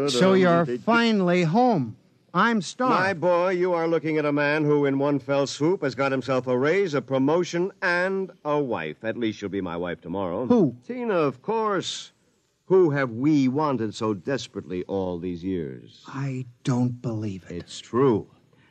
[0.07, 1.97] So you're finally home.
[2.34, 2.89] I'm Star.
[2.89, 6.11] My boy, you are looking at a man who, in one fell swoop, has got
[6.11, 9.03] himself a raise, a promotion, and a wife.
[9.03, 10.47] At least she'll be my wife tomorrow.
[10.47, 10.76] Who?
[10.88, 12.11] Tina, of course.
[12.70, 16.04] Who have we wanted so desperately all these years?
[16.06, 17.56] I don't believe it.
[17.56, 18.28] It's true.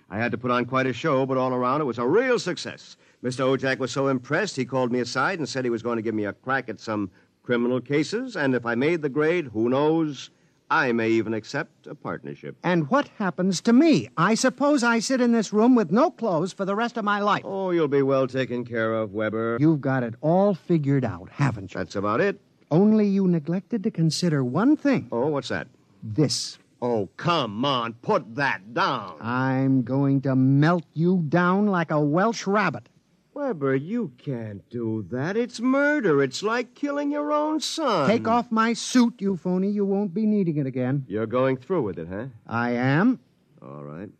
[0.08, 2.38] I had to put on quite a show, but all around it was a real
[2.38, 2.96] success.
[3.24, 3.40] Mr.
[3.40, 6.14] Ojak was so impressed, he called me aside and said he was going to give
[6.14, 7.10] me a crack at some
[7.42, 10.30] criminal cases, and if I made the grade, who knows?
[10.70, 12.56] I may even accept a partnership.
[12.62, 14.10] And what happens to me?
[14.16, 17.18] I suppose I sit in this room with no clothes for the rest of my
[17.18, 17.42] life.
[17.44, 19.56] Oh, you'll be well taken care of, Weber.
[19.58, 21.78] You've got it all figured out, haven't you?
[21.78, 22.40] That's about it.
[22.70, 25.08] Only you neglected to consider one thing.
[25.10, 25.68] Oh, what's that?
[26.02, 26.58] This.
[26.80, 29.16] Oh, come on, put that down.
[29.20, 32.88] I'm going to melt you down like a Welsh rabbit.
[33.34, 35.36] Weber, you can't do that.
[35.36, 36.22] It's murder.
[36.22, 38.08] It's like killing your own son.
[38.08, 39.70] Take off my suit, you phony.
[39.70, 41.04] You won't be needing it again.
[41.08, 42.26] You're going through with it, huh?
[42.46, 43.20] I am.
[43.62, 44.10] All right.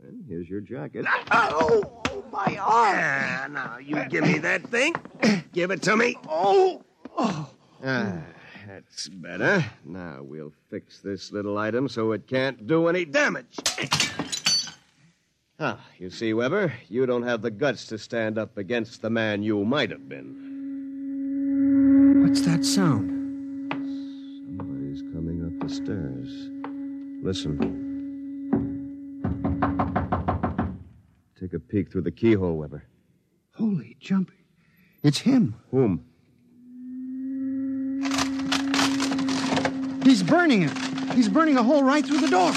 [0.00, 1.06] Then here's your jacket.
[1.30, 2.98] Oh, oh my arm.
[2.98, 4.94] Ah, now, you give me that thing.
[5.52, 6.16] Give it to me.
[6.28, 6.82] Oh.
[7.16, 7.50] Oh.
[7.84, 8.18] Ah,
[8.66, 9.64] that's better.
[9.84, 13.56] Now we'll fix this little item so it can't do any damage.
[15.58, 19.42] Ah, you see, Weber, you don't have the guts to stand up against the man
[19.42, 20.54] you might have been.
[22.22, 23.10] What's that sound?
[23.70, 26.50] Somebody's coming up the stairs.
[27.24, 27.56] Listen.
[31.40, 32.84] Take a peek through the keyhole, Weber.
[33.54, 34.44] Holy jumping.
[35.02, 35.54] It's him.
[35.70, 36.04] Whom?
[40.06, 40.70] He's burning it.
[41.14, 42.52] He's burning a hole right through the door.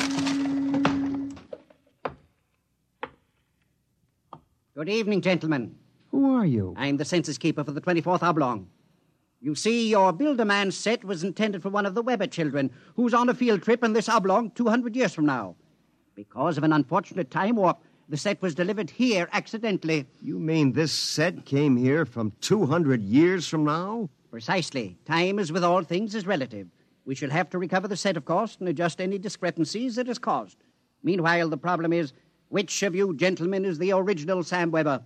[4.75, 5.75] Good evening, gentlemen.
[6.11, 6.75] Who are you?
[6.77, 8.67] I'm the census keeper for the 24th Oblong.
[9.41, 13.29] You see, your Build-A-Man set was intended for one of the Weber children who's on
[13.29, 15.55] a field trip in this oblong 200 years from now.
[16.13, 20.05] Because of an unfortunate time warp, the set was delivered here accidentally.
[20.21, 24.07] You mean this set came here from 200 years from now?
[24.29, 24.99] Precisely.
[25.05, 26.67] Time, as with all things, is relative.
[27.09, 30.19] We shall have to recover the set, of course, and adjust any discrepancies it has
[30.19, 30.57] caused.
[31.01, 32.13] Meanwhile, the problem is
[32.49, 35.01] which of you gentlemen is the original Sam Weber?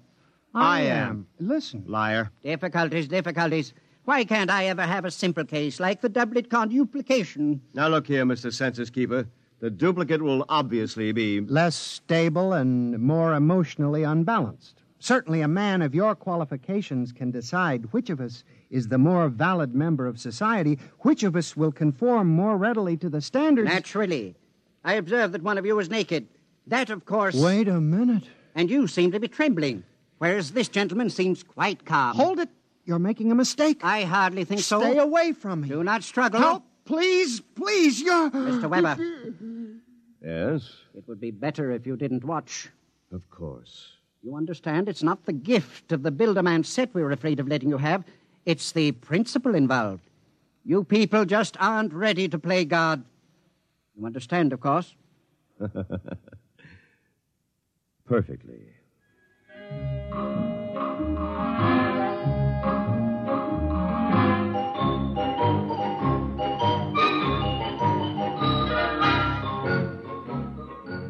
[0.54, 1.28] I am.
[1.40, 1.86] Listen.
[1.88, 2.30] Liar.
[2.44, 3.74] Difficulties, difficulties.
[4.04, 7.62] Why can't I ever have a simple case like the doublet conduplication?
[7.74, 8.52] Now, look here, Mr.
[8.52, 9.26] Census Keeper.
[9.62, 11.40] The duplicate will obviously be.
[11.40, 14.83] Less stable and more emotionally unbalanced.
[15.04, 19.76] Certainly, a man of your qualifications can decide which of us is the more valid
[19.76, 23.70] member of society, which of us will conform more readily to the standards.
[23.70, 24.34] Naturally.
[24.82, 26.30] I observe that one of you is naked.
[26.68, 27.36] That, of course.
[27.36, 28.24] Wait a minute.
[28.56, 29.84] And you seem to be trembling,
[30.20, 32.16] whereas this gentleman seems quite calm.
[32.16, 32.48] Hold it.
[32.86, 33.82] You're making a mistake.
[33.84, 34.80] I hardly think so.
[34.80, 35.68] Stay away from me.
[35.68, 36.40] Do not struggle.
[36.40, 38.00] Help, please, please.
[38.00, 38.32] You're.
[38.32, 38.70] Mr.
[38.70, 38.96] Weber.
[40.22, 40.72] Yes?
[40.96, 42.70] It would be better if you didn't watch.
[43.12, 43.98] Of course.
[44.24, 44.88] You understand?
[44.88, 48.06] It's not the gift of the Build-A-Man set we're afraid of letting you have.
[48.46, 50.10] It's the principle involved.
[50.64, 53.04] You people just aren't ready to play God.
[53.98, 54.96] You understand, of course?
[58.06, 58.62] Perfectly.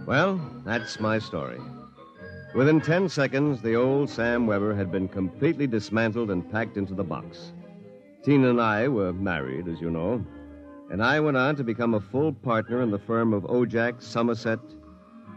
[0.08, 1.60] Well, that's my story.
[2.56, 7.04] Within 10 seconds, the old Sam Weber had been completely dismantled and packed into the
[7.04, 7.52] box.
[8.24, 10.24] Tina and I were married, as you know,
[10.92, 14.60] and I went on to become a full partner in the firm of Ojak, Somerset,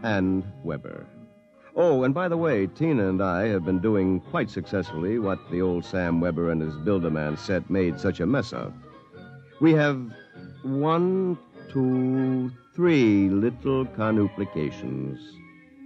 [0.03, 1.07] and Weber.
[1.75, 5.61] Oh, and by the way, Tina and I have been doing quite successfully what the
[5.61, 8.71] old Sam Weber and his Build-A-Man set made such a mess of.
[9.59, 9.99] We have
[10.61, 11.39] one,
[11.71, 15.19] two, three little conduplications.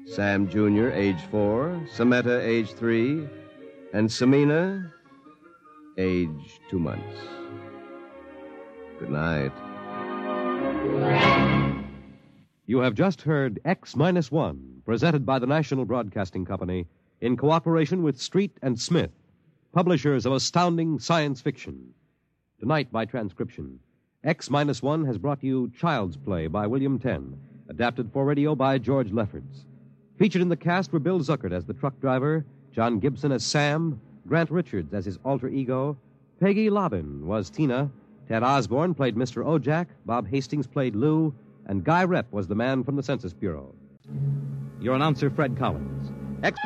[0.06, 3.28] Sam Jr., age four, Sametta, age three,
[3.94, 4.92] and Samina,
[5.98, 7.20] age two months.
[9.00, 9.52] Good night.
[12.66, 16.88] You have just heard X Minus One, presented by the National Broadcasting Company
[17.22, 19.12] in cooperation with Street and Smith,
[19.72, 21.94] publishers of astounding science fiction.
[22.60, 23.80] Tonight, by transcription,
[24.24, 28.78] X Minus One has brought you Child's Play by William Tenn, adapted for radio by
[28.78, 29.66] George Lefferts.
[30.22, 34.00] Featured in the cast were Bill Zuckert as the truck driver, John Gibson as Sam,
[34.28, 35.98] Grant Richards as his alter ego,
[36.40, 37.90] Peggy Lobbin was Tina.
[38.28, 39.44] Ted Osborne played Mr.
[39.44, 39.88] Ojak.
[40.06, 41.34] Bob Hastings played Lou.
[41.66, 43.74] And Guy Repp was the man from the Census Bureau.
[44.80, 46.12] Your announcer, Fred Collins.
[46.44, 46.60] Ex-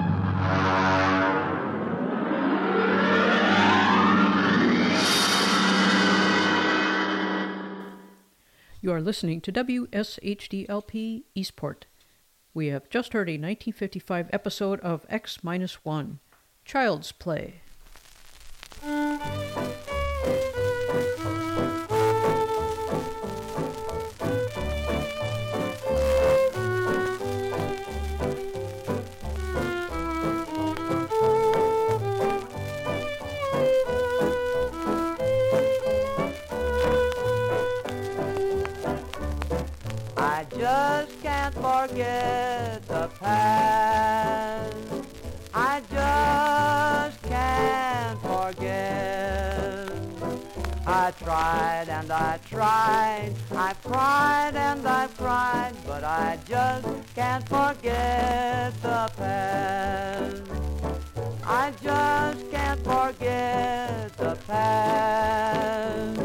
[8.81, 11.85] You are listening to WSHDLP Eastport.
[12.55, 16.19] We have just heard a 1955 episode of X 1
[16.63, 17.55] Child's Play.
[41.81, 44.75] Forget the past.
[45.53, 49.89] I just can't forget.
[50.87, 53.33] I tried and I tried.
[53.51, 60.41] I've cried and I've cried, but I just can't forget the past.
[61.43, 66.21] I just can't forget the past.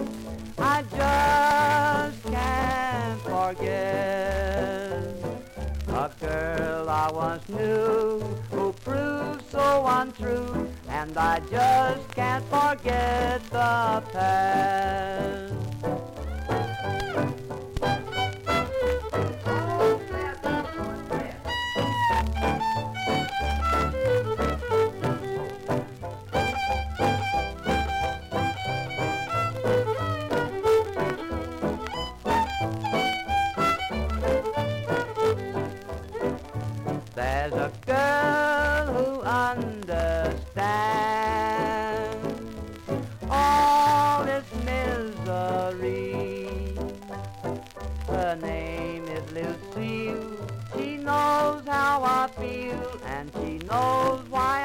[0.58, 4.00] I just can't forget
[5.94, 14.02] a girl I once knew who proved so untrue, and I just can't forget the
[14.12, 15.69] past.
[51.90, 54.59] How I feel, and she knows why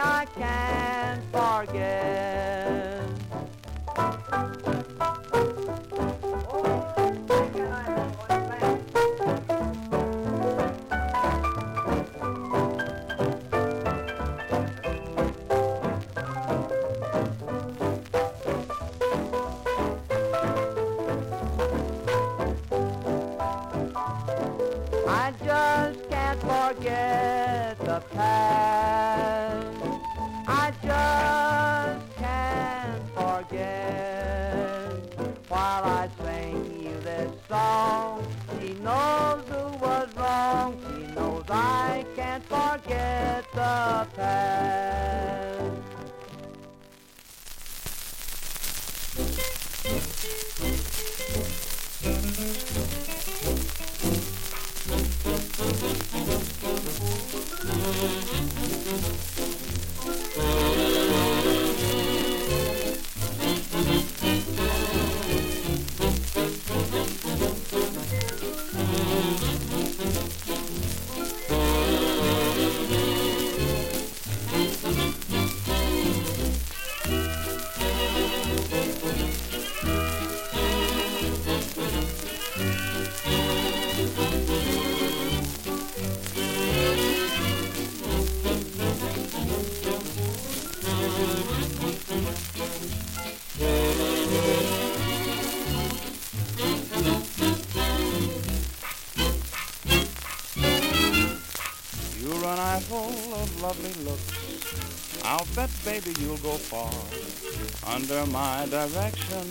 [108.08, 109.48] Under my direction,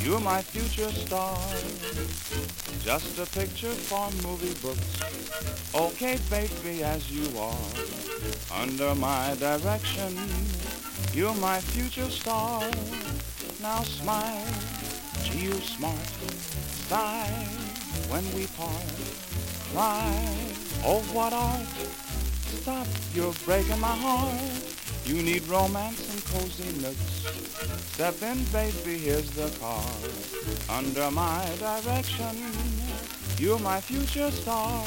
[0.00, 1.36] you're my future star.
[2.82, 4.98] Just a picture for movie books.
[5.74, 8.62] Okay, baby, as you are.
[8.62, 10.16] Under my direction,
[11.12, 12.62] you're my future star.
[13.60, 14.46] Now smile,
[15.22, 16.08] gee, you smart.
[16.88, 17.28] Sigh
[18.08, 18.88] when we part.
[19.74, 20.16] Cry,
[20.82, 21.68] oh, what art.
[22.62, 24.40] Stop, you're breaking my heart.
[25.04, 27.19] You need romance and cozy nooks.
[28.00, 29.84] Step in, baby, here's the car.
[30.70, 32.34] Under my direction,
[33.36, 34.86] you're my future star.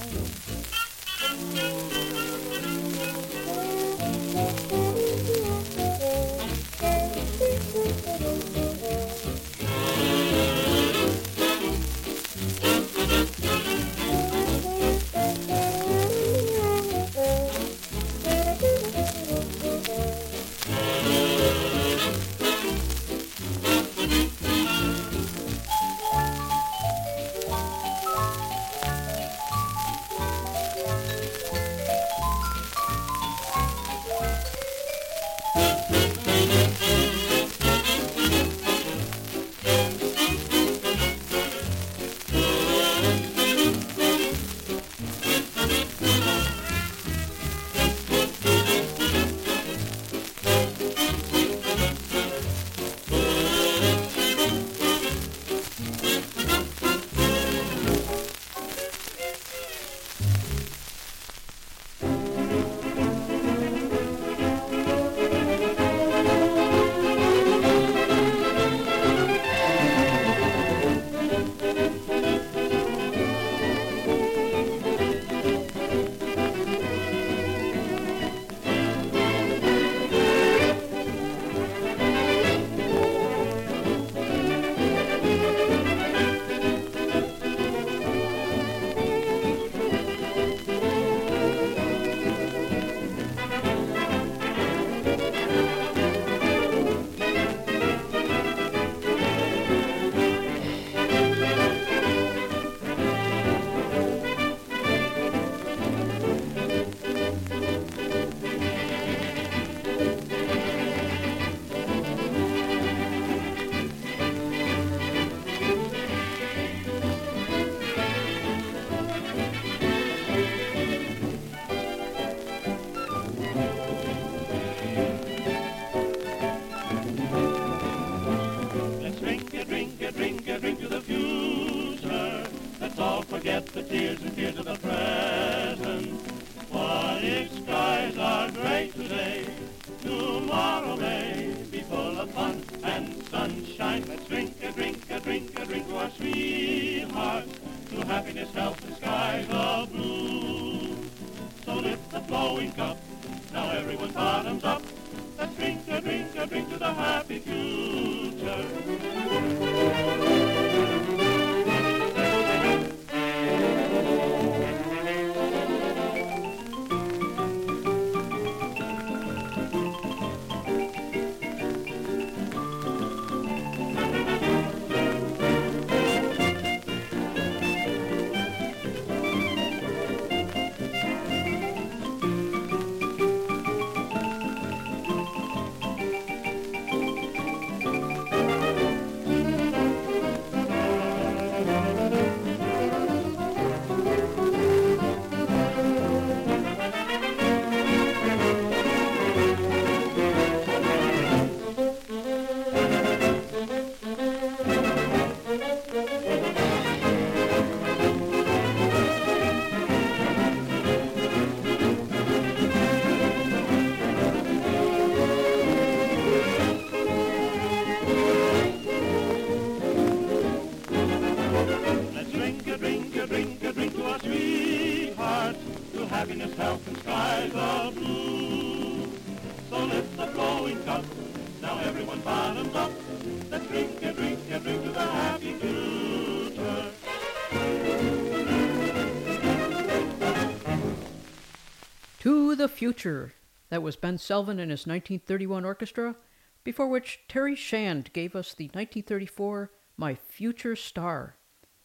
[242.63, 243.33] The Future.
[243.67, 246.15] That was Ben Selvin and his 1931 orchestra,
[246.63, 251.35] before which Terry Shand gave us the 1934 My Future Star.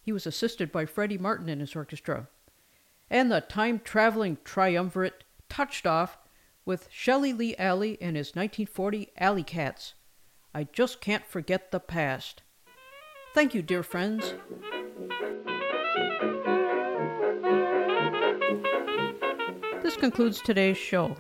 [0.01, 2.29] He was assisted by Freddy Martin and his orchestra.
[3.11, 6.17] And the time traveling triumvirate touched off
[6.65, 9.95] with Shelly Lee Alley and his 1940 Alley Cats.
[10.55, 12.43] I just can't forget the past.
[13.35, 14.35] Thank you, dear friends.
[19.99, 21.17] Concludes today's show.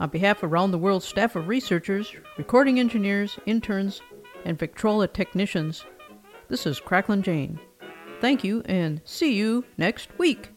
[0.00, 4.00] On behalf of Around the World staff of researchers, recording engineers, interns,
[4.44, 5.84] and Victrola technicians,
[6.48, 7.58] this is Cracklin' Jane.
[8.20, 10.53] Thank you and see you next week.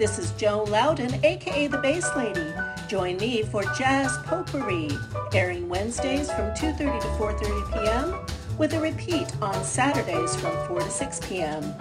[0.00, 2.54] This is Joe Loudon, aka the Bass Lady.
[2.88, 4.88] Join me for Jazz Potpourri,
[5.34, 8.14] airing Wednesdays from 2:30 to 4:30 p.m.
[8.56, 11.74] with a repeat on Saturdays from 4 to 6 p.m.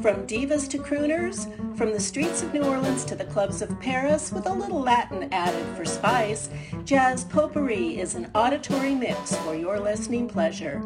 [0.00, 1.44] From divas to crooners,
[1.76, 5.28] from the streets of New Orleans to the clubs of Paris, with a little Latin
[5.30, 6.48] added for spice,
[6.86, 10.80] Jazz Potpourri is an auditory mix for your listening pleasure.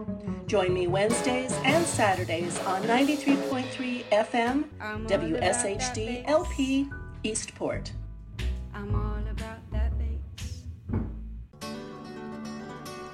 [0.48, 3.51] Join me Wednesdays and Saturdays on 93.3
[4.12, 4.64] FM,
[5.08, 6.90] WSHD LP,
[7.24, 7.90] Eastport.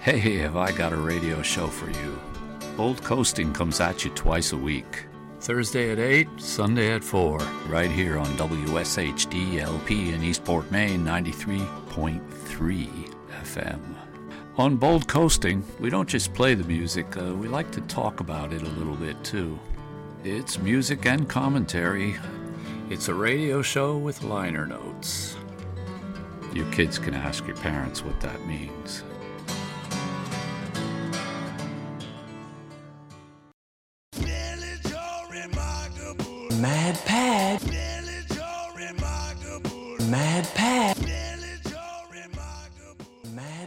[0.00, 2.18] Hey, have I got a radio show for you?
[2.76, 5.06] Bold Coasting comes at you twice a week.
[5.40, 7.38] Thursday at 8, Sunday at 4,
[7.68, 13.14] right here on WSHD LP in Eastport, Maine, 93.3
[13.44, 13.80] FM.
[14.56, 18.52] On Bold Coasting, we don't just play the music, uh, we like to talk about
[18.52, 19.56] it a little bit too.
[20.30, 22.14] It's music and commentary.
[22.90, 25.38] It's a radio show with liner notes.
[26.52, 29.04] You kids can ask your parents what that means.
[36.60, 37.62] Mad Pad.
[40.10, 40.97] Mad Pad.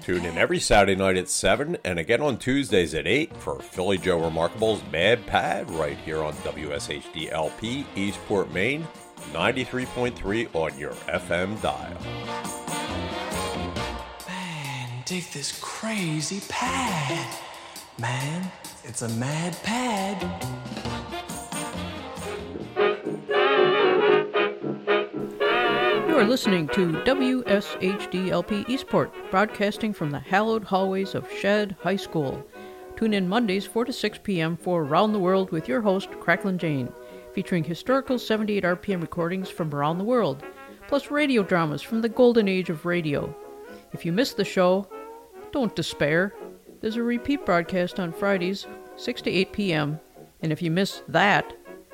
[0.01, 3.99] Tune in every Saturday night at 7 and again on Tuesdays at 8 for Philly
[3.99, 8.87] Joe Remarkable's Mad Pad right here on WSHD LP, Eastport, Maine,
[9.31, 12.01] 93.3 on your FM dial.
[14.27, 17.37] Man, dig this crazy pad.
[17.99, 18.51] Man,
[18.83, 20.80] it's a mad pad.
[26.21, 32.45] Are listening to WSHDLP Eastport, broadcasting from the hallowed hallways of Shead High School.
[32.95, 34.55] Tune in Mondays 4 to 6 p.m.
[34.55, 36.93] for Around the World with your host, Cracklin Jane,
[37.33, 40.43] featuring historical 78 RPM recordings from around the world,
[40.87, 43.35] plus radio dramas from the golden age of radio.
[43.91, 44.87] If you missed the show,
[45.51, 46.35] Don't despair.
[46.81, 49.99] There's a repeat broadcast on Fridays, 6 to 8 p.m.,
[50.43, 51.51] and if you miss that,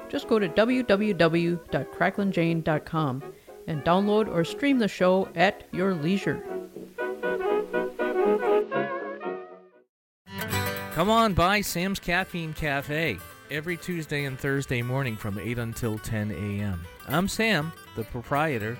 [0.09, 3.23] just go to www.cracklinjane.com
[3.67, 6.43] and download or stream the show at your leisure.
[10.93, 13.19] Come on by Sam's Caffeine Cafe
[13.51, 16.83] every Tuesday and Thursday morning from 8 until 10 a.m.
[17.07, 18.77] I'm Sam, the proprietor.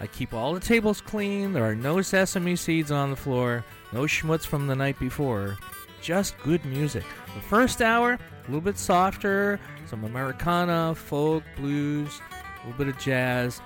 [0.00, 1.52] I keep all the tables clean.
[1.52, 5.58] There are no sesame seeds on the floor, no schmutz from the night before.
[6.00, 7.04] Just good music.
[7.34, 12.98] The first hour, a little bit softer, some Americana, folk, blues, a little bit of
[12.98, 13.60] jazz.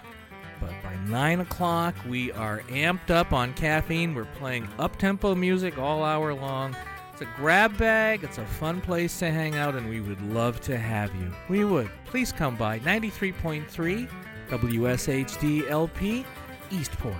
[0.61, 4.15] But by 9 o'clock, we are amped up on caffeine.
[4.15, 6.77] We're playing up tempo music all hour long.
[7.13, 10.61] It's a grab bag, it's a fun place to hang out, and we would love
[10.63, 11.33] to have you.
[11.49, 11.89] We would.
[12.07, 14.09] Please come by 93.3
[14.51, 16.27] WSHD LP,
[16.71, 17.15] Eastport.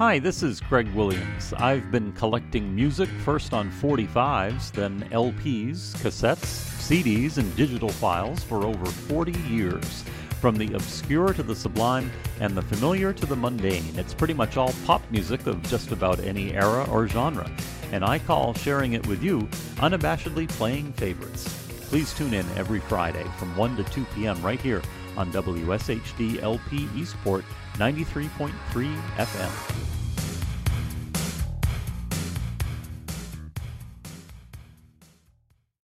[0.00, 1.52] Hi, this is Craig Williams.
[1.58, 6.46] I've been collecting music first on 45s, then LPs, cassettes,
[6.80, 10.02] CDs, and digital files for over 40 years.
[10.40, 12.10] From the obscure to the sublime
[12.40, 16.18] and the familiar to the mundane, it's pretty much all pop music of just about
[16.20, 17.50] any era or genre.
[17.92, 19.40] And I call sharing it with you
[19.76, 21.44] unabashedly playing favorites.
[21.90, 24.40] Please tune in every Friday from 1 to 2 p.m.
[24.40, 24.80] right here
[25.18, 27.44] on WSHD LP Eastport
[27.78, 28.50] 93.3
[29.16, 29.99] FM.